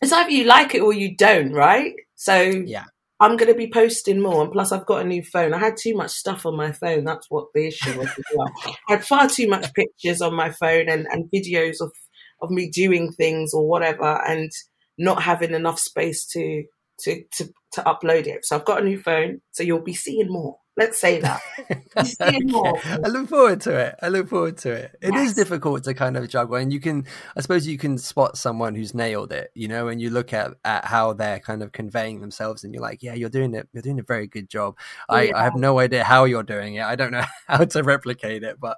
it's 0.01 0.11
either 0.13 0.31
you 0.31 0.45
like 0.45 0.75
it 0.75 0.81
or 0.81 0.93
you 0.93 1.15
don't, 1.15 1.53
right? 1.53 1.95
So 2.15 2.65
Yeah. 2.65 2.85
I'm 3.23 3.37
going 3.37 3.49
to 3.49 3.57
be 3.57 3.71
posting 3.71 4.21
more. 4.21 4.43
And 4.43 4.51
plus, 4.51 4.73
I've 4.73 4.85
got 4.85 5.01
a 5.01 5.07
new 5.07 5.23
phone. 5.23 5.53
I 5.53 5.57
had 5.57 5.77
too 5.77 5.95
much 5.95 6.11
stuff 6.11 6.45
on 6.45 6.57
my 6.57 6.73
phone. 6.73 7.05
That's 7.05 7.27
what 7.29 7.47
the 7.53 7.67
issue 7.67 7.97
was 7.97 8.09
as 8.09 8.25
well. 8.35 8.51
I 8.89 8.93
had 8.95 9.05
far 9.05 9.29
too 9.29 9.47
much 9.47 9.73
pictures 9.73 10.21
on 10.21 10.35
my 10.35 10.49
phone 10.51 10.89
and, 10.89 11.07
and 11.09 11.31
videos 11.33 11.77
of, 11.79 11.93
of 12.41 12.51
me 12.51 12.69
doing 12.69 13.13
things 13.13 13.53
or 13.53 13.65
whatever 13.65 14.21
and 14.27 14.51
not 14.97 15.23
having 15.23 15.53
enough 15.53 15.79
space 15.79 16.25
to, 16.33 16.65
to, 16.99 17.23
to, 17.37 17.49
to 17.71 17.81
upload 17.83 18.27
it. 18.27 18.45
So 18.45 18.57
I've 18.57 18.65
got 18.65 18.81
a 18.81 18.85
new 18.85 19.01
phone. 19.01 19.39
So 19.51 19.63
you'll 19.63 19.81
be 19.81 19.93
seeing 19.93 20.27
more. 20.27 20.57
Let's 20.75 20.99
say 20.99 21.19
that. 21.21 21.41
You'll 21.69 22.03
be 22.03 22.05
seeing 22.05 22.51
more. 22.51 22.79
I 22.83 23.07
look 23.07 23.29
forward 23.29 23.61
to 23.61 23.77
it. 23.77 23.95
I 24.01 24.07
look 24.09 24.27
forward 24.27 24.57
to 24.59 24.71
it. 24.71 24.97
It 25.01 25.13
is 25.13 25.27
Yes. 25.27 25.33
difficult 25.35 25.83
to 25.83 25.93
kind 25.93 26.17
of 26.17 26.27
juggle, 26.27 26.55
and 26.55 26.73
you 26.73 26.79
can, 26.79 27.05
I 27.37 27.41
suppose, 27.41 27.67
you 27.67 27.77
can 27.77 27.99
spot 27.99 28.37
someone 28.37 28.73
who's 28.73 28.95
nailed 28.95 29.31
it, 29.31 29.51
you 29.53 29.67
know, 29.67 29.87
and 29.87 30.01
you 30.01 30.09
look 30.09 30.33
at 30.33 30.55
at 30.65 30.85
how 30.85 31.13
they're 31.13 31.39
kind 31.39 31.61
of 31.61 31.71
conveying 31.73 32.21
themselves, 32.21 32.63
and 32.63 32.73
you're 32.73 32.81
like, 32.81 33.03
yeah, 33.03 33.13
you're 33.13 33.29
doing 33.29 33.53
it. 33.53 33.69
You're 33.71 33.83
doing 33.83 33.99
a 33.99 34.03
very 34.03 34.25
good 34.25 34.49
job. 34.49 34.75
I, 35.07 35.31
I 35.35 35.43
have 35.43 35.55
no 35.55 35.77
idea 35.77 36.03
how 36.03 36.23
you're 36.25 36.41
doing 36.41 36.75
it. 36.75 36.83
I 36.83 36.95
don't 36.95 37.11
know 37.11 37.25
how 37.47 37.63
to 37.65 37.83
replicate 37.83 38.43
it, 38.43 38.59
but. 38.59 38.77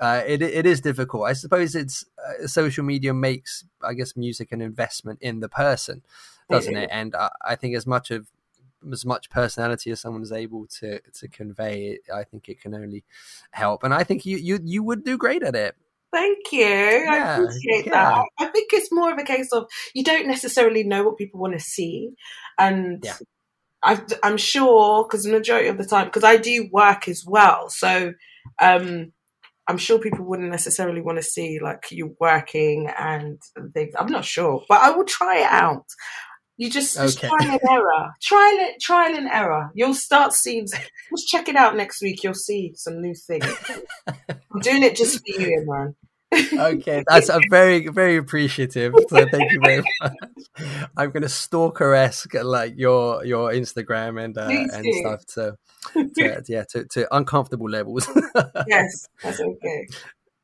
Uh, 0.00 0.22
it 0.28 0.42
it 0.42 0.64
is 0.64 0.80
difficult. 0.80 1.26
I 1.26 1.32
suppose 1.32 1.74
it's 1.74 2.04
uh, 2.24 2.46
social 2.46 2.84
media 2.84 3.12
makes, 3.12 3.64
I 3.82 3.94
guess, 3.94 4.16
music 4.16 4.52
an 4.52 4.60
investment 4.60 5.18
in 5.20 5.40
the 5.40 5.48
person, 5.48 6.02
doesn't 6.48 6.76
it? 6.76 6.88
And 6.92 7.16
I, 7.16 7.30
I 7.44 7.56
think 7.56 7.74
as 7.74 7.84
much 7.84 8.12
of 8.12 8.28
as 8.92 9.04
much 9.04 9.30
personality 9.30 9.90
as 9.90 10.00
someone 10.00 10.22
is 10.22 10.32
able 10.32 10.66
to 10.80 11.00
to 11.00 11.28
convey, 11.28 11.98
I 12.14 12.24
think 12.24 12.48
it 12.48 12.60
can 12.60 12.74
only 12.74 13.04
help. 13.50 13.82
And 13.84 13.92
I 13.94 14.04
think 14.04 14.24
you 14.26 14.38
you 14.38 14.58
you 14.62 14.82
would 14.82 15.04
do 15.04 15.18
great 15.18 15.42
at 15.42 15.54
it. 15.54 15.76
Thank 16.12 16.52
you. 16.52 16.64
I 16.64 17.34
appreciate 17.34 17.86
yeah. 17.86 17.92
that. 17.92 18.24
I 18.38 18.46
think 18.46 18.70
it's 18.72 18.90
more 18.90 19.12
of 19.12 19.18
a 19.18 19.24
case 19.24 19.52
of 19.52 19.66
you 19.94 20.02
don't 20.02 20.26
necessarily 20.26 20.82
know 20.82 21.02
what 21.04 21.18
people 21.18 21.40
want 21.40 21.52
to 21.52 21.60
see, 21.60 22.10
and 22.58 23.02
Yeah. 23.04 23.16
I, 23.82 24.00
I'm 24.24 24.38
sure 24.38 25.04
because 25.04 25.24
the 25.24 25.30
majority 25.30 25.68
of 25.68 25.78
the 25.78 25.84
time, 25.84 26.06
because 26.06 26.24
I 26.24 26.36
do 26.36 26.68
work 26.72 27.08
as 27.08 27.24
well, 27.26 27.70
so 27.70 28.12
um, 28.60 29.12
I'm 29.68 29.78
sure 29.78 29.98
people 29.98 30.24
wouldn't 30.24 30.50
necessarily 30.50 31.02
want 31.02 31.18
to 31.18 31.22
see 31.22 31.60
like 31.60 31.90
you 31.90 32.16
working 32.18 32.90
and 32.98 33.38
things. 33.74 33.94
I'm 33.98 34.10
not 34.10 34.24
sure, 34.24 34.64
but 34.68 34.80
I 34.80 34.90
will 34.90 35.04
try 35.04 35.40
it 35.40 35.50
out. 35.50 35.84
You 36.58 36.68
just, 36.70 36.96
just 36.96 37.18
Okay. 37.18 37.28
trial 37.28 37.52
and 37.52 37.60
error, 37.70 38.10
trial 38.20 38.68
trial 38.80 39.16
and 39.16 39.28
error. 39.28 39.70
You'll 39.74 39.94
start 39.94 40.32
seeing. 40.32 40.66
Just 40.66 41.28
check 41.28 41.48
it 41.48 41.54
out 41.56 41.76
next 41.76 42.02
week. 42.02 42.22
You'll 42.24 42.34
see 42.34 42.72
some 42.74 43.00
new 43.00 43.14
things. 43.14 43.46
I'm 44.28 44.60
doing 44.60 44.82
it 44.82 44.96
just 44.96 45.20
for 45.20 45.40
you, 45.40 45.64
Imran. 45.64 45.94
okay, 46.34 47.02
that's 47.08 47.30
a 47.30 47.40
very 47.48 47.88
very 47.88 48.16
appreciative. 48.16 48.92
So 49.08 49.24
thank 49.30 49.50
you 49.52 49.60
very 49.64 49.82
much. 50.02 50.12
I'm 50.96 51.10
gonna 51.10 51.28
stalker 51.28 51.94
esque 51.94 52.34
like 52.34 52.74
your 52.76 53.24
your 53.24 53.50
Instagram 53.52 54.22
and 54.22 54.36
uh, 54.36 54.48
and 54.50 54.84
stuff 55.00 55.24
to, 55.34 55.56
to 56.16 56.42
yeah 56.48 56.64
to, 56.70 56.84
to 56.86 57.16
uncomfortable 57.16 57.70
levels. 57.70 58.06
Yes, 58.66 59.08
that's 59.22 59.40
okay. 59.40 59.86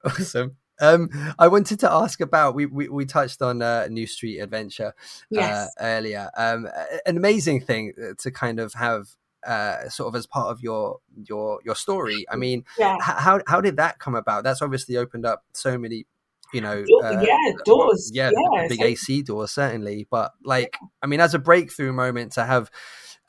awesome. 0.04 0.56
Um, 0.80 1.08
I 1.38 1.48
wanted 1.48 1.80
to 1.80 1.90
ask 1.92 2.20
about 2.20 2.54
we 2.54 2.66
we, 2.66 2.88
we 2.88 3.04
touched 3.06 3.42
on 3.42 3.62
uh, 3.62 3.86
New 3.90 4.06
Street 4.06 4.38
Adventure 4.40 4.94
Yes. 5.30 5.70
uh, 5.78 5.82
earlier. 5.84 6.30
Um, 6.36 6.68
an 7.06 7.16
amazing 7.16 7.60
thing 7.60 7.92
to 8.18 8.30
kind 8.30 8.58
of 8.60 8.74
have 8.74 9.08
uh, 9.46 9.88
sort 9.88 10.08
of 10.08 10.16
as 10.16 10.26
part 10.26 10.48
of 10.48 10.60
your 10.62 10.98
your 11.28 11.60
your 11.64 11.74
story. 11.76 12.24
I 12.30 12.36
mean, 12.36 12.64
Yeah. 12.78 12.96
how 13.00 13.40
how 13.46 13.60
did 13.60 13.76
that 13.76 13.98
come 13.98 14.14
about? 14.14 14.42
That's 14.44 14.62
obviously 14.62 14.96
opened 14.96 15.26
up 15.26 15.44
so 15.52 15.78
many, 15.78 16.06
you 16.52 16.60
know, 16.60 16.82
uh, 17.04 17.20
yeah, 17.20 17.36
doors. 17.64 18.10
yeah, 18.12 18.30
Yeah, 18.32 18.66
big 18.68 18.78
so- 18.80 18.84
AC 18.86 19.22
doors 19.22 19.52
certainly. 19.52 20.08
But 20.10 20.32
like, 20.44 20.76
I 21.02 21.06
mean, 21.06 21.20
as 21.20 21.34
a 21.34 21.38
breakthrough 21.38 21.92
moment 21.92 22.32
to 22.32 22.44
have. 22.44 22.70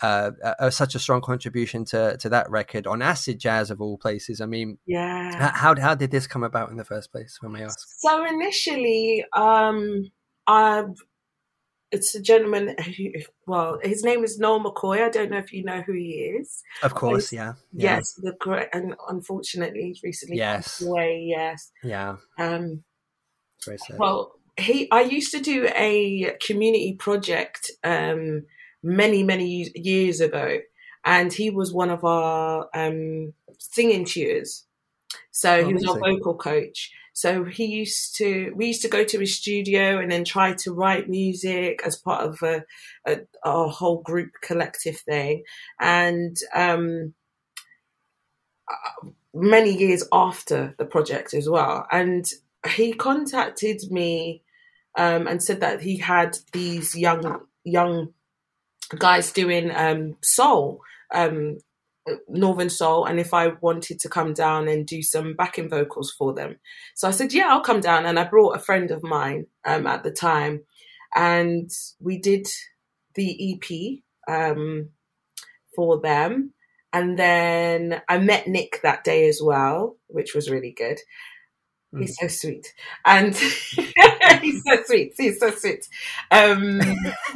Uh, 0.01 0.31
a, 0.43 0.55
a- 0.67 0.71
such 0.71 0.93
a 0.93 0.99
strong 0.99 1.21
contribution 1.21 1.85
to 1.85 2.17
to 2.17 2.27
that 2.27 2.49
record 2.49 2.85
on 2.85 3.01
acid 3.01 3.39
jazz 3.39 3.71
of 3.71 3.79
all 3.79 3.97
places. 3.97 4.41
I 4.41 4.45
mean, 4.45 4.77
Yeah. 4.85 5.51
how 5.55 5.73
how 5.79 5.95
did 5.95 6.11
this 6.11 6.27
come 6.27 6.43
about 6.43 6.69
in 6.69 6.75
the 6.75 6.83
first 6.83 7.11
place? 7.13 7.37
When 7.41 7.55
I 7.55 7.61
ask. 7.61 7.79
So 7.99 8.25
initially, 8.25 9.23
um, 9.33 10.11
I 10.47 10.83
it's 11.91 12.13
a 12.13 12.21
gentleman. 12.21 12.75
Who, 12.97 13.05
well, 13.47 13.79
his 13.83 14.03
name 14.03 14.25
is 14.25 14.37
Noel 14.37 14.61
McCoy. 14.65 15.01
I 15.01 15.09
don't 15.09 15.31
know 15.31 15.37
if 15.37 15.53
you 15.53 15.63
know 15.63 15.81
who 15.81 15.93
he 15.93 16.35
is. 16.39 16.61
Of 16.83 16.93
course, 16.93 17.31
yeah, 17.31 17.53
yeah, 17.71 17.95
Yes, 17.95 18.13
the 18.21 18.33
great, 18.37 18.67
and 18.73 18.95
unfortunately, 19.07 19.83
he's 19.83 20.03
recently 20.03 20.35
Yes. 20.37 20.79
passed 20.79 20.81
away. 20.81 21.23
Yes. 21.25 21.71
yeah. 21.83 22.17
Um, 22.37 22.83
well, 23.97 24.33
he. 24.57 24.89
I 24.91 25.01
used 25.03 25.31
to 25.31 25.39
do 25.39 25.67
a 25.73 26.35
community 26.45 26.95
project 26.99 27.71
um, 27.83 28.43
many, 28.85 29.23
many 29.23 29.71
years 29.75 30.21
ago, 30.21 30.59
and 31.03 31.33
he 31.33 31.49
was 31.49 31.73
one 31.73 31.89
of 31.89 32.05
our 32.05 32.69
um, 32.73 33.33
singing 33.59 34.05
tutors. 34.05 34.65
So 35.31 35.55
Oh, 35.55 35.67
he 35.67 35.73
was 35.73 35.85
our 35.85 35.99
vocal 35.99 36.35
coach. 36.35 36.91
So 37.13 37.45
he 37.45 37.65
used 37.65 38.15
to, 38.17 38.51
we 38.55 38.67
used 38.67 38.81
to 38.81 38.89
go 38.89 39.05
to 39.05 39.19
his 39.19 39.37
studio 39.37 39.99
and 39.99 40.11
then 40.11 40.25
try 40.25 40.53
to 40.53 40.73
write 40.73 41.09
music 41.09 41.81
as 41.85 41.95
part 41.95 42.25
of 42.25 42.41
a, 42.43 42.63
a, 43.07 43.21
a 43.43 43.69
whole 43.69 44.01
group 44.01 44.31
collective 44.41 44.97
thing. 44.97 45.43
And 45.79 46.37
um, 46.53 47.13
uh, 48.69 49.07
many 49.33 49.77
years 49.77 50.03
after 50.11 50.75
the 50.77 50.85
project 50.85 51.33
as 51.33 51.47
well. 51.47 51.87
And 51.91 52.25
he 52.67 52.93
contacted 52.93 53.81
me 53.91 54.43
um, 54.97 55.27
and 55.27 55.41
said 55.41 55.61
that 55.61 55.81
he 55.81 55.97
had 55.97 56.37
these 56.51 56.95
young 56.95 57.45
young 57.63 58.13
guys 58.89 59.31
doing 59.31 59.71
um, 59.75 60.17
soul, 60.21 60.81
um, 61.13 61.57
northern 62.27 62.69
soul, 62.69 63.05
and 63.05 63.19
if 63.19 63.33
I 63.33 63.47
wanted 63.61 63.99
to 64.01 64.09
come 64.09 64.33
down 64.33 64.67
and 64.67 64.85
do 64.85 65.01
some 65.01 65.33
backing 65.33 65.69
vocals 65.69 66.11
for 66.11 66.33
them. 66.33 66.57
So 66.93 67.07
I 67.07 67.11
said, 67.11 67.33
yeah, 67.33 67.47
I'll 67.49 67.61
come 67.61 67.81
down, 67.81 68.05
and 68.05 68.19
I 68.19 68.23
brought 68.25 68.55
a 68.55 68.59
friend 68.59 68.91
of 68.91 69.03
mine 69.03 69.47
um, 69.65 69.87
at 69.87 70.03
the 70.03 70.11
time, 70.11 70.61
and 71.15 71.69
we 71.99 72.19
did 72.19 72.47
the 73.15 73.53
EP 73.53 73.99
um, 74.27 74.89
for 75.75 75.99
them. 75.99 76.53
And 76.93 77.19
then 77.19 78.01
I 78.07 78.19
met 78.19 78.47
Nick 78.47 78.79
that 78.83 79.03
day 79.03 79.27
as 79.27 79.41
well, 79.43 79.97
which 80.07 80.33
was 80.33 80.49
really 80.49 80.71
good. 80.71 80.99
He's 81.97 82.17
so 82.17 82.27
sweet. 82.27 82.73
And 83.05 83.35
he's 84.41 84.63
so 84.63 84.77
sweet. 84.85 85.13
He's 85.17 85.39
so 85.39 85.51
sweet. 85.51 85.87
Um, 86.31 86.81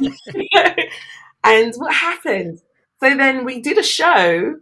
and 1.44 1.74
what 1.76 1.94
happened? 1.94 2.60
So 3.02 3.16
then 3.16 3.44
we 3.44 3.60
did 3.60 3.78
a 3.78 3.82
show. 3.82 4.56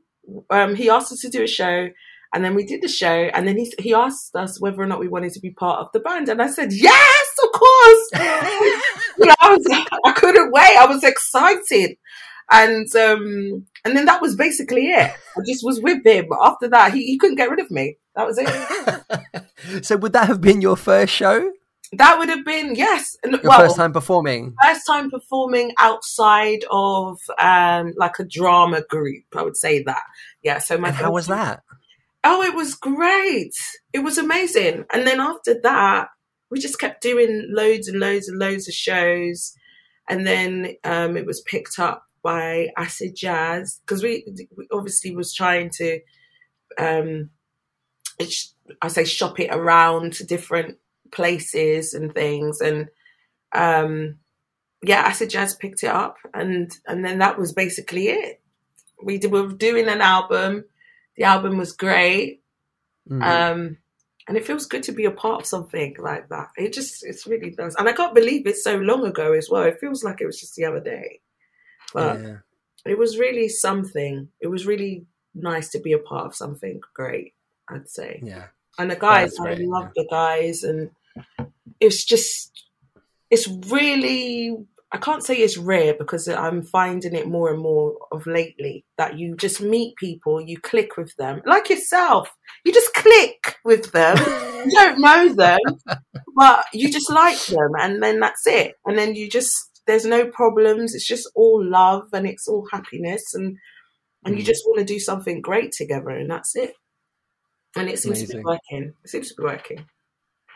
Um, 0.51 0.74
he 0.74 0.91
asked 0.91 1.12
us 1.12 1.20
to 1.20 1.29
do 1.29 1.43
a 1.43 1.49
show, 1.49 1.89
and 2.33 2.45
then 2.45 2.55
we 2.55 2.64
did 2.64 2.83
the 2.83 2.89
show. 2.89 3.31
And 3.35 3.47
then 3.47 3.57
he 3.57 3.72
he 3.79 3.95
asked 3.95 4.35
us 4.37 4.61
whether 4.61 4.81
or 4.81 4.87
not 4.87 5.01
we 5.01 5.09
wanted 5.09 5.33
to 5.33 5.41
be 5.41 5.51
part 5.51 5.81
of 5.81 5.93
the 5.93 6.01
band, 6.01 6.29
and 6.29 6.41
I 6.41 6.49
said 6.49 6.72
yes, 6.72 7.29
of 7.43 7.53
course. 7.53 8.09
you 9.18 9.26
know, 9.26 9.35
I 9.41 9.57
was 9.57 9.87
I 10.05 10.12
couldn't 10.12 10.53
wait. 10.53 10.76
I 10.79 10.87
was 10.87 11.03
excited, 11.03 11.97
and 12.51 12.87
um, 12.97 13.66
and 13.85 13.97
then 13.97 14.05
that 14.07 14.22
was 14.22 14.37
basically 14.37 14.89
it. 14.89 15.11
I 15.37 15.41
just 15.47 15.64
was 15.64 15.81
with 15.81 16.05
him. 16.05 16.26
After 16.43 16.68
that, 16.68 16.93
he, 16.93 17.07
he 17.07 17.18
couldn't 17.18 17.37
get 17.37 17.51
rid 17.51 17.61
of 17.61 17.70
me. 17.70 17.97
That 18.14 18.26
was 18.26 18.39
it. 18.39 19.85
so 19.85 19.97
would 19.97 20.12
that 20.12 20.26
have 20.26 20.41
been 20.41 20.61
your 20.61 20.76
first 20.76 21.12
show? 21.12 21.53
That 21.93 22.18
would 22.18 22.28
have 22.28 22.45
been 22.45 22.74
yes. 22.74 23.16
Your 23.24 23.41
well, 23.43 23.61
first 23.61 23.76
time 23.76 23.93
performing? 23.93 24.55
first 24.62 24.86
time 24.86 25.11
performing 25.11 25.72
outside 25.78 26.64
of 26.70 27.18
um 27.39 27.95
like 27.97 28.18
a 28.18 28.24
drama 28.24 28.82
group. 28.82 29.24
I 29.34 29.43
would 29.43 29.57
say 29.57 29.82
that. 29.84 30.03
Yeah. 30.43 30.59
So 30.59 30.76
my 30.76 30.89
And 30.89 30.97
how 30.97 31.12
was 31.12 31.28
that? 31.28 31.62
Oh, 32.24 32.43
it 32.43 32.55
was 32.55 32.74
great. 32.74 33.55
It 33.93 34.01
was 34.01 34.18
amazing. 34.18 34.84
And 34.93 35.07
then 35.07 35.20
after 35.20 35.59
that, 35.62 36.09
we 36.51 36.59
just 36.59 36.78
kept 36.78 37.03
doing 37.03 37.49
loads 37.51 37.89
and 37.89 38.01
loads 38.01 38.28
and 38.28 38.39
loads 38.39 38.68
of 38.68 38.74
shows. 38.74 39.55
And 40.09 40.26
then 40.26 40.74
um, 40.84 41.16
it 41.16 41.26
was 41.26 41.41
picked 41.43 41.78
up 41.78 42.05
by 42.22 42.68
Acid 42.76 43.14
Jazz 43.14 43.80
because 43.86 44.03
we, 44.03 44.26
we 44.57 44.66
obviously 44.72 45.14
was 45.14 45.32
trying 45.32 45.70
to, 45.74 46.01
um, 46.78 47.30
it's, 48.18 48.55
I 48.82 48.89
say, 48.89 49.05
shop 49.05 49.39
it 49.39 49.51
around 49.51 50.14
to 50.14 50.26
different 50.26 50.78
places 51.11 51.95
and 51.95 52.13
things. 52.15 52.61
And 52.61 52.89
um, 53.53 54.17
yeah, 54.83 55.01
Acid 55.01 55.31
Jazz 55.31 55.55
picked 55.55 55.83
it 55.83 55.91
up, 55.91 56.17
and 56.35 56.71
and 56.87 57.05
then 57.05 57.19
that 57.19 57.39
was 57.39 57.53
basically 57.53 58.09
it. 58.09 58.41
We, 59.03 59.19
did, 59.19 59.31
we 59.31 59.41
were 59.41 59.53
doing 59.53 59.89
an 59.89 60.01
album. 60.01 60.65
The 61.17 61.25
album 61.25 61.57
was 61.57 61.73
great. 61.73 62.43
Mm. 63.09 63.23
Um, 63.23 63.77
and 64.27 64.37
it 64.37 64.47
feels 64.47 64.67
good 64.67 64.83
to 64.85 64.93
be 64.93 65.07
a 65.07 65.11
part 65.11 65.41
of 65.41 65.47
something 65.47 65.97
like 65.99 66.29
that. 66.29 66.49
It 66.57 66.73
just, 66.73 67.05
it's 67.05 67.27
really 67.27 67.51
does. 67.51 67.75
And 67.77 67.89
I 67.89 67.93
can't 67.93 68.15
believe 68.15 68.47
it's 68.47 68.63
so 68.63 68.77
long 68.77 69.07
ago 69.07 69.33
as 69.33 69.49
well. 69.49 69.63
It 69.63 69.81
feels 69.81 70.05
like 70.05 70.21
it 70.21 70.27
was 70.27 70.39
just 70.39 70.55
the 70.55 70.67
other 70.67 70.81
day. 70.81 71.21
But 71.95 72.21
yeah. 72.21 72.37
it 72.85 72.99
was 72.99 73.19
really 73.19 73.49
something. 73.49 74.29
It 74.41 74.49
was 74.49 74.67
really 74.67 75.07
nice 75.35 75.71
to 75.71 75.81
be 75.81 75.93
a 75.93 75.99
part 75.99 76.27
of 76.27 76.35
something 76.35 76.81
great, 76.93 77.33
I'd 77.69 77.89
say. 77.89 78.21
Yeah. 78.23 78.49
And 78.79 78.91
the 78.91 78.97
guys, 78.97 79.39
I 79.41 79.55
love 79.55 79.93
the 79.97 80.07
guys. 80.11 80.63
And 80.63 80.91
it's 81.81 82.05
just, 82.05 82.65
it's 83.31 83.49
really, 83.69 84.57
I 84.91 84.97
can't 84.99 85.23
say 85.23 85.37
it's 85.37 85.59
rare 85.59 85.95
because 85.95 86.29
I'm 86.29 86.63
finding 86.63 87.15
it 87.15 87.29
more 87.29 87.51
and 87.53 87.61
more 87.61 87.99
of 88.11 88.27
lately 88.27 88.85
that 88.97 89.19
you 89.19 89.37
just 89.37 89.61
meet 89.61 89.97
people, 89.97 90.41
you 90.41 90.59
click 90.59 90.97
with 90.97 91.15
them, 91.17 91.43
like 91.45 91.69
yourself. 91.69 92.35
You 92.65 92.73
just 92.73 92.95
click 92.95 93.57
with 93.65 93.93
them. 93.93 94.17
you 94.65 94.71
don't 94.73 94.99
know 95.01 95.35
them, 95.35 95.59
but 96.37 96.65
you 96.73 96.91
just 96.91 97.11
like 97.11 97.39
them, 97.47 97.73
and 97.79 98.03
then 98.03 98.19
that's 98.21 98.47
it. 98.47 98.75
And 98.87 98.99
then 98.99 99.15
you 99.15 99.29
just 99.29 99.83
there's 99.87 100.07
no 100.07 100.27
problems. 100.27 100.95
It's 100.95 101.07
just 101.07 101.31
all 101.35 101.63
love 101.65 102.09
and 102.13 102.27
it's 102.27 102.49
all 102.49 102.67
happiness, 102.73 103.35
and 103.35 103.57
and 104.25 104.37
you 104.37 104.43
Mm. 104.43 104.47
just 104.47 104.65
want 104.67 104.79
to 104.79 104.85
do 104.85 104.99
something 104.99 105.41
great 105.43 105.73
together, 105.73 106.11
and 106.11 106.31
that's 106.31 106.57
it. 106.57 106.73
And 107.77 107.89
it 107.89 107.99
seems 107.99 108.23
to 108.23 108.37
be 108.39 108.43
working. 108.43 108.95
It 109.05 109.11
seems 109.11 109.29
to 109.29 109.35
be 109.37 109.45
working. 109.45 109.87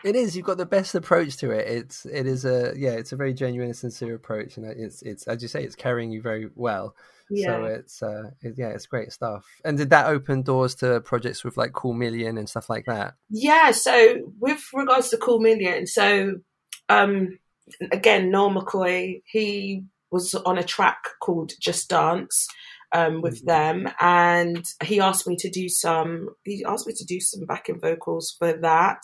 It 0.05 0.16
is. 0.16 0.36
You've 0.36 0.46
got 0.46 0.59
the 0.59 0.66
best 0.66 0.94
approach 0.94 1.36
to 1.38 1.50
it. 1.50 1.68
It's. 1.68 2.07
It 2.07 2.26
is 2.26 2.44
a. 2.44 2.74
Yeah. 2.76 2.92
It's 2.92 3.12
a 3.12 3.16
very 3.16 3.34
genuine 3.34 3.68
and 3.68 3.76
sincere 3.76 4.14
approach, 4.14 4.57
and 4.57 4.66
it's. 4.66 5.03
It's 5.03 5.26
as 5.28 5.42
you 5.42 5.48
say. 5.48 5.62
It's 5.62 5.76
carrying 5.76 6.11
you 6.11 6.20
very 6.22 6.48
well. 6.55 6.94
Yeah. 7.30 7.46
So 7.46 7.64
it's. 7.64 8.03
Uh. 8.03 8.30
It, 8.40 8.55
yeah. 8.57 8.68
It's 8.68 8.86
great 8.86 9.12
stuff. 9.12 9.46
And 9.64 9.78
did 9.78 9.90
that 9.90 10.07
open 10.07 10.42
doors 10.42 10.74
to 10.76 11.00
projects 11.00 11.44
with 11.44 11.57
like 11.57 11.72
Cool 11.72 11.94
Million 11.94 12.38
and 12.38 12.48
stuff 12.48 12.68
like 12.68 12.86
that? 12.86 13.14
Yeah, 13.30 13.70
so 13.70 14.32
with 14.40 14.62
regards 14.74 15.09
to 15.11 15.16
Cool 15.16 15.40
Million, 15.40 15.86
so 15.86 16.36
um 16.88 17.38
again, 17.90 18.30
Noel 18.30 18.50
McCoy, 18.50 19.22
he 19.24 19.84
was 20.11 20.34
on 20.34 20.59
a 20.59 20.62
track 20.62 20.98
called 21.20 21.53
Just 21.61 21.88
Dance 21.88 22.46
um 22.94 23.22
with 23.22 23.44
them 23.46 23.88
and 24.00 24.64
he 24.84 25.00
asked 25.00 25.26
me 25.26 25.34
to 25.36 25.48
do 25.48 25.68
some 25.68 26.28
he 26.44 26.62
asked 26.68 26.86
me 26.86 26.92
to 26.92 27.05
do 27.07 27.20
some 27.20 27.46
backing 27.46 27.80
vocals 27.80 28.36
for 28.38 28.53
that. 28.53 28.98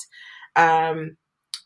Um 0.59 1.16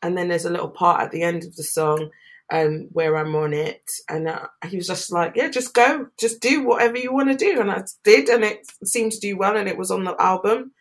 and 0.03 0.17
then 0.19 0.29
there's 0.29 0.45
a 0.45 0.51
little 0.51 0.71
part 0.71 1.01
at 1.01 1.11
the 1.13 1.23
end 1.23 1.45
of 1.45 1.57
the 1.57 1.63
song 1.63 2.11
um 2.53 2.89
where 2.93 3.17
I'm 3.17 3.35
on 3.35 3.53
it 3.53 3.83
and 4.09 4.29
uh, 4.29 4.47
he 4.69 4.77
was 4.77 4.87
just 4.87 5.13
like, 5.13 5.35
yeah, 5.37 5.49
just 5.49 5.75
go, 5.75 6.07
just 6.21 6.41
do 6.41 6.65
whatever 6.65 6.99
you 6.99 7.13
want 7.13 7.31
to 7.31 7.37
do 7.37 7.61
and 7.61 7.71
I 7.71 7.83
did 8.05 8.29
and 8.29 8.45
it 8.45 8.67
seemed 8.85 9.13
to 9.13 9.21
do 9.21 9.37
well 9.37 9.57
and 9.57 9.69
it 9.69 9.79
was 9.79 9.91
on 9.91 10.05
the 10.05 10.15
album 10.21 10.73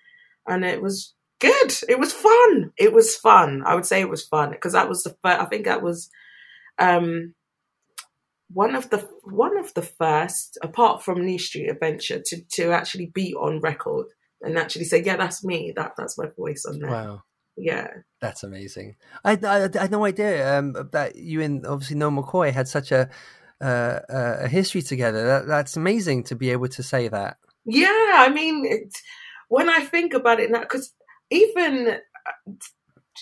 and 0.47 0.65
it 0.65 0.81
was 0.81 1.13
good. 1.39 1.73
It 1.87 1.99
was 1.99 2.13
fun. 2.13 2.71
It 2.77 2.93
was 2.93 3.15
fun. 3.15 3.63
I 3.65 3.75
would 3.75 3.85
say 3.85 4.01
it 4.01 4.09
was 4.09 4.25
fun 4.25 4.51
because 4.51 4.73
that 4.73 4.89
was 4.89 5.03
the 5.03 5.15
first, 5.23 5.39
I 5.39 5.45
think 5.45 5.65
that 5.65 5.81
was 5.81 6.09
um 6.79 7.35
one 8.53 8.75
of 8.75 8.89
the 8.89 9.07
one 9.23 9.57
of 9.57 9.73
the 9.73 9.81
first, 9.81 10.57
apart 10.61 11.03
from 11.03 11.25
New 11.25 11.39
Street 11.39 11.69
Adventure, 11.69 12.21
to 12.25 12.41
to 12.53 12.71
actually 12.71 13.07
be 13.07 13.33
on 13.33 13.61
record 13.61 14.07
and 14.41 14.57
actually 14.57 14.85
say, 14.85 15.01
"Yeah, 15.03 15.17
that's 15.17 15.43
me. 15.43 15.73
That 15.75 15.93
that's 15.97 16.17
my 16.17 16.27
voice 16.37 16.65
on 16.65 16.79
there." 16.79 16.91
Wow. 16.91 17.23
Yeah, 17.57 17.87
that's 18.21 18.43
amazing. 18.43 18.95
I, 19.23 19.33
I, 19.43 19.65
I 19.65 19.81
had 19.81 19.91
no 19.91 20.05
idea 20.05 20.57
um, 20.57 20.75
that 20.91 21.15
you 21.15 21.41
and 21.41 21.65
obviously 21.65 21.97
Noel 21.97 22.11
McCoy 22.11 22.51
had 22.51 22.67
such 22.67 22.91
a 22.91 23.09
uh, 23.61 23.99
a 24.09 24.47
history 24.47 24.81
together. 24.81 25.25
That, 25.25 25.47
that's 25.47 25.77
amazing 25.77 26.23
to 26.25 26.35
be 26.35 26.49
able 26.49 26.69
to 26.69 26.83
say 26.83 27.07
that. 27.09 27.37
Yeah, 27.65 28.13
I 28.15 28.29
mean, 28.29 28.65
it, 28.65 28.95
when 29.49 29.69
I 29.69 29.81
think 29.81 30.13
about 30.13 30.39
it 30.39 30.49
now, 30.49 30.61
because 30.61 30.93
even 31.29 31.99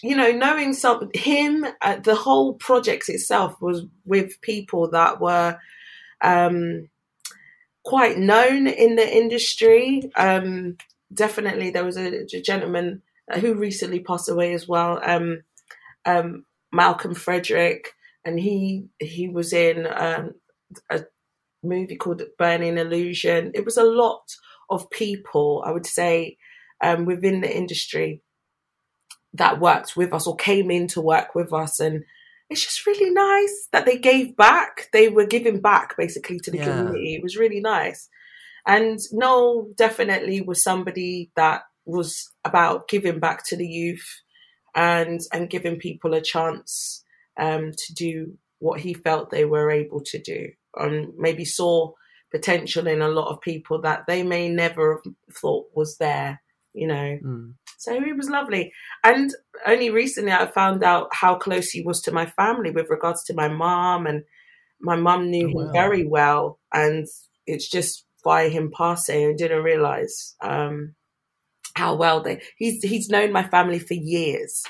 you 0.03 0.15
know, 0.15 0.31
knowing 0.31 0.73
some 0.73 1.09
him, 1.13 1.65
uh, 1.81 1.97
the 1.97 2.15
whole 2.15 2.53
project 2.53 3.09
itself 3.09 3.55
was 3.61 3.85
with 4.05 4.39
people 4.41 4.89
that 4.91 5.19
were 5.19 5.57
um, 6.21 6.89
quite 7.83 8.17
known 8.17 8.67
in 8.67 8.95
the 8.95 9.17
industry. 9.17 10.09
Um, 10.15 10.77
definitely, 11.13 11.71
there 11.71 11.85
was 11.85 11.97
a, 11.97 12.23
a, 12.23 12.41
gentleman 12.41 13.01
who 13.35 13.53
recently 13.53 13.99
passed 13.99 14.29
away 14.29 14.53
as 14.53 14.67
well, 14.67 14.99
um, 15.03 15.41
um 16.05 16.45
Malcolm 16.71 17.13
Frederick, 17.13 17.93
and 18.25 18.39
he 18.39 18.87
he 18.99 19.27
was 19.27 19.53
in 19.53 19.87
um, 19.87 20.33
a 20.89 21.01
movie 21.63 21.95
called 21.95 22.23
Burning 22.37 22.77
Illusion. 22.77 23.51
It 23.53 23.65
was 23.65 23.77
a 23.77 23.83
lot 23.83 24.23
of 24.69 24.89
people, 24.89 25.63
I 25.65 25.71
would 25.71 25.85
say, 25.85 26.37
um, 26.81 27.05
within 27.05 27.41
the 27.41 27.55
industry 27.55 28.21
that 29.33 29.59
worked 29.59 29.95
with 29.95 30.13
us 30.13 30.27
or 30.27 30.35
came 30.35 30.71
in 30.71 30.87
to 30.87 31.01
work 31.01 31.35
with 31.35 31.53
us 31.53 31.79
and 31.79 32.03
it's 32.49 32.63
just 32.63 32.85
really 32.87 33.11
nice 33.11 33.67
that 33.71 33.85
they 33.85 33.97
gave 33.97 34.35
back 34.35 34.87
they 34.91 35.07
were 35.07 35.25
giving 35.25 35.61
back 35.61 35.95
basically 35.97 36.39
to 36.39 36.49
the 36.49 36.57
yeah. 36.57 36.65
community 36.65 37.15
it 37.15 37.21
was 37.21 37.37
really 37.37 37.59
nice 37.59 38.09
and 38.65 38.99
noel 39.11 39.67
definitely 39.75 40.41
was 40.41 40.63
somebody 40.63 41.31
that 41.35 41.61
was 41.89 42.31
about 42.45 42.87
giving 42.87 43.19
back 43.19 43.45
to 43.47 43.55
the 43.55 43.67
youth 43.67 44.05
and 44.75 45.21
and 45.33 45.49
giving 45.49 45.77
people 45.77 46.13
a 46.13 46.21
chance 46.21 47.03
um, 47.39 47.71
to 47.77 47.93
do 47.93 48.37
what 48.59 48.79
he 48.79 48.93
felt 48.93 49.29
they 49.29 49.45
were 49.45 49.71
able 49.71 50.01
to 50.01 50.19
do 50.19 50.49
and 50.75 51.07
maybe 51.17 51.45
saw 51.45 51.91
potential 52.31 52.85
in 52.87 53.01
a 53.01 53.07
lot 53.07 53.31
of 53.31 53.41
people 53.41 53.81
that 53.81 54.03
they 54.07 54.21
may 54.21 54.49
never 54.49 55.01
have 55.03 55.13
thought 55.33 55.65
was 55.73 55.97
there 55.97 56.41
you 56.73 56.85
know 56.85 57.17
mm. 57.23 57.53
So 57.79 57.99
he 58.03 58.11
was 58.11 58.29
lovely. 58.29 58.73
And 59.05 59.33
only 59.65 59.89
recently 59.89 60.33
I 60.33 60.45
found 60.47 60.83
out 60.83 61.07
how 61.13 61.35
close 61.35 61.69
he 61.69 61.81
was 61.81 62.01
to 62.01 62.11
my 62.11 62.25
family 62.25 62.71
with 62.71 62.89
regards 62.89 63.23
to 63.25 63.33
my 63.33 63.47
mom. 63.47 64.05
And 64.05 64.23
my 64.81 64.97
mom 64.97 65.31
knew 65.31 65.53
oh, 65.55 65.61
him 65.61 65.71
very 65.71 66.05
well. 66.05 66.59
And 66.73 67.07
it's 67.47 67.69
just 67.69 68.05
by 68.23 68.49
him 68.49 68.69
passing, 68.75 69.29
I 69.29 69.33
didn't 69.33 69.63
realize 69.63 70.35
um, 70.41 70.93
how 71.79 71.95
well 71.95 72.21
they. 72.21 72.41
He's 72.57 72.83
he's 72.83 73.09
known 73.09 73.31
my 73.31 73.43
family 73.43 73.79
for 73.79 73.95
years, 73.95 74.63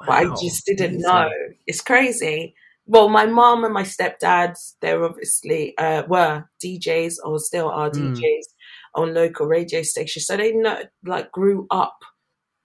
wow. 0.00 0.06
but 0.06 0.14
I 0.14 0.24
just 0.40 0.64
didn't 0.66 0.98
know. 0.98 1.28
It's 1.66 1.80
crazy. 1.80 2.54
Well, 2.86 3.08
my 3.08 3.26
mom 3.26 3.64
and 3.64 3.74
my 3.74 3.82
stepdad, 3.82 4.54
they're 4.80 5.04
obviously 5.04 5.76
uh, 5.76 6.04
were 6.08 6.44
DJs 6.64 7.14
or 7.24 7.38
still 7.40 7.68
are 7.68 7.90
DJs 7.90 8.20
mm. 8.20 8.44
on 8.94 9.14
local 9.14 9.46
radio 9.46 9.82
stations, 9.82 10.26
so 10.26 10.36
they 10.36 10.52
know 10.52 10.82
like 11.04 11.32
grew 11.32 11.66
up 11.70 11.98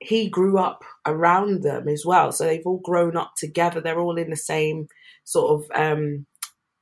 he 0.02 0.30
grew 0.30 0.58
up 0.58 0.84
around 1.06 1.62
them 1.62 1.88
as 1.88 2.04
well. 2.06 2.32
So 2.32 2.44
they've 2.44 2.66
all 2.66 2.82
grown 2.84 3.16
up 3.16 3.34
together. 3.38 3.80
They're 3.80 4.00
all 4.00 4.18
in 4.18 4.32
the 4.32 4.36
same 4.36 4.88
sort 5.24 5.62
of, 5.62 5.80
um, 5.80 6.26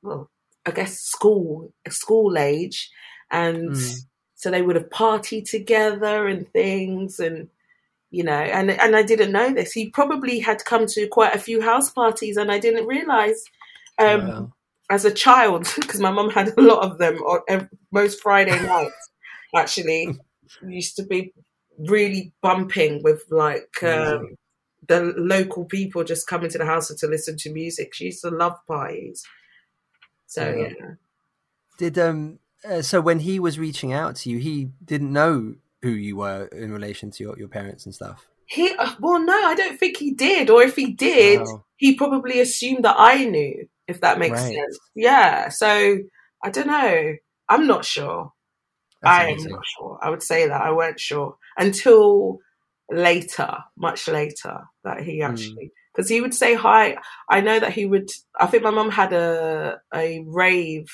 well, 0.02 0.30
I 0.64 0.70
guess 0.70 0.98
school, 0.98 1.72
school 1.90 2.38
age. 2.38 2.90
And 3.30 3.72
mm. 3.72 3.98
So 4.40 4.50
they 4.50 4.62
would 4.62 4.76
have 4.76 4.88
partied 4.88 5.50
together 5.50 6.26
and 6.26 6.50
things 6.50 7.20
and, 7.20 7.50
you 8.10 8.24
know, 8.24 8.32
and, 8.32 8.70
and 8.70 8.96
I 8.96 9.02
didn't 9.02 9.32
know 9.32 9.52
this. 9.52 9.70
He 9.70 9.90
probably 9.90 10.40
had 10.40 10.64
come 10.64 10.86
to 10.86 11.06
quite 11.08 11.34
a 11.34 11.38
few 11.38 11.60
house 11.60 11.90
parties 11.90 12.38
and 12.38 12.50
I 12.50 12.58
didn't 12.58 12.86
realize, 12.86 13.44
um, 13.98 14.26
wow. 14.26 14.52
as 14.88 15.04
a 15.04 15.12
child, 15.12 15.70
because 15.78 16.00
my 16.00 16.10
mum 16.10 16.30
had 16.30 16.54
a 16.56 16.62
lot 16.62 16.82
of 16.82 16.96
them 16.96 17.16
on 17.18 17.68
most 17.92 18.22
Friday 18.22 18.58
nights, 18.66 19.10
actually. 19.54 20.16
used 20.66 20.96
to 20.96 21.02
be 21.02 21.34
really 21.78 22.32
bumping 22.40 23.02
with 23.02 23.24
like 23.30 23.82
um, 23.82 24.36
the 24.88 25.12
local 25.18 25.66
people 25.66 26.02
just 26.02 26.26
coming 26.26 26.48
to 26.48 26.56
the 26.56 26.64
house 26.64 26.88
to 26.88 27.06
listen 27.06 27.36
to 27.36 27.52
music. 27.52 27.92
She 27.92 28.06
used 28.06 28.22
to 28.22 28.30
love 28.30 28.56
parties. 28.66 29.22
So 30.24 30.48
yeah. 30.48 30.72
yeah. 30.80 30.90
Did 31.76 31.98
um 31.98 32.38
uh, 32.64 32.82
so 32.82 33.00
when 33.00 33.20
he 33.20 33.38
was 33.38 33.58
reaching 33.58 33.92
out 33.92 34.16
to 34.16 34.30
you, 34.30 34.38
he 34.38 34.70
didn't 34.84 35.12
know 35.12 35.54
who 35.82 35.90
you 35.90 36.16
were 36.16 36.46
in 36.46 36.72
relation 36.72 37.10
to 37.10 37.24
your, 37.24 37.38
your 37.38 37.48
parents 37.48 37.86
and 37.86 37.94
stuff. 37.94 38.26
He 38.46 38.74
uh, 38.76 38.94
well, 39.00 39.20
no, 39.20 39.32
I 39.32 39.54
don't 39.54 39.78
think 39.78 39.96
he 39.96 40.12
did. 40.12 40.50
Or 40.50 40.62
if 40.62 40.76
he 40.76 40.92
did, 40.92 41.40
wow. 41.40 41.64
he 41.76 41.94
probably 41.94 42.40
assumed 42.40 42.84
that 42.84 42.96
I 42.98 43.24
knew. 43.24 43.66
If 43.86 44.02
that 44.02 44.18
makes 44.18 44.40
right. 44.40 44.54
sense. 44.54 44.78
Yeah. 44.94 45.48
So 45.48 45.98
I 46.44 46.50
don't 46.50 46.66
know. 46.66 47.14
I'm 47.48 47.66
not 47.66 47.84
sure. 47.84 48.32
I'm 49.02 49.42
not 49.44 49.64
sure. 49.78 49.98
I 50.02 50.10
would 50.10 50.22
say 50.22 50.46
that 50.46 50.60
I 50.60 50.72
weren't 50.72 51.00
sure 51.00 51.36
until 51.56 52.38
later, 52.90 53.56
much 53.76 54.08
later, 54.08 54.64
that 54.84 55.00
he 55.00 55.20
hmm. 55.20 55.30
actually 55.30 55.72
because 55.94 56.10
mm. 56.10 56.14
he 56.14 56.20
would 56.20 56.34
say 56.34 56.54
hi. 56.54 56.96
I 57.28 57.40
know 57.40 57.58
that 57.58 57.72
he 57.72 57.86
would. 57.86 58.10
I 58.38 58.46
think 58.46 58.62
my 58.62 58.70
mum 58.70 58.90
had 58.90 59.12
a 59.12 59.80
a 59.94 60.24
rave. 60.26 60.88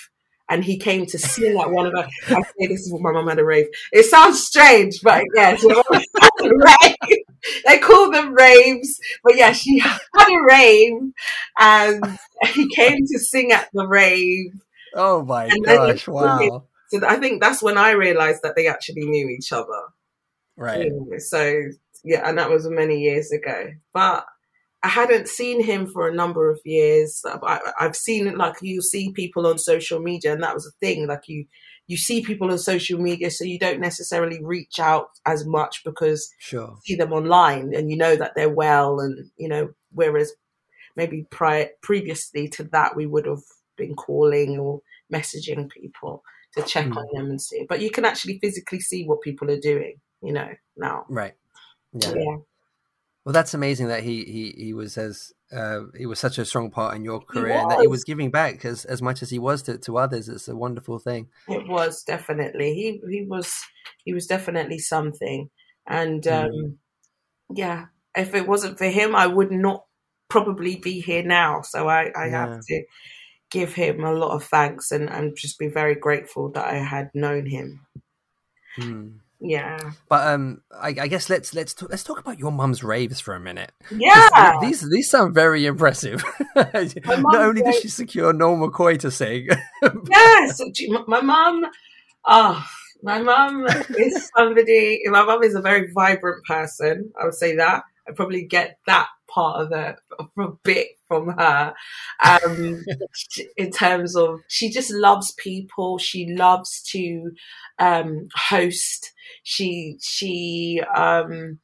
And 0.49 0.65
he 0.65 0.79
came 0.79 1.07
to 1.07 1.19
sing 1.19 1.59
at 1.59 1.73
one 1.73 1.87
of 1.87 1.93
her. 1.93 2.09
I 2.29 2.43
say 2.43 2.67
this 2.69 2.83
is 2.83 2.93
what 2.93 3.03
my 3.03 3.11
mum 3.11 3.27
had 3.27 3.41
a 3.41 3.45
rave. 3.45 3.67
It 3.93 4.05
sounds 4.05 4.47
strange, 4.47 5.01
but 5.03 5.25
yes, 5.35 5.61
they 7.67 7.79
call 7.79 8.13
them 8.13 8.33
raves. 8.33 9.01
But 9.25 9.37
yeah, 9.37 9.51
she 9.51 9.81
had 9.81 9.99
a 10.17 10.45
rave, 10.47 10.93
and 11.59 12.19
he 12.55 12.69
came 12.69 12.99
to 13.07 13.19
sing 13.19 13.51
at 13.51 13.69
the 13.73 13.89
rave. 13.89 14.53
Oh 14.95 15.25
my 15.25 15.51
gosh! 15.65 16.07
Wow. 16.07 16.65
So 16.91 17.05
I 17.05 17.17
think 17.17 17.43
that's 17.43 17.61
when 17.61 17.77
I 17.77 17.91
realized 17.91 18.43
that 18.45 18.55
they 18.55 18.69
actually 18.69 19.05
knew 19.07 19.29
each 19.29 19.53
other. 19.53 19.83
Right. 20.57 20.93
So 21.19 21.61
yeah, 22.05 22.29
and 22.29 22.39
that 22.39 22.51
was 22.51 22.69
many 22.69 23.01
years 23.01 23.33
ago. 23.33 23.73
But 23.93 24.25
I 24.87 24.89
hadn't 24.89 25.27
seen 25.27 25.65
him 25.65 25.89
for 25.89 26.07
a 26.07 26.15
number 26.15 26.49
of 26.49 26.61
years. 26.65 27.21
I, 27.27 27.59
have 27.77 27.97
seen 27.97 28.37
like 28.37 28.55
you 28.63 28.81
see 28.81 29.11
people 29.11 29.45
on 29.45 29.59
social 29.59 29.99
media, 29.99 30.33
and 30.33 30.45
that 30.45 30.55
was 30.55 30.65
a 30.65 30.71
thing. 30.79 31.09
Like 31.09 31.27
you, 31.27 31.47
you 31.89 31.97
see 31.97 32.23
people 32.23 32.53
on 32.53 32.59
social 32.59 33.01
media, 33.01 33.33
so 33.33 33.43
you 33.43 33.59
don't 33.59 33.81
necessarily 33.81 34.39
reach 34.41 34.79
out 34.79 35.09
as 35.27 35.45
much 35.45 35.83
because 35.85 36.33
sure. 36.39 36.79
you 36.85 36.95
see 36.95 36.95
them 36.95 37.13
online 37.13 37.75
and 37.75 37.91
you 37.91 37.97
know 37.97 38.15
that 38.15 38.37
they're 38.37 38.49
well, 38.49 39.01
and 39.01 39.29
you 39.37 39.49
know. 39.49 39.71
Whereas 39.91 40.33
maybe 40.95 41.27
prior 41.33 41.71
previously 41.83 42.47
to 42.51 42.63
that, 42.71 42.95
we 42.95 43.07
would 43.07 43.27
have 43.27 43.43
been 43.77 43.97
calling 43.97 44.57
or 44.57 44.83
messaging 45.13 45.69
people 45.69 46.23
to 46.55 46.63
check 46.63 46.87
mm. 46.87 46.97
on 46.97 47.07
them 47.13 47.31
and 47.31 47.43
see. 47.43 47.67
But 47.69 47.81
you 47.81 47.91
can 47.91 48.05
actually 48.05 48.39
physically 48.39 48.79
see 48.79 49.05
what 49.05 49.21
people 49.21 49.51
are 49.51 49.59
doing, 49.59 49.97
you 50.23 50.33
know, 50.33 50.51
now. 50.77 51.07
Right. 51.09 51.35
Yeah. 51.93 52.13
yeah. 52.15 52.37
Well, 53.27 53.33
that's 53.33 53.55
amazing 53.55 53.89
that 53.89 54.05
he 54.05 54.23
he 54.23 54.55
he 54.57 54.73
was 54.73 54.97
as 54.97 55.33
uh, 55.51 55.81
he 55.99 56.07
was 56.07 56.21
such 56.21 56.39
a 56.39 56.45
strong 56.45 56.71
part 56.71 56.95
in 56.95 57.03
your 57.03 57.21
career 57.21 57.59
and 57.59 57.69
that 57.73 57.81
he 57.81 57.89
was 57.89 58.05
giving 58.05 58.31
back 58.31 58.65
as 58.65 58.85
as 58.85 59.03
much 59.03 59.21
as 59.21 59.31
he 59.31 59.41
was 59.41 59.63
to, 59.63 59.79
to 59.79 59.99
others. 59.99 60.29
It's 60.29 60.47
a 60.47 60.55
wonderful 60.55 61.01
thing. 61.01 61.27
It 61.49 61.67
was 61.67 62.05
definitely 62.05 62.75
he 62.75 63.01
he 63.11 63.27
was 63.27 63.53
he 64.05 64.15
was 64.15 64.29
definitely 64.29 64.79
something, 64.79 65.51
and 65.89 66.23
mm. 66.23 66.45
um, 66.45 66.79
yeah, 67.53 67.87
if 68.15 68.33
it 68.33 68.47
wasn't 68.47 68.79
for 68.79 68.87
him, 68.87 69.17
I 69.17 69.27
would 69.27 69.51
not 69.51 69.85
probably 70.29 70.77
be 70.77 71.01
here 71.01 71.25
now. 71.25 71.63
So 71.63 71.89
I 71.89 72.13
I 72.17 72.27
yeah. 72.27 72.31
have 72.31 72.61
to 72.61 72.85
give 73.51 73.75
him 73.75 74.05
a 74.05 74.13
lot 74.13 74.37
of 74.37 74.45
thanks 74.45 74.93
and, 74.93 75.11
and 75.11 75.37
just 75.37 75.59
be 75.59 75.67
very 75.67 75.97
grateful 75.97 76.53
that 76.53 76.69
I 76.69 76.77
had 76.77 77.11
known 77.13 77.47
him. 77.47 77.87
Hmm. 78.77 79.09
Yeah, 79.49 79.93
but 80.09 80.27
um, 80.27 80.63
I, 80.73 80.89
I, 80.89 81.07
guess 81.07 81.31
let's 81.31 81.55
let's 81.55 81.73
t- 81.73 81.87
let's 81.89 82.03
talk 82.03 82.19
about 82.19 82.39
your 82.39 82.51
mum's 82.51 82.83
raves 82.83 83.21
for 83.21 83.35
a 83.35 83.41
minute. 83.41 83.71
Yeah, 83.97 84.59
these 84.61 84.89
these 84.89 85.09
sound 85.09 85.35
very 85.35 85.67
impressive. 85.67 86.25
Not 86.57 87.35
only 87.35 87.63
did 87.63 87.75
she 87.77 87.89
secure 87.89 88.33
Noel 88.33 88.69
McCoy 88.69 88.99
to 89.01 89.11
sing, 89.11 89.49
yes, 90.11 90.61
my 91.07 91.21
mum. 91.21 91.65
Oh, 92.25 92.67
my 93.03 93.23
mum 93.23 93.67
is 93.97 94.31
somebody. 94.37 95.03
My 95.07 95.23
mum 95.23 95.45
is 95.45 95.55
a 95.55 95.61
very 95.61 95.93
vibrant 95.93 96.45
person. 96.45 97.13
I 97.21 97.27
would 97.27 97.35
say 97.35 97.55
that. 97.57 97.85
I 98.09 98.13
probably 98.13 98.45
get 98.45 98.79
that 98.87 99.09
part 99.29 99.61
of 99.61 99.97
of 100.19 100.29
a 100.39 100.49
bit 100.63 100.89
from 101.09 101.29
her 101.29 101.75
um, 102.25 102.85
in 103.57 103.71
terms 103.71 104.17
of 104.17 104.41
she 104.49 104.71
just 104.71 104.91
loves 104.91 105.33
people 105.33 105.99
she 105.99 106.33
loves 106.33 106.83
to 106.83 107.33
um, 107.79 108.29
host 108.35 109.13
she 109.43 109.97
she 110.01 110.81
um, 110.95 111.59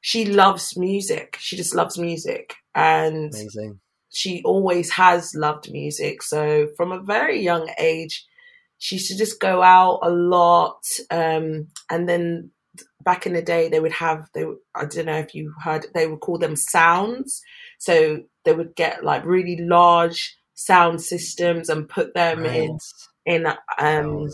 she 0.00 0.24
loves 0.24 0.76
music 0.76 1.36
she 1.40 1.56
just 1.56 1.74
loves 1.74 1.98
music 1.98 2.54
and 2.78 3.34
Amazing. 3.34 3.80
she 4.10 4.40
always 4.44 4.90
has 4.92 5.34
loved 5.34 5.70
music. 5.70 6.22
So 6.22 6.68
from 6.76 6.92
a 6.92 7.02
very 7.02 7.42
young 7.42 7.68
age, 7.78 8.24
she 8.78 8.94
used 8.94 9.10
to 9.10 9.18
just 9.18 9.40
go 9.40 9.62
out 9.62 9.98
a 10.02 10.10
lot. 10.10 10.84
Um, 11.10 11.68
and 11.90 12.08
then 12.08 12.52
back 13.02 13.26
in 13.26 13.32
the 13.32 13.42
day, 13.42 13.68
they 13.68 13.80
would 13.80 13.92
have, 13.92 14.28
they, 14.32 14.44
I 14.76 14.84
don't 14.84 15.06
know 15.06 15.18
if 15.18 15.34
you 15.34 15.52
heard, 15.64 15.86
they 15.92 16.06
would 16.06 16.20
call 16.20 16.38
them 16.38 16.54
sounds. 16.54 17.42
So 17.80 18.22
they 18.44 18.52
would 18.52 18.76
get 18.76 19.02
like 19.02 19.24
really 19.24 19.58
large 19.60 20.36
sound 20.54 21.02
systems 21.02 21.68
and 21.68 21.88
put 21.88 22.14
them 22.14 22.42
right. 22.42 22.54
in, 22.54 22.78
in, 23.26 23.46
um, 23.78 24.28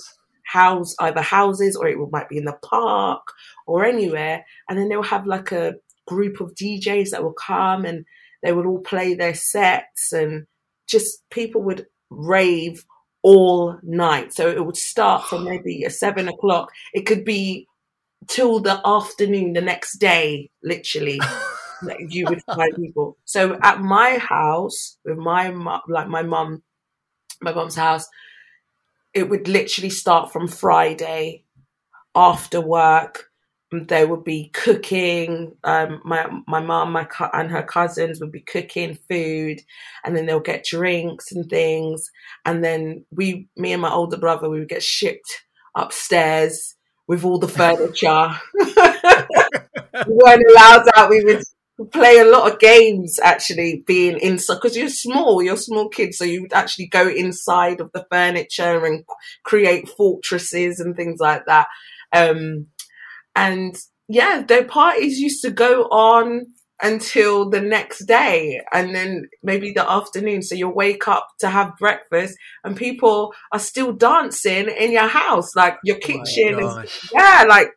house, 0.45 0.95
either 1.01 1.23
houses 1.23 1.77
or 1.77 1.89
it 1.89 1.99
might 2.11 2.29
be 2.29 2.39
in 2.39 2.45
the 2.45 2.59
park 2.63 3.23
or 3.67 3.85
anywhere. 3.85 4.45
And 4.69 4.79
then 4.79 4.89
they'll 4.89 5.03
have 5.03 5.27
like 5.27 5.53
a 5.53 5.75
group 6.07 6.41
of 6.41 6.55
DJs 6.55 7.11
that 7.11 7.23
will 7.23 7.33
come 7.33 7.85
and 7.85 8.05
they 8.43 8.53
would 8.53 8.67
all 8.67 8.81
play 8.81 9.15
their 9.15 9.35
sets 9.35 10.13
and 10.13 10.47
just 10.87 11.29
people 11.31 11.63
would 11.63 11.87
rave 12.11 12.85
all 13.23 13.79
night. 13.83 14.33
So 14.33 14.49
it 14.49 14.65
would 14.65 14.77
start 14.77 15.25
from 15.25 15.45
maybe 15.49 15.85
a 15.85 15.91
seven 15.91 16.29
o'clock. 16.29 16.71
It 16.93 17.07
could 17.07 17.25
be 17.25 17.67
till 18.29 18.61
the 18.61 18.81
afternoon 18.85 19.55
the 19.55 19.61
next 19.61 19.99
day, 19.99 20.51
literally. 20.63 21.21
you 22.09 22.27
would 22.29 22.43
find 22.45 22.75
people. 22.77 23.17
So 23.25 23.59
at 23.63 23.81
my 23.81 24.19
house, 24.19 24.99
with 25.05 25.19
my 25.19 25.51
like 25.89 26.09
my 26.09 26.23
mum, 26.23 26.63
my 27.41 27.53
mum's 27.53 27.75
house, 27.75 28.07
it 29.15 29.29
would 29.29 29.49
literally 29.49 29.91
start 29.91 30.33
from 30.33 30.49
Friday 30.49 31.45
after 32.15 32.61
work 32.61 33.31
there 33.83 34.07
would 34.07 34.25
be 34.25 34.51
cooking. 34.53 35.57
Um, 35.65 36.01
my 36.05 36.27
my 36.47 36.61
mom, 36.61 36.93
my 36.93 37.07
and 37.33 37.51
her 37.51 37.63
cousins 37.63 38.21
would 38.21 38.33
be 38.33 38.41
cooking 38.41 38.99
food, 39.09 39.61
and 40.05 40.17
then 40.17 40.27
they'll 40.27 40.41
get 40.41 40.65
drinks 40.65 41.33
and 41.33 41.49
things. 41.49 42.11
And 42.45 42.65
then 42.65 43.05
we, 43.11 43.49
me 43.57 43.73
and 43.73 43.83
my 43.83 43.91
older 43.91 44.17
brother, 44.17 44.49
we 44.49 44.61
would 44.61 44.69
get 44.69 44.83
shipped 44.83 45.45
upstairs 45.75 46.75
with 47.07 47.25
all 47.25 47.39
the 47.39 47.49
furniture. 47.49 48.29
we 48.55 50.15
weren't 50.15 50.51
allowed 50.51 50.89
out. 50.97 51.11
We 51.11 51.25
would 51.25 51.43
play 51.93 52.19
a 52.19 52.25
lot 52.25 52.51
of 52.51 52.61
games 52.61 53.19
actually 53.23 53.83
being 53.87 54.19
inside 54.21 54.55
because 54.55 54.77
you're 54.77 54.89
small 54.89 55.43
you're 55.43 55.57
small 55.57 55.89
kids 55.89 56.17
so 56.17 56.25
you 56.25 56.41
would 56.43 56.53
actually 56.53 56.87
go 56.87 57.09
inside 57.09 57.81
of 57.81 57.91
the 57.93 58.07
furniture 58.11 58.85
and 58.85 59.05
create 59.43 59.89
fortresses 59.89 60.79
and 60.79 60.95
things 60.95 61.19
like 61.19 61.45
that 61.47 61.67
um, 62.13 62.67
and 63.35 63.77
yeah, 64.09 64.43
their 64.47 64.65
parties 64.65 65.19
used 65.19 65.43
to 65.43 65.51
go 65.51 65.85
on 65.85 66.47
until 66.83 67.49
the 67.49 67.61
next 67.61 68.01
day 68.01 68.61
and 68.73 68.95
then 68.95 69.29
maybe 69.43 69.73
the 69.73 69.91
afternoon. 69.91 70.43
So 70.43 70.55
you'll 70.55 70.75
wake 70.75 71.09
up 71.09 71.29
to 71.41 71.49
have 71.49 71.79
breakfast 71.79 72.37
and 72.63 72.77
people 72.77 73.33
are 73.53 73.59
still 73.59 73.93
dancing 73.93 74.69
in 74.69 74.93
your 74.93 75.09
house, 75.09 75.57
like 75.57 75.77
your 75.85 75.97
kitchen 75.97 76.57
oh 76.61 76.79
is, 76.79 77.11
yeah, 77.13 77.45
like 77.49 77.75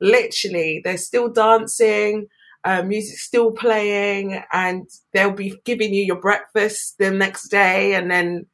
literally 0.00 0.80
they're 0.82 0.96
still 0.96 1.28
dancing. 1.28 2.26
Uh, 2.68 2.82
music's 2.82 3.22
still 3.22 3.50
playing 3.50 4.42
and 4.52 4.86
they'll 5.12 5.32
be 5.32 5.58
giving 5.64 5.94
you 5.94 6.04
your 6.04 6.20
breakfast 6.20 6.96
the 6.98 7.10
next 7.10 7.48
day 7.48 7.94
and 7.94 8.10
then 8.10 8.44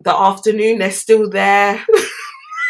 the 0.00 0.14
afternoon 0.14 0.78
they're 0.78 0.92
still 0.92 1.28
there 1.28 1.84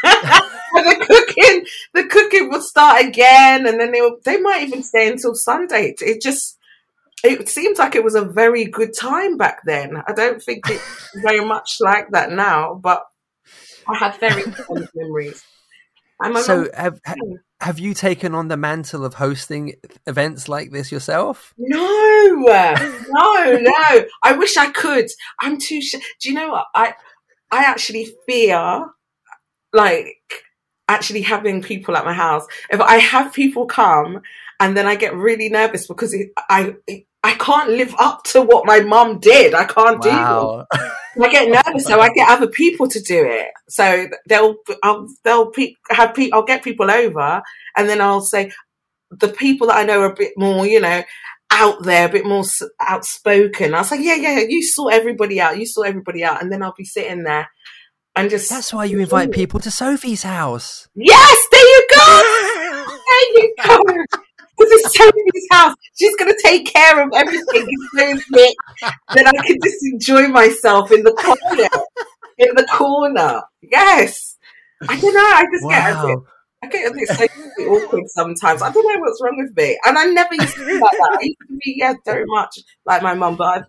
the 0.03 1.07
cooking, 1.07 1.67
the 1.95 2.05
cooking 2.05 2.51
will 2.51 2.61
start 2.61 3.05
again, 3.05 3.67
and 3.67 3.81
then 3.81 3.93
they 3.93 4.01
they 4.25 4.41
might 4.41 4.63
even 4.63 4.83
stay 4.83 5.11
until 5.11 5.35
Sunday. 5.35 5.91
It, 5.91 6.03
it 6.03 6.23
just 6.23 6.59
it 7.25 7.49
seems 7.49 7.79
like 7.79 7.95
it 7.95 8.05
was 8.05 8.15
a 8.15 8.25
very 8.25 8.65
good 8.65 8.95
time 8.95 9.37
back 9.37 9.61
then. 9.65 10.03
I 10.07 10.13
don't 10.13 10.43
think 10.43 10.69
it's 10.69 11.11
very 11.23 11.45
much 11.45 11.79
like 11.81 12.11
that 12.11 12.31
now, 12.31 12.75
but 12.75 13.05
I 13.89 13.97
have 13.97 14.19
very 14.19 14.43
fond 14.67 14.89
memories. 14.95 15.43
So 16.43 16.69
have, 16.75 17.01
have 17.61 17.79
you 17.79 17.95
taken 17.95 18.35
on 18.35 18.49
the 18.49 18.57
mantle 18.57 19.05
of 19.05 19.15
hosting 19.15 19.75
events 20.07 20.49
like 20.49 20.71
this 20.71 20.93
yourself? 20.93 21.55
No, 21.59 22.33
no, 23.09 23.59
no. 23.59 24.05
I 24.23 24.33
wish 24.33 24.57
I 24.57 24.71
could. 24.71 25.07
I'm 25.41 25.59
too. 25.59 25.81
Sh- 25.81 25.97
Do 26.21 26.29
you 26.29 26.35
know 26.35 26.51
what 26.51 26.67
I? 26.75 26.95
I 27.51 27.65
actually 27.65 28.13
fear 28.29 28.85
like 29.73 30.17
actually 30.89 31.23
having 31.23 31.63
people 31.63 31.97
at 31.97 32.05
my 32.05 32.13
house. 32.13 32.47
If 32.71 32.81
I 32.81 32.97
have 32.97 33.33
people 33.33 33.67
come 33.67 34.21
and 34.61 34.77
then 34.77 34.87
I 34.87 34.95
get 34.97 35.15
really 35.15 35.49
nervous 35.49 35.87
because 35.87 36.15
it, 36.15 36.31
I 36.37 36.75
it, 36.87 37.06
I 37.27 37.35
can't 37.35 37.71
live 37.71 37.93
up 37.99 38.23
to 38.27 38.41
what 38.41 38.67
my 38.67 38.79
mum 38.79 39.19
did. 39.19 39.53
I 39.53 39.65
can't 39.65 39.99
wow. 40.05 40.65
do. 40.71 41.25
I 41.25 41.29
get 41.29 41.49
nervous, 41.49 41.87
so 41.87 41.99
I 41.99 42.11
get 42.11 42.29
other 42.29 42.47
people 42.47 42.87
to 42.87 43.01
do 43.01 43.25
it. 43.25 43.49
So 43.69 44.07
they'll 44.29 44.55
I'll, 44.85 45.09
they'll 45.25 45.51
pe- 45.51 45.75
have 45.91 46.15
pe- 46.15 46.31
I'll 46.31 46.45
get 46.45 46.63
people 46.63 46.89
over, 46.89 47.43
and 47.77 47.89
then 47.89 48.01
I'll 48.01 48.21
say 48.21 48.53
the 49.11 49.27
people 49.27 49.67
that 49.67 49.77
I 49.77 49.83
know 49.83 50.03
are 50.03 50.13
a 50.13 50.15
bit 50.15 50.35
more, 50.37 50.67
you 50.67 50.81
know, 50.81 51.03
out 51.51 51.83
there, 51.83 52.07
a 52.07 52.13
bit 52.13 52.27
more 52.27 52.45
outspoken. 52.81 53.75
I'll 53.75 53.83
say, 53.83 54.01
yeah, 54.01 54.15
yeah, 54.15 54.45
you 54.49 54.63
sort 54.63 54.95
everybody 54.95 55.41
out, 55.41 55.59
you 55.59 55.67
sort 55.67 55.89
everybody 55.89 56.23
out, 56.23 56.41
and 56.41 56.53
then 56.53 56.63
I'll 56.63 56.75
be 56.79 56.85
sitting 56.85 57.25
there 57.25 57.49
and 58.15 58.31
just 58.31 58.49
that's 58.49 58.73
why 58.73 58.85
you 58.87 59.01
invite 59.01 59.33
people 59.33 59.61
to 59.61 59.71
Sophie's 59.71 60.23
house. 60.23 60.89
Yes, 60.95 61.39
there 61.51 61.61
you 61.61 61.87
go. 61.95 62.97
there 63.09 63.43
you 63.43 63.55
go. 63.63 64.23
Because 64.57 64.73
it's 64.73 64.97
Sophie's 64.97 65.47
house. 65.51 65.75
She's 65.99 66.17
going 66.17 66.33
to 66.33 66.43
take 66.43 66.73
care 66.73 67.03
of 67.03 67.11
everything, 67.15 67.67
including 67.69 68.23
me. 68.31 68.55
Then 69.15 69.27
I 69.27 69.33
can 69.47 69.59
just 69.63 69.85
enjoy 69.93 70.29
myself 70.29 70.91
in 70.93 71.03
the 71.03 71.13
corner. 71.13 71.69
in 72.39 72.55
the 72.55 72.67
corner. 72.73 73.43
Yes. 73.63 74.37
I 74.89 75.01
don't 75.01 75.15
know. 75.15 75.21
I 75.21 75.45
just 75.53 75.65
wow. 75.65 75.71
get 75.71 75.97
a 75.97 76.07
bit. 76.07 76.19
I 76.63 76.67
get 76.69 76.91
a 76.91 76.95
bit 76.95 77.09
so 77.09 77.65
awkward 77.65 78.05
sometimes. 78.09 78.63
I 78.63 78.73
don't 78.73 78.95
know 78.95 79.01
what's 79.01 79.21
wrong 79.23 79.37
with 79.37 79.57
me. 79.57 79.79
And 79.85 79.99
I 79.99 80.05
never 80.07 80.35
used 80.35 80.55
to 80.55 80.67
be 80.67 80.73
like 80.73 80.91
that. 80.91 81.19
I 81.21 81.25
used 81.25 81.39
to 81.49 81.59
be, 81.63 81.75
yeah, 81.77 81.95
very 82.05 82.25
much 82.27 82.59
like 82.87 83.03
my 83.03 83.15
mum, 83.15 83.37
but 83.37 83.47
I've 83.47 83.65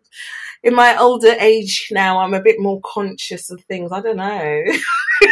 in 0.64 0.74
my 0.74 0.98
older 0.98 1.36
age 1.40 1.88
now, 1.92 2.20
I'm 2.20 2.34
a 2.34 2.42
bit 2.42 2.60
more 2.60 2.82
conscious 2.84 3.50
of 3.52 3.64
things. 3.66 3.92
I 3.92 4.02
don't 4.02 4.18
know. 4.18 4.24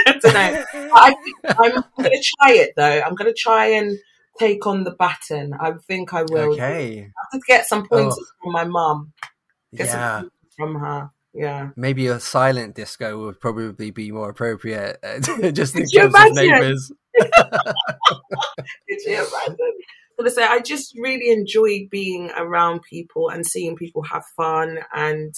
I 0.08 0.20
don't 0.22 0.34
know. 0.34 0.66
I 0.94 1.16
I'm, 1.46 1.78
I'm 1.78 1.84
going 2.04 2.12
to 2.12 2.24
try 2.40 2.52
it 2.54 2.74
though. 2.76 3.02
I'm 3.02 3.16
going 3.16 3.32
to 3.32 3.38
try 3.38 3.68
and 3.68 3.98
take 4.40 4.66
on 4.68 4.84
the 4.84 4.92
baton. 4.92 5.54
I 5.60 5.74
think 5.88 6.14
I 6.14 6.24
will. 6.24 6.54
Okay. 6.54 7.00
I 7.00 7.02
have 7.02 7.32
to 7.32 7.40
get 7.48 7.68
some 7.68 7.88
pointers 7.88 8.18
oh. 8.20 8.26
from 8.44 8.52
my 8.54 8.66
mum. 8.66 9.14
yeah. 9.72 10.24
from 10.56 10.76
her. 10.76 11.12
Yeah. 11.34 11.72
Maybe 11.76 12.08
a 12.08 12.20
silent 12.20 12.76
disco 12.76 13.26
would 13.26 13.42
probably 13.42 13.92
be 13.92 14.12
more 14.12 14.30
appropriate, 14.30 15.00
just 15.54 15.76
in 15.76 15.86
terms 15.86 16.16
of 16.16 16.34
neighbours. 16.34 16.92
Did 17.20 17.32
you 19.06 19.14
imagine? 19.14 19.58
to 20.24 20.32
say 20.32 20.44
I 20.44 20.60
just 20.60 20.98
really 20.98 21.30
enjoy 21.30 21.88
being 21.92 22.32
around 22.38 22.84
people 22.90 23.30
and 23.30 23.46
seeing 23.46 23.76
people 23.76 24.02
have 24.04 24.24
fun 24.38 24.80
and 24.94 25.34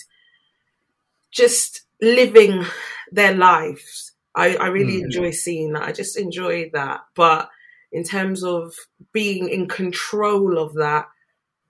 just 1.32 1.82
living 2.00 2.64
their 3.12 3.34
lives. 3.34 4.14
I, 4.36 4.56
I 4.56 4.68
really 4.68 5.00
mm. 5.00 5.06
enjoy 5.06 5.32
seeing 5.32 5.74
that. 5.74 5.82
I 5.82 5.92
just 5.92 6.18
enjoy 6.18 6.70
that. 6.74 7.02
But 7.16 7.50
in 7.92 8.04
terms 8.04 8.44
of 8.44 8.74
being 9.14 9.50
in 9.50 9.68
control 9.68 10.58
of 10.58 10.74
that, 10.76 11.08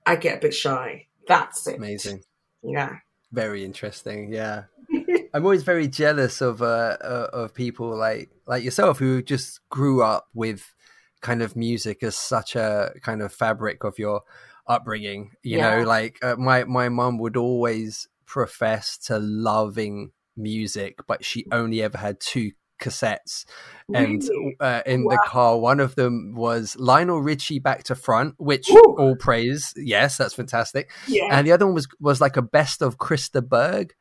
I 0.06 0.16
get 0.16 0.38
a 0.38 0.42
bit 0.42 0.54
shy. 0.54 1.08
That's 1.28 1.68
it. 1.68 1.78
Amazing. 1.78 2.24
Yeah. 2.64 2.98
Very 3.32 3.64
interesting. 3.64 4.32
Yeah. 4.32 4.64
I'm 5.34 5.44
always 5.44 5.64
very 5.64 5.88
jealous 5.88 6.42
of 6.42 6.62
uh, 6.62 6.98
uh, 7.02 7.28
of 7.34 7.54
people 7.54 7.96
like 7.96 8.30
like 8.48 8.64
yourself 8.64 9.00
who 9.00 9.22
just 9.22 9.60
grew 9.70 10.02
up 10.02 10.28
with 10.34 10.74
kind 11.22 11.42
of 11.42 11.56
music 11.56 12.04
as 12.04 12.16
such 12.16 12.56
a 12.56 12.94
kind 13.02 13.22
of 13.22 13.34
fabric 13.34 13.84
of 13.84 14.00
your 14.00 14.22
upbringing. 14.68 15.32
You 15.44 15.58
yeah. 15.58 15.78
know, 15.78 15.84
like 15.84 16.20
uh, 16.24 16.38
my 16.38 16.64
my 16.64 16.90
mom 16.90 17.18
would 17.20 17.36
always 17.36 18.08
profess 18.26 18.98
to 18.98 19.20
loving 19.20 20.12
music, 20.36 21.00
but 21.08 21.26
she 21.26 21.46
only 21.52 21.82
ever 21.82 21.98
had 21.98 22.20
two 22.20 22.52
cassettes 22.80 23.46
and 23.94 24.24
uh, 24.60 24.82
in 24.86 25.04
wow. 25.04 25.12
the 25.12 25.24
car 25.26 25.60
one 25.60 25.80
of 25.80 25.96
them 25.96 26.34
was 26.36 26.76
lionel 26.78 27.22
richie 27.22 27.60
back 27.60 27.84
to 27.84 27.96
front 27.96 28.36
which 28.38 28.70
Ooh. 28.70 28.96
all 28.98 29.16
praise 29.16 29.74
yes 29.76 30.18
that's 30.18 30.34
fantastic 30.34 30.92
yeah. 31.08 31.28
and 31.32 31.48
the 31.48 31.52
other 31.52 31.66
one 31.66 31.76
was 31.76 31.88
was 32.00 32.22
like 32.22 32.38
a 32.38 32.42
best 32.42 32.82
of 32.82 32.98
Chris 32.98 33.30
de 33.30 33.42
Burgh 33.42 33.94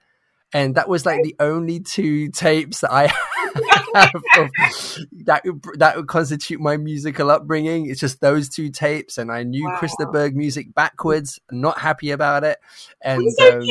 and 0.53 0.75
that 0.77 0.89
was 0.89 1.05
like 1.05 1.23
the 1.23 1.37
only 1.41 1.81
two 1.81 2.29
tapes 2.31 2.81
that 2.81 2.93
i 2.93 3.13
that 5.25 5.43
that 5.79 5.97
would 5.97 6.07
constitute 6.07 6.61
my 6.61 6.77
musical 6.77 7.31
upbringing. 7.31 7.89
It's 7.89 8.01
just 8.01 8.21
those 8.21 8.49
two 8.49 8.71
tapes, 8.71 9.17
and 9.17 9.33
I 9.33 9.43
knew 9.43 9.65
wow. 9.65 9.77
Chris 9.79 9.95
de 9.99 10.07
Burgh 10.07 10.37
music 10.37 10.75
backwards. 10.75 11.41
Not 11.51 11.79
happy 11.79 12.11
about 12.11 12.45
it, 12.45 12.59
and 13.03 13.23
it's 13.23 13.41
okay. 13.41 13.53
Um, 13.53 13.59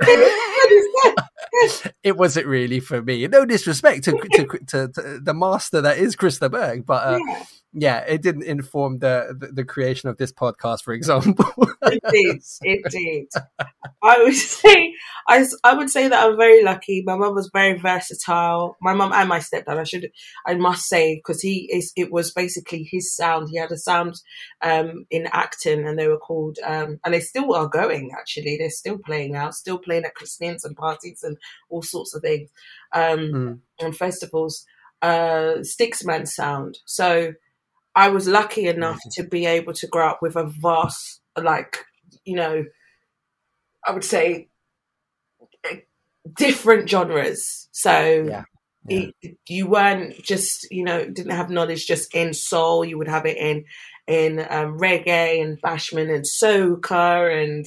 it's 0.00 1.06
okay. 1.06 1.23
it 2.02 2.16
wasn't 2.16 2.46
really 2.46 2.80
for 2.80 3.02
me. 3.02 3.26
No 3.28 3.44
disrespect 3.44 4.04
to, 4.04 4.12
to, 4.12 4.46
to, 4.66 4.88
to 4.88 5.20
the 5.20 5.34
master 5.34 5.80
that 5.80 5.98
is 5.98 6.16
Chris 6.16 6.38
de 6.38 6.48
Burgh, 6.48 6.84
but 6.84 7.06
uh, 7.06 7.18
yeah. 7.26 7.44
Yeah, 7.74 7.98
it 8.00 8.22
didn't 8.22 8.44
inform 8.44 9.00
the, 9.00 9.36
the, 9.38 9.48
the 9.48 9.64
creation 9.64 10.08
of 10.08 10.16
this 10.16 10.32
podcast, 10.32 10.82
for 10.84 10.92
example. 10.94 11.44
it 11.82 12.02
did. 12.10 12.42
It 12.62 12.90
did. 12.90 13.42
I 14.02 14.22
would 14.22 14.34
say 14.54 14.94
I, 15.28 15.44
I 15.64 15.74
would 15.74 15.90
say 15.90 16.08
that 16.08 16.24
I'm 16.24 16.36
very 16.36 16.62
lucky. 16.62 17.02
My 17.04 17.16
mum 17.16 17.34
was 17.34 17.50
very 17.52 17.78
versatile. 17.78 18.76
My 18.80 18.94
mum 18.94 19.12
and 19.12 19.28
my 19.28 19.40
stepdad. 19.40 19.78
I 19.78 19.84
should 19.84 20.10
I 20.46 20.54
must 20.54 20.88
say 20.88 21.16
because 21.16 21.40
he 21.42 21.68
is. 21.72 21.92
It 21.96 22.12
was 22.12 22.32
basically 22.32 22.84
his 22.90 23.14
sound. 23.14 23.48
He 23.50 23.58
had 23.58 23.72
a 23.72 23.76
sound 23.76 24.14
um, 24.62 25.06
in 25.10 25.26
acting, 25.32 25.86
and 25.86 25.98
they 25.98 26.06
were 26.08 26.18
called 26.18 26.58
um, 26.64 27.00
and 27.04 27.12
they 27.12 27.20
still 27.20 27.54
are 27.54 27.68
going. 27.68 28.12
Actually, 28.16 28.56
they're 28.58 28.70
still 28.70 28.98
playing 28.98 29.34
out, 29.34 29.54
still 29.54 29.78
playing 29.78 30.04
at 30.04 30.14
christenings 30.14 30.64
and 30.64 30.76
parties 30.76 31.22
and 31.22 31.36
all 31.70 31.82
sorts 31.82 32.14
of 32.14 32.22
things 32.22 32.50
um, 32.92 33.18
Mm. 33.24 33.58
and 33.80 33.96
festivals. 33.96 34.64
Uh, 35.02 35.56
Sticksman 35.60 36.26
sound. 36.26 36.78
So 36.86 37.34
I 37.96 38.08
was 38.10 38.26
lucky 38.28 38.66
enough 38.66 39.00
to 39.12 39.24
be 39.24 39.46
able 39.46 39.72
to 39.74 39.86
grow 39.86 40.08
up 40.08 40.22
with 40.22 40.36
a 40.36 40.44
vast, 40.44 41.20
like, 41.40 41.78
you 42.24 42.36
know, 42.36 42.64
I 43.86 43.92
would 43.92 44.04
say 44.04 44.48
eh, 45.64 45.80
different 46.36 46.88
genres. 46.88 47.68
So 47.72 48.24
Yeah. 48.28 48.44
it, 48.88 49.14
you 49.48 49.66
weren't 49.66 50.22
just, 50.22 50.66
you 50.70 50.84
know, 50.84 51.04
didn't 51.08 51.32
have 51.32 51.50
knowledge 51.50 51.86
just 51.86 52.14
in 52.14 52.34
soul. 52.34 52.84
You 52.84 52.98
would 52.98 53.08
have 53.08 53.26
it 53.26 53.36
in 53.36 53.64
in 54.06 54.38
um, 54.40 54.78
reggae 54.78 55.40
and 55.42 55.60
bashment 55.62 56.14
and 56.14 56.24
soca 56.26 57.42
and 57.42 57.66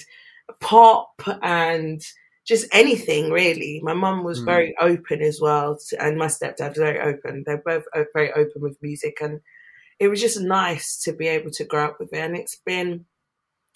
pop 0.61 1.09
and 1.41 1.99
just 2.47 2.67
anything 2.71 3.31
really. 3.31 3.79
My 3.83 3.93
mum 3.93 4.23
was 4.23 4.41
Mm. 4.41 4.45
very 4.45 4.75
open 4.79 5.21
as 5.21 5.39
well, 5.41 5.77
to- 5.89 6.01
and 6.03 6.17
my 6.17 6.27
stepdad 6.27 6.69
was 6.69 6.77
very 6.77 6.99
open. 6.99 7.43
They're 7.45 7.63
both 7.65 7.85
very 8.13 8.31
open 8.33 8.61
with 8.61 8.77
music, 8.83 9.17
and 9.21 9.41
it 9.99 10.07
was 10.07 10.21
just 10.21 10.39
nice 10.39 10.99
to 11.03 11.13
be 11.13 11.27
able 11.27 11.51
to 11.51 11.65
grow 11.65 11.85
up 11.85 11.97
with 11.99 12.13
it. 12.13 12.19
And 12.19 12.35
it's 12.35 12.57
been, 12.65 13.05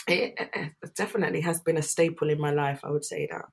it, 0.07 0.33
it 0.37 0.95
definitely 0.95 1.41
has 1.41 1.59
been 1.61 1.77
a 1.77 1.81
staple 1.81 2.29
in 2.29 2.39
my 2.39 2.51
life. 2.51 2.81
I 2.83 2.91
would 2.91 3.05
say 3.05 3.27
that. 3.31 3.45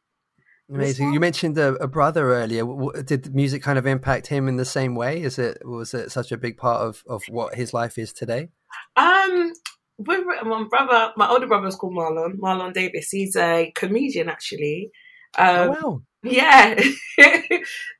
Amazing. 0.70 1.14
You 1.14 1.20
mentioned 1.20 1.56
a, 1.56 1.74
a 1.76 1.88
brother 1.88 2.34
earlier. 2.34 2.64
Did 3.02 3.34
music 3.34 3.62
kind 3.62 3.78
of 3.78 3.86
impact 3.86 4.26
him 4.26 4.48
in 4.48 4.56
the 4.56 4.66
same 4.66 4.94
way? 4.94 5.22
Is 5.22 5.38
it 5.38 5.66
was 5.66 5.94
it 5.94 6.12
such 6.12 6.30
a 6.30 6.36
big 6.36 6.58
part 6.58 6.82
of, 6.82 7.02
of 7.08 7.22
what 7.30 7.54
his 7.54 7.72
life 7.72 7.96
is 7.96 8.12
today? 8.12 8.48
Um, 8.94 9.54
with 9.96 10.24
my 10.44 10.64
brother, 10.68 11.12
my 11.16 11.28
older 11.28 11.46
brother 11.46 11.68
is 11.68 11.76
called 11.76 11.94
Marlon. 11.94 12.38
Marlon 12.38 12.74
Davis. 12.74 13.08
He's 13.08 13.34
a 13.34 13.72
comedian, 13.74 14.28
actually. 14.28 14.90
Um, 15.38 15.46
oh 15.46 15.68
wow! 15.70 16.02
Yeah, 16.22 16.74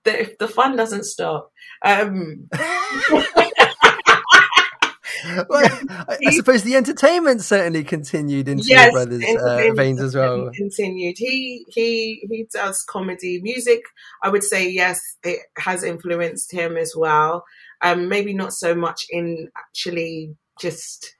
the 0.04 0.36
the 0.38 0.48
fun 0.48 0.76
doesn't 0.76 1.04
stop. 1.04 1.50
Um, 1.82 2.48
Well, 5.48 5.64
I, 5.90 6.18
I 6.26 6.30
suppose 6.32 6.62
the 6.62 6.76
entertainment 6.76 7.42
certainly 7.42 7.84
continued 7.84 8.48
into 8.48 8.64
yes, 8.64 8.84
your 8.84 8.92
brother's 8.92 9.24
uh, 9.24 9.72
veins 9.74 10.00
as 10.00 10.14
well. 10.14 10.50
Continued. 10.54 11.16
He 11.18 11.64
he 11.68 12.26
he 12.28 12.46
does 12.52 12.82
comedy 12.84 13.40
music. 13.42 13.82
I 14.22 14.28
would 14.28 14.44
say 14.44 14.68
yes, 14.68 15.00
it 15.22 15.40
has 15.56 15.82
influenced 15.82 16.52
him 16.52 16.76
as 16.76 16.94
well. 16.96 17.44
Um, 17.80 18.08
maybe 18.08 18.34
not 18.34 18.52
so 18.52 18.74
much 18.74 19.06
in 19.10 19.50
actually 19.56 20.36
just 20.60 21.14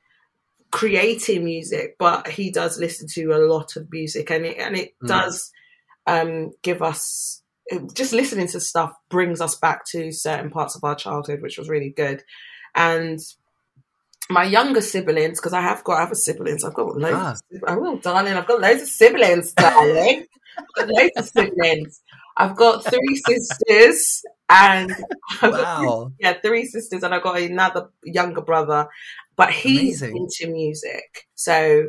creating 0.70 1.44
music, 1.44 1.96
but 1.99 2.28
he 2.28 2.51
does 2.51 2.78
listen 2.78 3.07
to 3.14 3.26
a 3.32 3.38
lot 3.38 3.76
of 3.76 3.90
music, 3.90 4.30
and 4.30 4.44
it 4.44 4.59
and 4.59 4.76
it 4.76 4.94
Mm. 5.03 5.09
does 5.09 5.51
um, 6.07 6.53
give 6.62 6.82
us 6.82 7.42
just 7.92 8.12
listening 8.14 8.49
to 8.49 8.61
stuff 8.61 8.92
brings 9.11 9.40
us 9.40 9.55
back 9.55 9.84
to 9.84 10.11
certain 10.11 10.51
parts 10.51 10.74
of 10.74 10.82
our 10.84 10.94
childhood, 10.94 11.42
which 11.42 11.59
was 11.59 11.68
really 11.68 11.90
good. 11.90 12.22
And 12.74 13.20
my 14.31 14.45
younger 14.45 14.81
siblings, 14.81 15.41
because 15.41 15.53
I 15.53 15.61
have 15.62 15.85
got 15.85 16.03
other 16.03 16.14
siblings, 16.14 16.64
I've 16.64 16.74
got 16.74 16.97
loads. 16.97 17.16
Ah. 17.18 17.33
Of, 17.33 17.39
sib- 17.51 17.64
oh, 17.66 17.99
darling, 17.99 18.35
I've 18.35 18.47
got 18.47 18.61
loads 18.61 18.83
of 18.83 18.89
siblings, 18.89 19.53
darling. 19.53 20.26
I've 20.59 20.66
got 20.76 20.89
loads 20.89 21.12
of 21.16 21.29
siblings. 21.29 22.03
I've 22.37 22.57
got 22.57 22.85
three 22.85 23.16
sisters, 23.26 24.22
and 24.49 24.93
I've 25.43 25.53
got 25.53 25.83
Wow. 25.85 26.12
yeah, 26.20 26.35
three 26.41 26.66
sisters, 26.66 27.03
and 27.03 27.14
I've 27.14 27.22
got 27.22 27.39
another 27.41 27.91
younger 28.05 28.41
brother. 28.43 28.89
But 29.37 29.51
he's 29.51 30.03
Amazing. 30.03 30.16
into 30.16 30.53
music, 30.53 31.26
so 31.35 31.89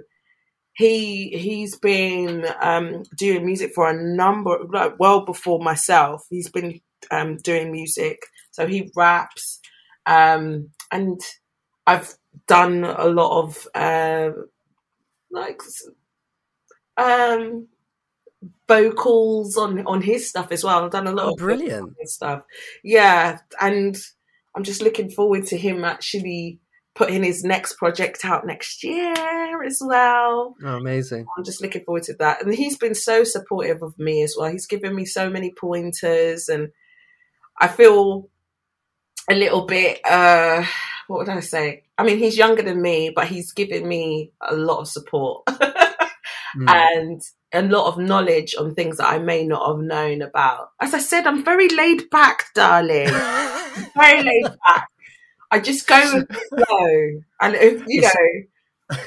he 0.73 1.29
he's 1.37 1.77
been 1.77 2.45
um, 2.61 3.03
doing 3.17 3.45
music 3.45 3.73
for 3.73 3.89
a 3.89 3.93
number, 3.93 4.59
like 4.71 4.99
well 4.99 5.25
before 5.25 5.59
myself. 5.59 6.23
He's 6.29 6.49
been 6.49 6.79
um, 7.11 7.37
doing 7.37 7.71
music, 7.71 8.19
so 8.51 8.65
he 8.67 8.91
raps, 8.95 9.59
um, 10.05 10.69
and 10.91 11.19
I've 11.87 12.13
done 12.49 12.83
a 12.83 13.07
lot 13.07 13.39
of 13.43 13.67
uh, 13.73 14.31
like 15.31 15.61
um, 16.97 17.67
vocals 18.67 19.55
on 19.57 19.85
on 19.85 20.01
his 20.01 20.27
stuff 20.27 20.51
as 20.51 20.63
well. 20.63 20.83
I've 20.83 20.91
done 20.91 21.07
a 21.07 21.11
lot 21.11 21.27
Oh, 21.27 21.31
of 21.31 21.37
brilliant. 21.37 21.95
stuff. 22.09 22.41
Yeah, 22.83 23.37
and 23.61 23.97
I'm 24.55 24.63
just 24.63 24.81
looking 24.81 25.09
forward 25.09 25.45
to 25.47 25.57
him 25.57 25.83
actually 25.85 26.59
putting 26.95 27.23
his 27.23 27.43
next 27.43 27.77
project 27.77 28.25
out 28.25 28.45
next 28.45 28.83
year 28.83 29.63
as 29.63 29.79
well. 29.81 30.55
Oh, 30.65 30.75
amazing. 30.77 31.25
I'm 31.37 31.45
just 31.45 31.61
looking 31.61 31.83
forward 31.85 32.03
to 32.03 32.13
that. 32.15 32.43
And 32.43 32.53
he's 32.53 32.77
been 32.77 32.95
so 32.95 33.23
supportive 33.23 33.81
of 33.81 33.97
me 33.97 34.21
as 34.23 34.35
well. 34.37 34.51
He's 34.51 34.65
given 34.65 34.95
me 34.95 35.05
so 35.05 35.29
many 35.29 35.53
pointers 35.57 36.49
and 36.49 36.69
I 37.61 37.67
feel 37.69 38.29
a 39.29 39.35
little 39.35 39.65
bit 39.65 40.01
uh 40.03 40.65
what 41.07 41.19
would 41.19 41.29
I 41.29 41.39
say? 41.39 41.83
I 41.99 42.03
mean 42.03 42.17
he's 42.17 42.37
younger 42.37 42.61
than 42.63 42.81
me, 42.81 43.11
but 43.13 43.27
he's 43.27 43.51
given 43.51 43.87
me 43.87 44.31
a 44.41 44.55
lot 44.55 44.79
of 44.79 44.87
support. 44.87 45.47
Mm. 46.57 46.67
and 46.67 47.21
a 47.53 47.61
lot 47.61 47.87
of 47.87 47.99
knowledge 47.99 48.55
on 48.57 48.73
things 48.73 48.97
that 48.97 49.07
I 49.07 49.19
may 49.19 49.45
not 49.45 49.67
have 49.67 49.85
known 49.85 50.23
about. 50.23 50.71
As 50.81 50.95
I 50.95 50.97
said, 50.99 51.27
I'm 51.27 51.43
very 51.45 51.69
laid 51.69 52.09
back, 52.09 52.45
darling. 52.55 53.07
very 53.95 54.23
laid 54.23 54.45
back. 54.65 54.87
I 55.51 55.59
just 55.59 55.87
go 55.87 55.99
with 56.15 56.27
the 56.27 56.33
flow. 56.67 57.21
And 57.39 57.55
if 57.55 57.83
you 57.87 58.01
know 58.01 58.97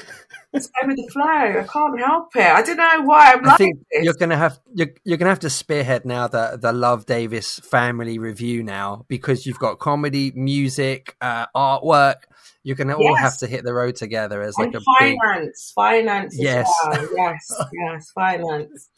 just 0.53 0.71
go 0.79 0.87
with 0.87 0.95
the 0.97 1.07
flow. 1.11 1.23
I 1.23 1.65
can't 1.71 1.99
help 1.99 2.35
it. 2.35 2.41
I 2.41 2.61
don't 2.61 2.77
know 2.77 3.01
why 3.03 3.33
I'm 3.33 3.45
I 3.45 3.49
like 3.49 3.57
think 3.57 3.79
this. 3.91 4.03
you're 4.05 4.13
gonna 4.13 4.37
have 4.37 4.59
you're, 4.73 4.89
you're 5.03 5.17
gonna 5.17 5.31
have 5.31 5.39
to 5.39 5.49
spearhead 5.49 6.05
now 6.05 6.27
the 6.27 6.57
the 6.61 6.71
Love 6.73 7.05
Davis 7.05 7.59
family 7.59 8.19
revue 8.19 8.63
now 8.63 9.05
because 9.07 9.45
you've 9.45 9.59
got 9.59 9.79
comedy, 9.79 10.31
music, 10.35 11.15
uh, 11.21 11.47
artwork. 11.55 12.23
You're 12.63 12.75
gonna 12.77 12.95
all 12.95 13.15
have 13.15 13.37
to 13.39 13.47
hit 13.47 13.63
the 13.65 13.73
road 13.73 13.95
together 13.95 14.41
as 14.41 14.57
like 14.57 14.67
and 14.67 14.75
a 14.75 14.79
big 14.99 15.17
finance, 15.19 15.71
finance 15.75 16.35
Yes. 16.37 16.69
as 16.93 16.97
well. 16.99 17.09
Yes, 17.15 17.53
yes, 17.73 18.11
finance. 18.15 18.89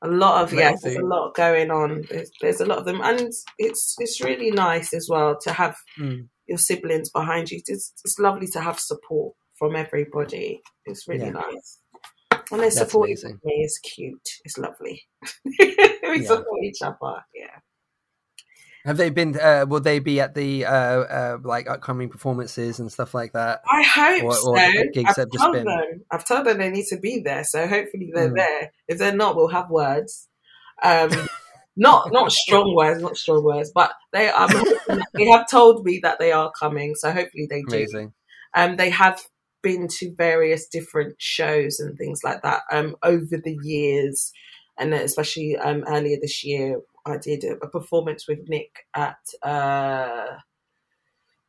A 0.00 0.08
lot 0.08 0.44
of 0.44 0.52
yes, 0.52 0.80
there's 0.82 0.96
a 0.96 1.02
lot 1.04 1.34
going 1.34 1.70
on. 1.72 2.04
There's, 2.08 2.30
there's 2.40 2.60
a 2.60 2.64
lot 2.66 2.78
of 2.78 2.84
them, 2.84 3.00
and 3.02 3.32
it's 3.58 3.94
it's 3.98 4.20
really 4.22 4.50
nice 4.52 4.94
as 4.94 5.08
well 5.10 5.36
to 5.42 5.52
have 5.52 5.76
Mm. 5.98 6.28
your 6.46 6.56
siblings 6.58 7.10
behind 7.10 7.50
you. 7.50 7.60
It's 7.66 7.92
it's 8.04 8.18
lovely 8.18 8.46
to 8.52 8.60
have 8.60 8.78
support 8.78 9.34
from 9.58 9.76
everybody. 9.76 10.62
It's 10.86 11.06
really 11.08 11.26
Yeah. 11.26 11.32
nice, 11.32 11.78
and 12.50 12.60
they 12.60 12.70
support 12.70 13.08
amazing. 13.08 13.40
me. 13.44 13.52
It's 13.64 13.78
cute. 13.78 14.28
It's 14.44 14.58
lovely. 14.58 15.02
we 15.44 15.66
Yeah. 15.68 16.22
support 16.26 16.62
each 16.64 16.82
other. 16.82 17.24
Yeah. 17.34 17.56
Have 18.84 18.96
they 18.96 19.10
been? 19.10 19.38
Uh, 19.38 19.66
will 19.68 19.80
they 19.80 19.98
be 19.98 20.20
at 20.20 20.34
the 20.34 20.64
uh, 20.64 20.70
uh, 20.72 21.38
like 21.42 21.68
upcoming 21.68 22.08
performances 22.08 22.78
and 22.78 22.90
stuff 22.90 23.12
like 23.12 23.32
that? 23.32 23.60
I 23.70 23.82
hope 23.82 24.24
Or- 24.24 24.32
so. 24.32 24.50
or 24.52 24.56
the 24.56 24.90
gigs 24.94 25.18
I've 25.18 25.30
just 25.30 25.42
told 25.44 25.54
been- 25.54 25.64
them. 25.64 26.04
I've 26.10 26.24
told 26.26 26.46
them 26.46 26.58
they 26.58 26.70
need 26.70 26.86
to 26.86 26.98
be 26.98 27.20
there. 27.20 27.44
So 27.44 27.66
hopefully 27.66 28.10
they're 28.14 28.30
Mm. 28.30 28.36
there. 28.36 28.72
If 28.86 28.98
they're 28.98 29.12
not, 29.14 29.36
we'll 29.36 29.48
have 29.48 29.68
words. 29.68 30.28
Um, 30.82 31.10
not 31.76 32.12
not 32.12 32.32
strong 32.32 32.74
words, 32.74 33.02
not 33.02 33.16
strong 33.16 33.44
words, 33.44 33.70
but 33.74 33.92
they 34.12 34.28
um, 34.30 34.48
they 35.14 35.26
have 35.28 35.50
told 35.50 35.84
me 35.84 36.00
that 36.04 36.18
they 36.18 36.32
are 36.32 36.50
coming. 36.58 36.94
So 36.94 37.10
hopefully 37.10 37.46
they 37.50 37.62
do. 37.62 37.76
Amazing. 37.76 38.12
Um, 38.54 38.76
they 38.76 38.90
have 38.90 39.20
been 39.62 39.88
to 39.98 40.14
various 40.16 40.66
different 40.68 41.16
shows 41.18 41.80
and 41.80 41.96
things 41.96 42.20
like 42.24 42.42
that 42.42 42.62
um, 42.72 42.96
over 43.02 43.36
the 43.36 43.58
years, 43.62 44.32
and 44.78 44.94
especially 44.94 45.56
um, 45.56 45.84
earlier 45.88 46.18
this 46.20 46.44
year, 46.44 46.80
I 47.06 47.16
did 47.18 47.44
a, 47.44 47.52
a 47.64 47.68
performance 47.68 48.26
with 48.28 48.48
Nick 48.48 48.86
at 48.94 49.18
uh, 49.42 50.38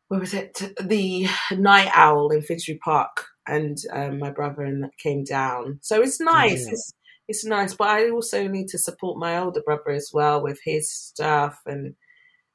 where 0.07 0.19
was 0.19 0.33
it? 0.33 0.61
The 0.83 1.27
Night 1.51 1.91
Owl 1.93 2.31
in 2.31 2.41
Finsbury 2.41 2.79
Park, 2.83 3.25
and 3.47 3.77
um, 3.93 4.19
my 4.19 4.31
brother 4.31 4.63
and 4.63 4.83
that 4.83 4.97
came 4.97 5.23
down. 5.23 5.79
So 5.81 6.01
it's 6.01 6.19
nice. 6.19 6.67
It's 6.67 6.93
it's 7.27 7.45
nice, 7.45 7.75
but 7.75 7.89
I 7.89 8.09
also 8.09 8.47
need 8.47 8.69
to 8.69 8.79
support 8.79 9.19
my 9.19 9.37
older 9.37 9.61
brother 9.61 9.91
as 9.91 10.09
well 10.11 10.41
with 10.41 10.59
his 10.63 10.91
stuff 10.91 11.59
and 11.67 11.95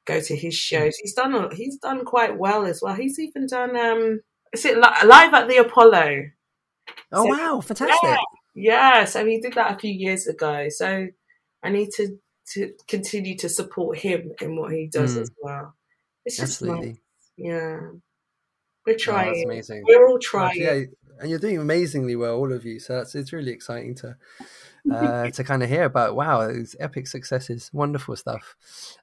go 0.05 0.19
to 0.19 0.35
his 0.35 0.53
shows. 0.53 0.97
He's 0.97 1.13
done 1.13 1.49
he's 1.55 1.77
done 1.77 2.03
quite 2.03 2.37
well 2.37 2.65
as 2.65 2.81
well. 2.81 2.95
He's 2.95 3.17
even 3.17 3.47
done 3.47 3.77
um 3.77 4.21
is 4.55 4.65
it 4.65 4.75
li- 4.77 5.07
live 5.07 5.33
at 5.33 5.47
the 5.47 5.57
Apollo? 5.57 6.23
Oh 7.11 7.23
So- 7.23 7.29
wow, 7.29 7.61
fantastic! 7.61 7.99
Yeah, 8.03 8.17
yeah. 8.99 9.05
So 9.05 9.25
he 9.25 9.39
did 9.39 9.53
that 9.53 9.75
a 9.75 9.79
few 9.79 9.91
years 9.93 10.27
ago. 10.27 10.67
So 10.69 11.07
I 11.63 11.69
need 11.69 11.89
to 11.97 12.17
to 12.53 12.71
continue 12.87 13.35
to 13.37 13.49
support 13.49 13.97
him 13.97 14.31
in 14.41 14.55
what 14.55 14.71
he 14.71 14.87
does 14.87 15.15
Mm. 15.17 15.21
as 15.21 15.31
well. 15.41 15.75
It's 16.25 16.37
just 16.37 16.61
nice. 16.61 16.69
Absolutely. 16.71 17.01
Yeah. 17.37 17.79
We're 18.85 18.97
trying. 18.97 19.29
Oh, 19.29 19.33
that's 19.33 19.45
amazing. 19.69 19.83
We're 19.87 20.07
all 20.07 20.19
trying. 20.19 20.61
yeah, 20.61 20.83
and 21.19 21.29
you're 21.29 21.39
doing 21.39 21.57
amazingly 21.57 22.15
well, 22.15 22.35
all 22.35 22.53
of 22.53 22.65
you. 22.65 22.79
So 22.79 22.93
that's 22.97 23.15
it's 23.15 23.33
really 23.33 23.51
exciting 23.51 23.95
to 23.95 24.15
uh, 24.91 25.29
to 25.29 25.43
kind 25.43 25.63
of 25.63 25.69
hear 25.69 25.83
about. 25.83 26.15
Wow, 26.15 26.47
these 26.51 26.75
epic 26.79 27.07
successes, 27.07 27.69
wonderful 27.73 28.15
stuff. 28.15 28.55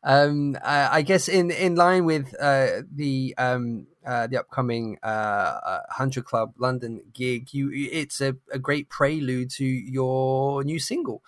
Um, 0.03 0.57
I, 0.63 0.99
I 0.99 1.03
guess 1.03 1.29
in 1.29 1.51
in 1.51 1.75
line 1.75 2.05
with 2.05 2.35
uh, 2.41 2.83
the 2.91 3.35
um, 3.39 3.87
uh, 4.07 4.27
the 4.27 4.39
upcoming 4.39 4.99
uh, 5.03 5.81
Hundred 5.91 6.25
Club 6.25 6.55
London 6.59 7.03
gig, 7.13 7.53
you 7.53 7.71
it's 7.73 8.21
a, 8.21 8.37
a 8.53 8.59
great 8.59 8.89
prelude 8.89 9.51
to 9.51 9.65
your 9.65 10.65
new 10.65 10.79
single 10.79 11.23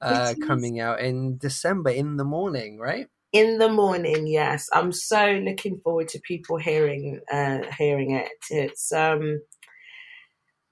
uh, 0.00 0.34
coming 0.46 0.80
out 0.80 1.00
in 1.00 1.38
December 1.38 1.90
in 1.90 2.16
the 2.16 2.24
morning, 2.24 2.78
right? 2.78 3.08
in 3.32 3.58
the 3.58 3.68
morning 3.68 4.26
yes 4.26 4.70
i'm 4.72 4.90
so 4.90 5.32
looking 5.44 5.78
forward 5.84 6.08
to 6.08 6.18
people 6.20 6.56
hearing 6.56 7.20
uh 7.30 7.58
hearing 7.76 8.12
it 8.12 8.32
it's 8.50 8.90
um 8.90 9.38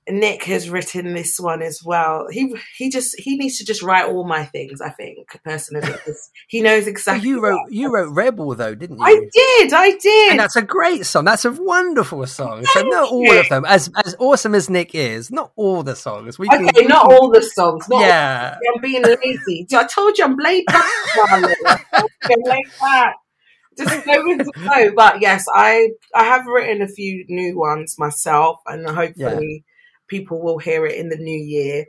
nick 0.09 0.45
has 0.45 0.71
written 0.71 1.15
this 1.15 1.39
one 1.39 1.63
as 1.63 1.81
well 1.85 2.27
he 2.31 2.55
he 2.77 2.89
just 2.89 3.19
he 3.19 3.37
needs 3.37 3.59
to 3.59 3.65
just 3.65 3.83
write 3.83 4.09
all 4.09 4.27
my 4.27 4.45
things 4.45 4.81
i 4.81 4.91
think 4.91 5.27
personally, 5.45 5.89
he 6.49 6.61
knows 6.61 6.87
exactly 6.87 7.29
you 7.29 7.41
wrote 7.41 7.61
you 7.71 7.93
wrote 7.93 8.13
Rebel 8.13 8.55
though, 8.55 8.75
didn't 8.75 8.99
you? 8.99 9.05
i 9.05 9.15
did 9.33 9.73
i 9.73 9.91
did 9.97 10.31
And 10.31 10.41
that's 10.41 10.57
a 10.57 10.63
great 10.63 11.07
song. 11.07 11.25
That's 11.25 11.45
a 11.45 11.53
wonderful 11.53 12.27
song. 12.27 12.65
So 12.67 12.83
not 12.83 13.11
all 13.11 13.23
you. 13.23 13.41
of 13.41 13.49
them, 13.49 13.65
as 13.65 13.91
as 14.05 14.15
awesome 14.19 14.55
as 14.55 14.69
Nick 14.71 14.95
is, 14.95 15.31
not 15.31 15.53
all 15.57 15.83
the 15.83 15.97
songs. 15.97 16.39
We 16.39 16.49
can, 16.49 16.69
okay 16.69 16.87
not 16.87 17.11
all 17.11 17.31
the 17.31 17.43
songs 17.43 17.89
not 17.89 18.01
yeah. 18.01 18.59
I'm 18.75 18.81
being 18.81 19.03
lazy. 19.03 19.67
I 19.75 19.85
told 19.85 20.19
you 20.19 20.25
I'm 20.25 20.37
laid 20.37 20.67
back, 20.67 20.85
darling. 21.15 21.55
I 21.67 21.81
told 21.99 22.11
you 22.29 22.37
I'm 22.37 22.51
laid 22.51 22.67
back. 22.81 23.17
Just 23.79 24.07
go 24.07 24.25
with 24.25 24.39
the 24.39 24.53
flow. 24.55 24.93
But 24.95 25.21
yes, 25.21 25.45
I 25.53 25.91
I 26.15 26.25
have 26.25 26.47
written 26.47 26.83
a 26.83 26.89
few 26.89 27.25
new 27.29 27.59
ones 27.59 27.97
myself, 27.99 28.61
and 28.67 28.89
hopefully 28.89 29.65
people 30.09 30.43
will 30.43 30.59
hear 30.59 30.87
it 30.87 30.97
in 30.97 31.09
the 31.09 31.17
new 31.17 31.39
year. 31.39 31.87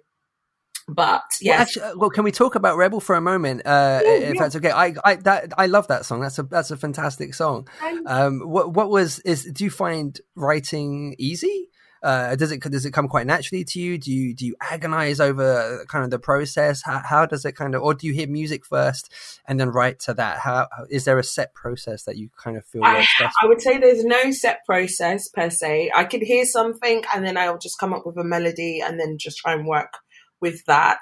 But 0.89 1.23
Well, 1.43 1.61
actually, 1.61 1.83
uh, 1.83 1.93
well, 1.97 2.09
can 2.09 2.23
we 2.23 2.31
talk 2.31 2.55
about 2.55 2.77
Rebel 2.77 3.01
for 3.01 3.15
a 3.15 3.21
moment? 3.21 3.63
Uh, 3.65 3.99
Yeah, 4.03 4.11
if 4.11 4.35
yeah. 4.35 4.41
that's 4.41 4.55
okay. 4.55 4.71
I, 4.71 4.95
I 5.03 5.15
that 5.15 5.51
I 5.57 5.65
love 5.65 5.87
that 5.87 6.05
song. 6.05 6.21
That's 6.21 6.39
a 6.39 6.43
that's 6.43 6.71
a 6.71 6.77
fantastic 6.77 7.33
song. 7.33 7.67
Um, 8.05 8.39
what 8.39 8.73
what 8.73 8.89
was 8.89 9.19
is? 9.19 9.43
Do 9.43 9.65
you 9.65 9.69
find 9.69 10.17
writing 10.35 11.13
easy? 11.17 11.67
Uh, 12.03 12.35
does 12.35 12.51
it 12.51 12.61
does 12.61 12.85
it 12.85 12.91
come 12.91 13.07
quite 13.07 13.27
naturally 13.27 13.63
to 13.63 13.79
you? 13.79 13.97
Do 13.97 14.11
you 14.11 14.33
do 14.33 14.45
you 14.45 14.55
agonize 14.61 15.19
over 15.19 15.85
kind 15.87 16.03
of 16.03 16.11
the 16.11 16.19
process? 16.19 16.81
How, 16.83 17.01
how 17.03 17.25
does 17.25 17.45
it 17.45 17.53
kind 17.53 17.75
of, 17.75 17.81
or 17.81 17.93
do 17.93 18.07
you 18.07 18.13
hear 18.13 18.27
music 18.27 18.65
first 18.65 19.11
and 19.47 19.59
then 19.59 19.69
write 19.69 19.99
to 20.01 20.13
that? 20.13 20.39
How 20.39 20.67
is 20.89 21.05
there 21.05 21.17
a 21.17 21.23
set 21.23 21.53
process 21.53 22.03
that 22.03 22.17
you 22.17 22.29
kind 22.37 22.57
of 22.57 22.65
feel 22.65 22.83
I. 22.83 23.05
I 23.41 23.47
would 23.47 23.61
say 23.61 23.77
there's 23.77 24.03
no 24.03 24.31
set 24.31 24.65
process 24.65 25.27
per 25.29 25.49
se. 25.49 25.91
I 25.95 26.03
could 26.03 26.21
hear 26.21 26.45
something 26.45 27.03
and 27.13 27.25
then 27.25 27.37
I'll 27.37 27.57
just 27.57 27.79
come 27.79 27.93
up 27.93 28.05
with 28.05 28.17
a 28.17 28.23
melody 28.23 28.81
and 28.81 28.99
then 28.99 29.17
just 29.17 29.39
try 29.39 29.53
and 29.53 29.65
work 29.65 29.93
with 30.39 30.63
that 30.65 30.99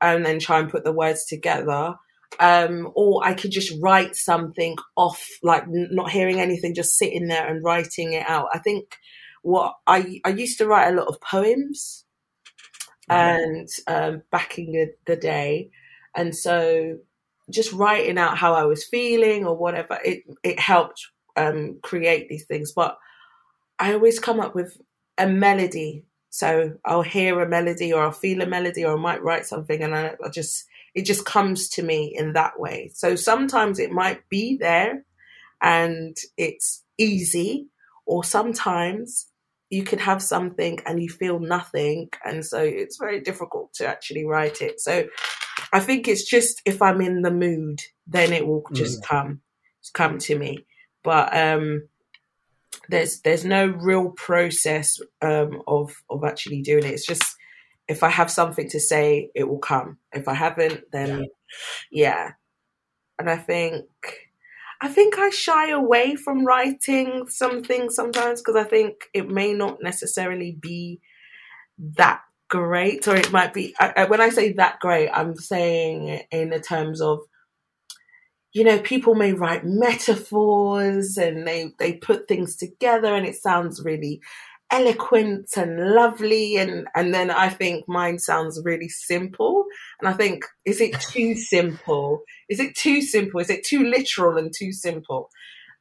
and 0.00 0.24
then 0.24 0.38
try 0.38 0.58
and 0.58 0.70
put 0.70 0.84
the 0.84 0.92
words 0.92 1.24
together. 1.24 1.94
Um, 2.40 2.90
or 2.94 3.24
I 3.24 3.34
could 3.34 3.52
just 3.52 3.72
write 3.80 4.16
something 4.16 4.76
off, 4.96 5.24
like 5.42 5.62
n- 5.62 5.90
not 5.92 6.10
hearing 6.10 6.40
anything, 6.40 6.74
just 6.74 6.98
sitting 6.98 7.28
there 7.28 7.46
and 7.46 7.62
writing 7.62 8.12
it 8.12 8.28
out. 8.28 8.48
I 8.52 8.58
think 8.58 8.96
what 9.44 9.76
I 9.86 10.20
I 10.24 10.30
used 10.30 10.58
to 10.58 10.66
write 10.66 10.88
a 10.88 10.96
lot 10.96 11.08
of 11.08 11.20
poems, 11.20 12.04
and 13.08 13.68
um, 13.86 14.22
back 14.30 14.58
in 14.58 14.72
the, 14.72 14.94
the 15.06 15.16
day, 15.16 15.70
and 16.16 16.34
so 16.34 16.98
just 17.50 17.72
writing 17.72 18.18
out 18.18 18.38
how 18.38 18.54
I 18.54 18.64
was 18.64 18.84
feeling 18.84 19.46
or 19.46 19.54
whatever, 19.54 19.98
it 20.04 20.22
it 20.42 20.58
helped 20.58 21.06
um, 21.36 21.78
create 21.82 22.28
these 22.28 22.46
things. 22.46 22.72
But 22.72 22.98
I 23.78 23.92
always 23.92 24.18
come 24.18 24.40
up 24.40 24.54
with 24.54 24.78
a 25.18 25.26
melody. 25.26 26.04
So 26.30 26.78
I'll 26.84 27.02
hear 27.02 27.40
a 27.40 27.48
melody 27.48 27.92
or 27.92 28.02
I'll 28.02 28.10
feel 28.12 28.42
a 28.42 28.46
melody 28.46 28.84
or 28.84 28.96
I 28.96 29.00
might 29.00 29.22
write 29.22 29.46
something 29.46 29.82
and 29.82 29.94
I, 29.94 30.16
I 30.24 30.28
just 30.30 30.64
it 30.94 31.02
just 31.02 31.24
comes 31.24 31.68
to 31.70 31.82
me 31.82 32.12
in 32.16 32.32
that 32.32 32.58
way. 32.58 32.90
So 32.94 33.14
sometimes 33.14 33.78
it 33.78 33.92
might 33.92 34.28
be 34.28 34.56
there 34.56 35.04
and 35.62 36.16
it's 36.36 36.82
easy, 36.98 37.68
or 38.06 38.24
sometimes 38.24 39.26
you 39.70 39.82
could 39.82 40.00
have 40.00 40.22
something 40.22 40.78
and 40.86 41.02
you 41.02 41.08
feel 41.08 41.38
nothing, 41.40 42.08
and 42.24 42.44
so 42.44 42.58
it's 42.58 42.98
very 42.98 43.20
difficult 43.20 43.72
to 43.74 43.86
actually 43.86 44.24
write 44.24 44.60
it. 44.62 44.80
So 44.80 45.06
I 45.72 45.80
think 45.80 46.08
it's 46.08 46.24
just 46.24 46.62
if 46.64 46.80
I'm 46.82 47.00
in 47.00 47.22
the 47.22 47.30
mood, 47.30 47.80
then 48.06 48.32
it 48.32 48.46
will 48.46 48.64
just 48.72 49.04
come 49.04 49.40
come 49.92 50.18
to 50.18 50.38
me. 50.38 50.66
But 51.02 51.36
um 51.36 51.88
there's 52.88 53.20
there's 53.20 53.44
no 53.44 53.66
real 53.66 54.10
process 54.10 55.00
um 55.22 55.62
of 55.66 55.92
of 56.10 56.24
actually 56.24 56.62
doing 56.62 56.84
it. 56.84 56.92
It's 56.92 57.06
just 57.06 57.36
if 57.88 58.02
I 58.02 58.08
have 58.08 58.30
something 58.30 58.68
to 58.70 58.80
say, 58.80 59.30
it 59.34 59.44
will 59.44 59.58
come. 59.58 59.98
If 60.12 60.26
I 60.28 60.34
haven't, 60.34 60.84
then 60.92 61.26
yeah. 61.90 62.32
And 63.18 63.30
I 63.30 63.36
think 63.36 63.84
I 64.84 64.88
think 64.88 65.18
I 65.18 65.30
shy 65.30 65.70
away 65.70 66.14
from 66.14 66.44
writing 66.44 67.26
something 67.28 67.88
sometimes 67.88 68.42
because 68.42 68.62
I 68.62 68.68
think 68.68 69.08
it 69.14 69.30
may 69.30 69.54
not 69.54 69.82
necessarily 69.82 70.58
be 70.60 71.00
that 71.96 72.20
great, 72.50 73.08
or 73.08 73.16
it 73.16 73.32
might 73.32 73.54
be. 73.54 73.74
I, 73.80 73.94
I, 73.96 74.04
when 74.04 74.20
I 74.20 74.28
say 74.28 74.52
that 74.52 74.80
great, 74.80 75.08
I'm 75.08 75.36
saying 75.36 76.24
in 76.30 76.50
the 76.50 76.60
terms 76.60 77.00
of, 77.00 77.20
you 78.52 78.62
know, 78.62 78.78
people 78.78 79.14
may 79.14 79.32
write 79.32 79.64
metaphors 79.64 81.16
and 81.16 81.48
they 81.48 81.72
they 81.78 81.94
put 81.94 82.28
things 82.28 82.54
together, 82.54 83.14
and 83.14 83.24
it 83.24 83.36
sounds 83.36 83.82
really 83.82 84.20
eloquent 84.74 85.48
and 85.56 85.94
lovely 85.94 86.56
and 86.56 86.86
and 86.94 87.14
then 87.14 87.30
I 87.30 87.48
think 87.48 87.84
mine 87.88 88.18
sounds 88.18 88.60
really 88.64 88.88
simple. 88.88 89.64
And 90.00 90.08
I 90.08 90.12
think 90.12 90.44
is 90.64 90.80
it 90.80 91.00
too 91.00 91.34
simple? 91.54 92.22
Is 92.48 92.60
it 92.60 92.74
too 92.76 93.00
simple? 93.02 93.40
Is 93.40 93.50
it 93.50 93.64
too 93.64 93.84
literal 93.84 94.36
and 94.36 94.52
too 94.56 94.72
simple? 94.72 95.30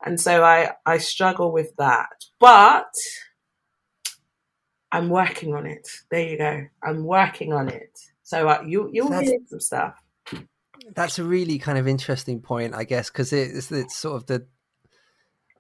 And 0.06 0.20
so 0.20 0.44
I 0.44 0.72
I 0.86 0.98
struggle 1.00 1.52
with 1.52 1.72
that. 1.78 2.10
But 2.40 2.92
I'm 4.92 5.10
working 5.10 5.56
on 5.56 5.66
it. 5.66 5.88
There 6.12 6.28
you 6.30 6.38
go. 6.38 6.66
I'm 6.84 7.04
working 7.04 7.52
on 7.52 7.70
it. 7.70 7.98
So 8.24 8.48
uh, 8.48 8.64
you 8.66 8.90
you'll 8.94 9.10
That's- 9.10 9.30
hear 9.30 9.40
some 9.48 9.60
stuff. 9.60 9.96
That's 10.96 11.18
a 11.18 11.24
really 11.24 11.60
kind 11.60 11.78
of 11.78 11.88
interesting 11.88 12.42
point, 12.42 12.76
I 12.76 12.84
guess, 12.84 13.10
because 13.10 13.32
it's, 13.32 13.72
it's 13.72 13.96
sort 13.96 14.18
of 14.18 14.26
the. 14.28 14.46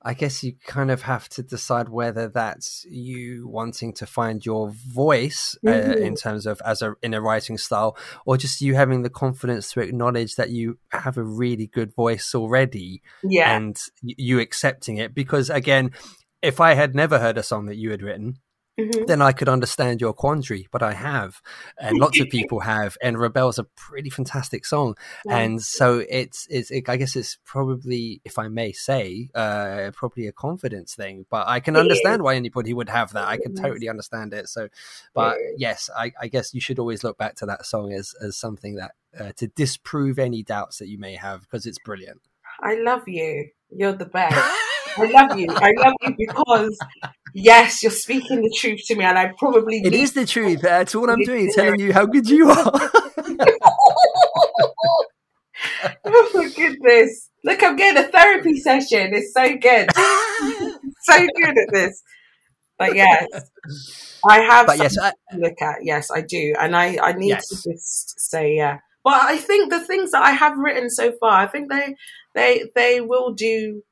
I 0.05 0.13
guess 0.13 0.43
you 0.43 0.53
kind 0.67 0.91
of 0.91 1.03
have 1.03 1.29
to 1.29 1.43
decide 1.43 1.87
whether 1.89 2.27
that's 2.27 2.85
you 2.89 3.47
wanting 3.47 3.93
to 3.93 4.05
find 4.05 4.45
your 4.45 4.71
voice 4.87 5.57
uh, 5.65 5.71
Mhm. 5.71 6.01
in 6.01 6.15
terms 6.15 6.45
of 6.45 6.61
as 6.65 6.81
a 6.81 6.95
in 7.01 7.13
a 7.13 7.21
writing 7.21 7.57
style, 7.57 7.97
or 8.25 8.35
just 8.37 8.59
you 8.61 8.75
having 8.75 9.03
the 9.03 9.09
confidence 9.09 9.71
to 9.71 9.79
acknowledge 9.79 10.35
that 10.35 10.49
you 10.49 10.77
have 10.91 11.17
a 11.17 11.23
really 11.23 11.67
good 11.67 11.95
voice 11.95 12.35
already, 12.35 13.01
yeah 13.23 13.55
and 13.55 13.77
you 14.01 14.39
accepting 14.39 14.97
it. 14.97 15.15
Because 15.15 15.49
again, 15.49 15.91
if 16.41 16.59
I 16.59 16.73
had 16.73 16.93
never 16.93 17.19
heard 17.19 17.37
a 17.37 17.43
song 17.43 17.67
that 17.67 17.77
you 17.77 17.91
had 17.91 18.01
written, 18.03 18.39
Mhm. 18.79 19.05
then 19.05 19.21
I 19.21 19.33
could 19.33 19.49
understand 19.49 20.01
your 20.01 20.13
quandary, 20.13 20.67
but 20.71 20.81
I 20.81 20.93
have, 20.93 21.41
and 21.77 21.99
lots 21.99 22.19
of 22.19 22.27
people 22.31 22.61
have. 22.61 22.97
And 23.03 23.19
Rebel's 23.19 23.59
a 23.59 23.65
pretty 23.65 24.09
fantastic 24.09 24.65
song, 24.65 24.95
Yeah. 25.25 25.37
and 25.37 25.61
so 25.61 26.03
it's, 26.09 26.47
it's 26.49 26.71
it, 26.71 26.89
I 26.89 26.97
guess 26.97 27.15
it's 27.15 27.37
probably, 27.45 28.21
if 28.25 28.39
I 28.39 28.47
may 28.47 28.71
say, 28.71 29.29
uh, 29.35 29.91
probably 29.93 30.25
a 30.27 30.31
confidence 30.31 30.95
thing. 30.95 31.25
But 31.29 31.47
I 31.47 31.59
can 31.59 31.75
understand 31.75 32.23
why 32.23 32.35
anybody 32.35 32.73
would 32.73 32.89
have 32.89 33.13
that. 33.13 33.27
I 33.27 33.37
can 33.37 33.53
totally 33.53 33.89
understand 33.89 34.33
it. 34.33 34.49
So, 34.49 34.69
but 35.13 35.37
is. 35.37 35.55
yes, 35.59 35.89
I, 35.95 36.11
I 36.19 36.27
guess 36.27 36.53
you 36.53 36.61
should 36.61 36.79
always 36.79 37.03
look 37.03 37.17
back 37.17 37.35
to 37.35 37.45
that 37.45 37.65
song 37.67 37.93
as 37.93 38.15
as 38.21 38.37
something 38.37 38.75
that 38.75 38.93
uh, 39.19 39.33
to 39.37 39.47
disprove 39.47 40.17
any 40.17 40.41
doubts 40.41 40.79
that 40.79 40.87
you 40.87 40.97
may 40.97 41.13
have 41.15 41.41
because 41.41 41.67
it's 41.67 41.79
brilliant. 41.79 42.21
I 42.59 42.75
love 42.75 43.07
you 43.07 43.49
you're 43.75 43.93
the 43.93 44.05
best 44.05 44.35
I 44.97 45.05
love 45.05 45.37
you 45.37 45.47
I 45.55 45.71
love 45.77 45.93
you 46.01 46.15
because 46.17 46.77
yes 47.33 47.81
you're 47.81 47.91
speaking 47.91 48.41
the 48.41 48.55
truth 48.55 48.81
to 48.87 48.95
me 48.95 49.03
and 49.03 49.17
I 49.17 49.33
probably 49.37 49.81
it 49.83 49.93
is 49.93 50.13
the 50.13 50.25
truth. 50.25 50.61
That's 50.61 50.95
all 50.95 51.09
I'm 51.09 51.21
doing, 51.23 51.51
telling 51.53 51.79
you 51.79 51.93
how 51.93 52.05
good 52.05 52.29
you 52.29 52.49
are. 52.49 52.71
oh 56.05 56.31
my 56.33 56.49
goodness. 56.55 57.29
Look, 57.43 57.63
I'm 57.63 57.75
getting 57.75 58.03
a 58.03 58.07
therapy 58.07 58.59
session. 58.59 59.13
It's 59.13 59.33
so 59.33 59.55
good. 59.57 59.89
so 61.01 61.27
good 61.35 61.57
at 61.57 61.73
this. 61.73 62.01
But 62.77 62.95
yes, 62.95 63.27
I 64.27 64.39
have 64.41 64.67
but 64.67 64.77
yes, 64.77 64.97
I, 64.97 65.11
to 65.31 65.37
look 65.37 65.61
at. 65.61 65.79
Yes, 65.83 66.09
I 66.11 66.21
do. 66.21 66.53
And 66.59 66.75
I, 66.75 66.97
I 67.01 67.13
need 67.13 67.29
Yes. 67.29 67.47
to 67.49 67.55
just 67.71 68.19
say, 68.19 68.55
yeah. 68.55 68.79
But 69.03 69.21
I 69.23 69.37
think 69.37 69.69
the 69.69 69.81
things 69.81 70.11
that 70.11 70.23
I 70.23 70.31
have 70.31 70.57
written 70.57 70.89
so 70.89 71.13
far, 71.19 71.31
I 71.41 71.47
think 71.47 71.69
they 71.69 71.95
they 72.35 72.63
they 72.75 73.01
will 73.01 73.33
do 73.33 73.83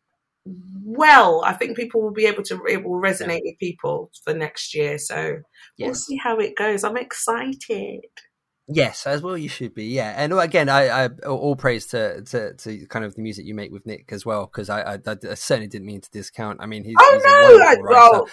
well. 0.45 1.43
I 1.45 1.53
think 1.53 1.77
people 1.77 2.01
will 2.01 2.13
be 2.13 2.25
able 2.25 2.43
to 2.43 2.61
it 2.67 2.83
will 2.83 3.01
resonate 3.01 3.41
with 3.43 3.59
people 3.59 4.11
for 4.23 4.33
next 4.33 4.73
year. 4.73 4.97
So 4.97 5.39
we'll 5.79 5.95
see 5.95 6.17
how 6.17 6.39
it 6.39 6.55
goes. 6.55 6.83
I'm 6.83 6.97
excited. 6.97 8.01
Yes, 8.73 9.05
as 9.05 9.21
well 9.21 9.37
you 9.37 9.49
should 9.49 9.73
be. 9.73 9.85
Yeah, 9.85 10.13
and 10.15 10.31
again, 10.33 10.69
I, 10.69 11.05
I 11.05 11.09
all 11.27 11.55
praise 11.55 11.87
to, 11.87 12.21
to, 12.23 12.53
to 12.53 12.85
kind 12.87 13.03
of 13.03 13.15
the 13.15 13.21
music 13.21 13.45
you 13.45 13.53
make 13.53 13.71
with 13.71 13.85
Nick 13.85 14.13
as 14.13 14.25
well, 14.25 14.45
because 14.45 14.69
I, 14.69 14.93
I, 14.93 14.99
I, 15.05 15.33
certainly 15.33 15.67
didn't 15.67 15.87
mean 15.87 15.99
to 16.01 16.09
discount. 16.09 16.59
I 16.61 16.67
mean, 16.67 16.85
he's, 16.85 16.95
oh 16.97 17.13
he's 17.13 17.23
no, 17.23 17.65
I, 17.65 17.75
well, 17.81 18.29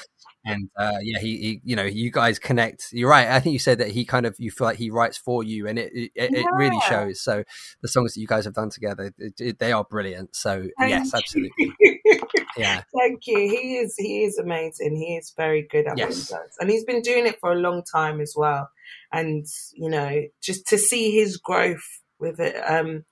and 0.49 0.71
uh, 0.77 0.99
yeah, 1.03 1.19
he, 1.21 1.37
he, 1.37 1.61
you 1.65 1.77
know, 1.77 1.85
you 1.85 2.11
guys 2.11 2.39
connect. 2.39 2.93
You're 2.93 3.11
right. 3.11 3.29
I 3.29 3.41
think 3.41 3.53
you 3.53 3.59
said 3.59 3.79
that 3.79 3.89
he 3.89 4.05
kind 4.05 4.27
of 4.27 4.37
you 4.39 4.51
feel 4.51 4.67
like 4.67 4.79
he 4.79 4.91
writes 4.91 5.17
for 5.17 5.43
you, 5.43 5.67
and 5.67 5.79
it 5.79 5.93
it, 5.95 6.11
it 6.15 6.47
really 6.53 6.81
shows. 6.89 7.21
So 7.21 7.45
the 7.83 7.89
songs 7.89 8.15
that 8.15 8.21
you 8.21 8.27
guys 8.27 8.45
have 8.45 8.55
done 8.55 8.71
together, 8.71 9.13
it, 9.19 9.35
it, 9.41 9.59
they 9.59 9.73
are 9.73 9.85
brilliant. 9.85 10.35
So 10.35 10.67
Thank 10.79 10.91
yes, 10.91 11.15
absolutely. 11.15 11.73
yeah. 12.57 12.83
Thank 12.99 13.27
you. 13.27 13.39
He 13.39 13.77
is 13.77 13.95
he 13.97 14.25
is 14.25 14.39
amazing. 14.39 14.97
He 14.97 15.17
is 15.17 15.33
very 15.37 15.67
good 15.71 15.87
at 15.87 15.99
yes. 15.99 16.09
what 16.09 16.17
he 16.17 16.45
does, 16.45 16.57
and 16.61 16.71
he's 16.71 16.85
been 16.85 17.03
doing 17.03 17.27
it 17.27 17.39
for 17.41 17.53
a 17.53 17.57
long 17.57 17.83
time 17.85 18.21
as 18.21 18.35
well. 18.37 18.71
And 19.13 19.47
you 19.75 19.91
know, 19.91 20.23
just 20.43 20.67
to 20.69 20.79
see 20.79 21.13
his 21.13 21.37
growth 21.37 22.01
with 22.19 22.41
it. 22.41 22.57
Um, 22.57 23.05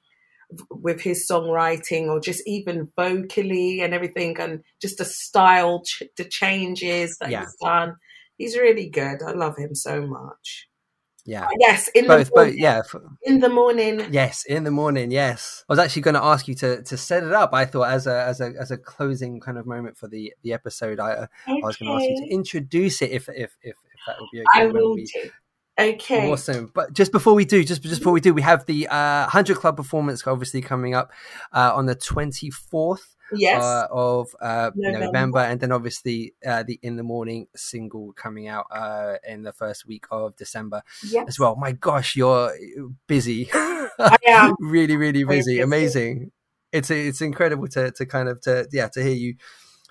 with 0.70 1.00
his 1.00 1.26
songwriting 1.28 2.08
or 2.08 2.20
just 2.20 2.42
even 2.46 2.88
vocally 2.96 3.80
and 3.80 3.92
everything 3.92 4.38
and 4.38 4.62
just 4.80 4.98
the 4.98 5.04
style 5.04 5.82
ch- 5.82 6.04
the 6.16 6.24
changes 6.24 7.18
that 7.18 7.30
yeah. 7.30 7.40
he's 7.40 7.56
done 7.60 7.96
he's 8.38 8.56
really 8.56 8.88
good 8.88 9.22
i 9.26 9.32
love 9.32 9.56
him 9.56 9.74
so 9.74 10.06
much 10.06 10.68
yeah. 11.26 11.44
Uh, 11.44 11.48
yes, 11.58 11.88
in 11.88 12.06
both, 12.06 12.28
the 12.28 12.36
morning. 12.36 12.54
both, 12.54 12.60
yeah. 12.60 12.82
In 13.24 13.40
the 13.40 13.48
morning. 13.48 14.06
Yes, 14.12 14.44
in 14.44 14.62
the 14.62 14.70
morning. 14.70 15.10
Yes. 15.10 15.64
I 15.68 15.72
was 15.72 15.80
actually 15.80 16.02
going 16.02 16.14
to 16.14 16.22
ask 16.22 16.46
you 16.46 16.54
to 16.54 16.82
to 16.84 16.96
set 16.96 17.24
it 17.24 17.32
up. 17.32 17.52
I 17.52 17.64
thought 17.64 17.90
as 17.90 18.06
a 18.06 18.22
as 18.22 18.40
a 18.40 18.52
as 18.58 18.70
a 18.70 18.78
closing 18.78 19.40
kind 19.40 19.58
of 19.58 19.66
moment 19.66 19.98
for 19.98 20.06
the 20.06 20.32
the 20.42 20.52
episode, 20.52 21.00
I 21.00 21.12
okay. 21.12 21.28
I 21.48 21.66
was 21.66 21.76
going 21.76 21.90
to 21.90 21.96
ask 21.96 22.08
you 22.08 22.26
to 22.26 22.32
introduce 22.32 23.02
it 23.02 23.10
if 23.10 23.28
if 23.28 23.56
if, 23.60 23.74
if 23.74 23.76
that 24.06 24.20
would 24.20 24.28
be 24.32 24.40
okay. 24.40 24.46
I 24.54 24.66
will 24.66 24.94
we, 24.94 25.04
do. 25.04 25.30
Okay. 25.78 26.30
Awesome. 26.30 26.70
But 26.74 26.92
just 26.92 27.12
before 27.12 27.34
we 27.34 27.44
do, 27.44 27.62
just 27.62 27.82
just 27.82 28.00
before 28.00 28.12
we 28.12 28.20
do, 28.20 28.32
we 28.32 28.42
have 28.42 28.64
the 28.66 28.88
uh, 28.88 29.24
100 29.24 29.56
Club 29.56 29.76
performance 29.76 30.26
obviously 30.26 30.62
coming 30.62 30.94
up 30.94 31.12
uh, 31.52 31.72
on 31.74 31.86
the 31.86 31.94
24th 31.94 33.00
yes. 33.32 33.62
Uh, 33.62 33.86
of 33.90 34.34
uh, 34.40 34.70
November. 34.74 35.06
November. 35.06 35.38
and 35.40 35.60
then 35.60 35.72
obviously 35.72 36.34
uh, 36.46 36.62
the 36.62 36.78
In 36.82 36.96
the 36.96 37.02
Morning 37.02 37.46
single 37.54 38.12
coming 38.12 38.48
out 38.48 38.66
uh, 38.70 39.16
in 39.26 39.42
the 39.42 39.52
first 39.52 39.86
week 39.86 40.06
of 40.10 40.36
December 40.36 40.82
yes. 41.08 41.26
as 41.28 41.38
well. 41.38 41.56
My 41.56 41.72
gosh, 41.72 42.16
you're 42.16 42.54
busy. 43.06 43.50
I 43.98 44.16
am 44.26 44.54
really, 44.60 44.96
really 44.96 45.24
busy. 45.24 45.60
Amazing. 45.60 46.32
It's 46.72 46.90
it's 46.90 47.20
incredible 47.20 47.68
to 47.68 47.90
to 47.92 48.04
kind 48.04 48.28
of 48.28 48.40
to 48.42 48.66
yeah 48.72 48.88
to 48.88 49.02
hear 49.02 49.14
you 49.14 49.36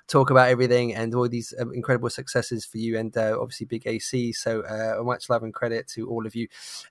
talk 0.07 0.29
about 0.29 0.49
everything 0.49 0.93
and 0.93 1.13
all 1.15 1.27
these 1.27 1.53
um, 1.59 1.73
incredible 1.73 2.09
successes 2.09 2.65
for 2.65 2.77
you 2.77 2.97
and 2.97 3.15
uh, 3.17 3.37
obviously 3.39 3.65
Big 3.65 3.87
AC. 3.87 4.33
So 4.33 4.61
uh, 4.61 5.01
much 5.03 5.29
love 5.29 5.43
and 5.43 5.53
credit 5.53 5.87
to 5.89 6.07
all 6.07 6.25
of 6.25 6.35
you. 6.35 6.47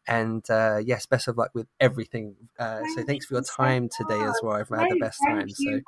And 0.07 0.49
uh, 0.51 0.81
yes, 0.85 1.07
best 1.07 1.29
of 1.29 1.37
luck 1.37 1.51
with 1.55 1.69
everything. 1.81 2.37
Uh, 2.59 2.81
so 2.95 3.05
thanks 3.05 3.27
for 3.27 3.35
your 3.35 3.43
time 3.43 3.89
today 3.89 4.21
as 4.21 4.41
well. 4.43 4.55
I've 4.55 4.69
had 4.69 4.91
the 4.91 4.99
best 5.01 5.21
time. 5.27 5.49
So 5.49 5.81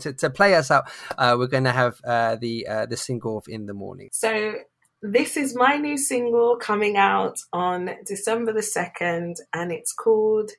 to, 0.00 0.12
to, 0.14 0.30
play 0.30 0.54
us 0.54 0.70
out, 0.70 0.90
uh, 1.18 1.36
we're 1.38 1.48
going 1.48 1.64
to 1.64 1.72
have 1.72 2.00
uh, 2.04 2.36
the 2.36 2.66
the 2.88 2.96
single 2.96 3.38
of 3.38 3.46
In 3.48 3.66
the 3.66 3.74
Morning. 3.74 4.08
So 4.12 4.54
this 5.02 5.36
is 5.36 5.56
my 5.56 5.76
new 5.76 5.96
single 5.96 6.56
coming 6.56 6.96
out 6.96 7.38
on 7.52 7.90
December 8.06 8.52
the 8.52 8.60
2nd, 8.60 9.36
and 9.52 9.72
it's 9.72 9.92
called 9.92 10.52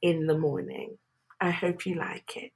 In 0.00 0.26
the 0.26 0.36
Morning. 0.36 0.98
I 1.40 1.50
hope 1.50 1.86
you 1.86 1.96
like 1.96 2.36
it. 2.36 2.52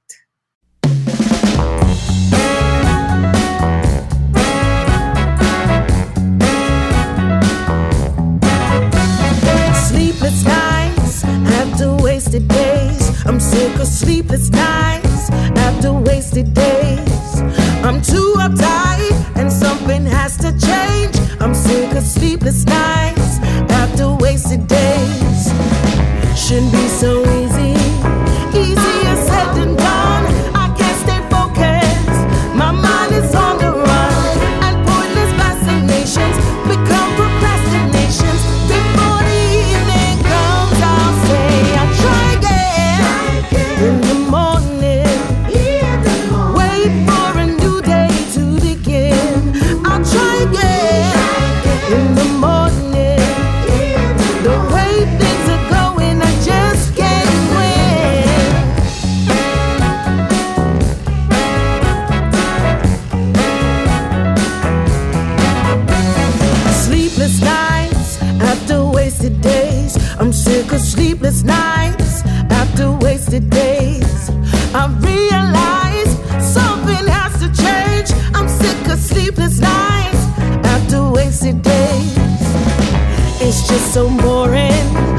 Sleepless 10.27 10.43
nights 10.43 11.23
after 11.23 11.95
wasted 12.03 12.47
days. 12.49 13.25
I'm 13.25 13.39
sick 13.39 13.73
of 13.79 13.87
sleepless 13.87 14.49
nights 14.49 15.29
after 15.31 15.93
wasted 15.93 16.53
days. 16.53 17.39
I'm 17.81 18.01
too 18.01 18.33
uptight 18.35 19.37
and 19.37 19.49
something 19.49 20.05
has 20.05 20.35
to 20.39 20.51
change. 20.51 21.15
I'm 21.39 21.55
sick 21.55 21.93
of 21.93 22.03
sleepless 22.03 22.65
nights 22.65 23.39
after 23.71 24.13
wasted 24.15 24.67
days. 24.67 25.53
Shouldn't 26.35 26.73
be 26.73 26.87
so 26.89 27.21
easy, 27.21 27.46
of 70.71 70.79
sleepless 70.79 71.43
nights 71.43 72.23
after 72.51 72.91
wasted 72.91 73.49
days. 73.49 74.29
I 74.73 74.87
realize 74.99 76.11
something 76.53 77.05
has 77.07 77.33
to 77.39 77.47
change. 77.63 78.09
I'm 78.33 78.47
sick 78.49 78.87
of 78.91 78.99
sleepless 78.99 79.59
nights 79.59 80.23
after 80.65 81.09
wasted 81.11 81.61
days. 81.61 82.17
It's 83.41 83.67
just 83.67 83.93
so 83.93 84.09
boring. 84.17 85.16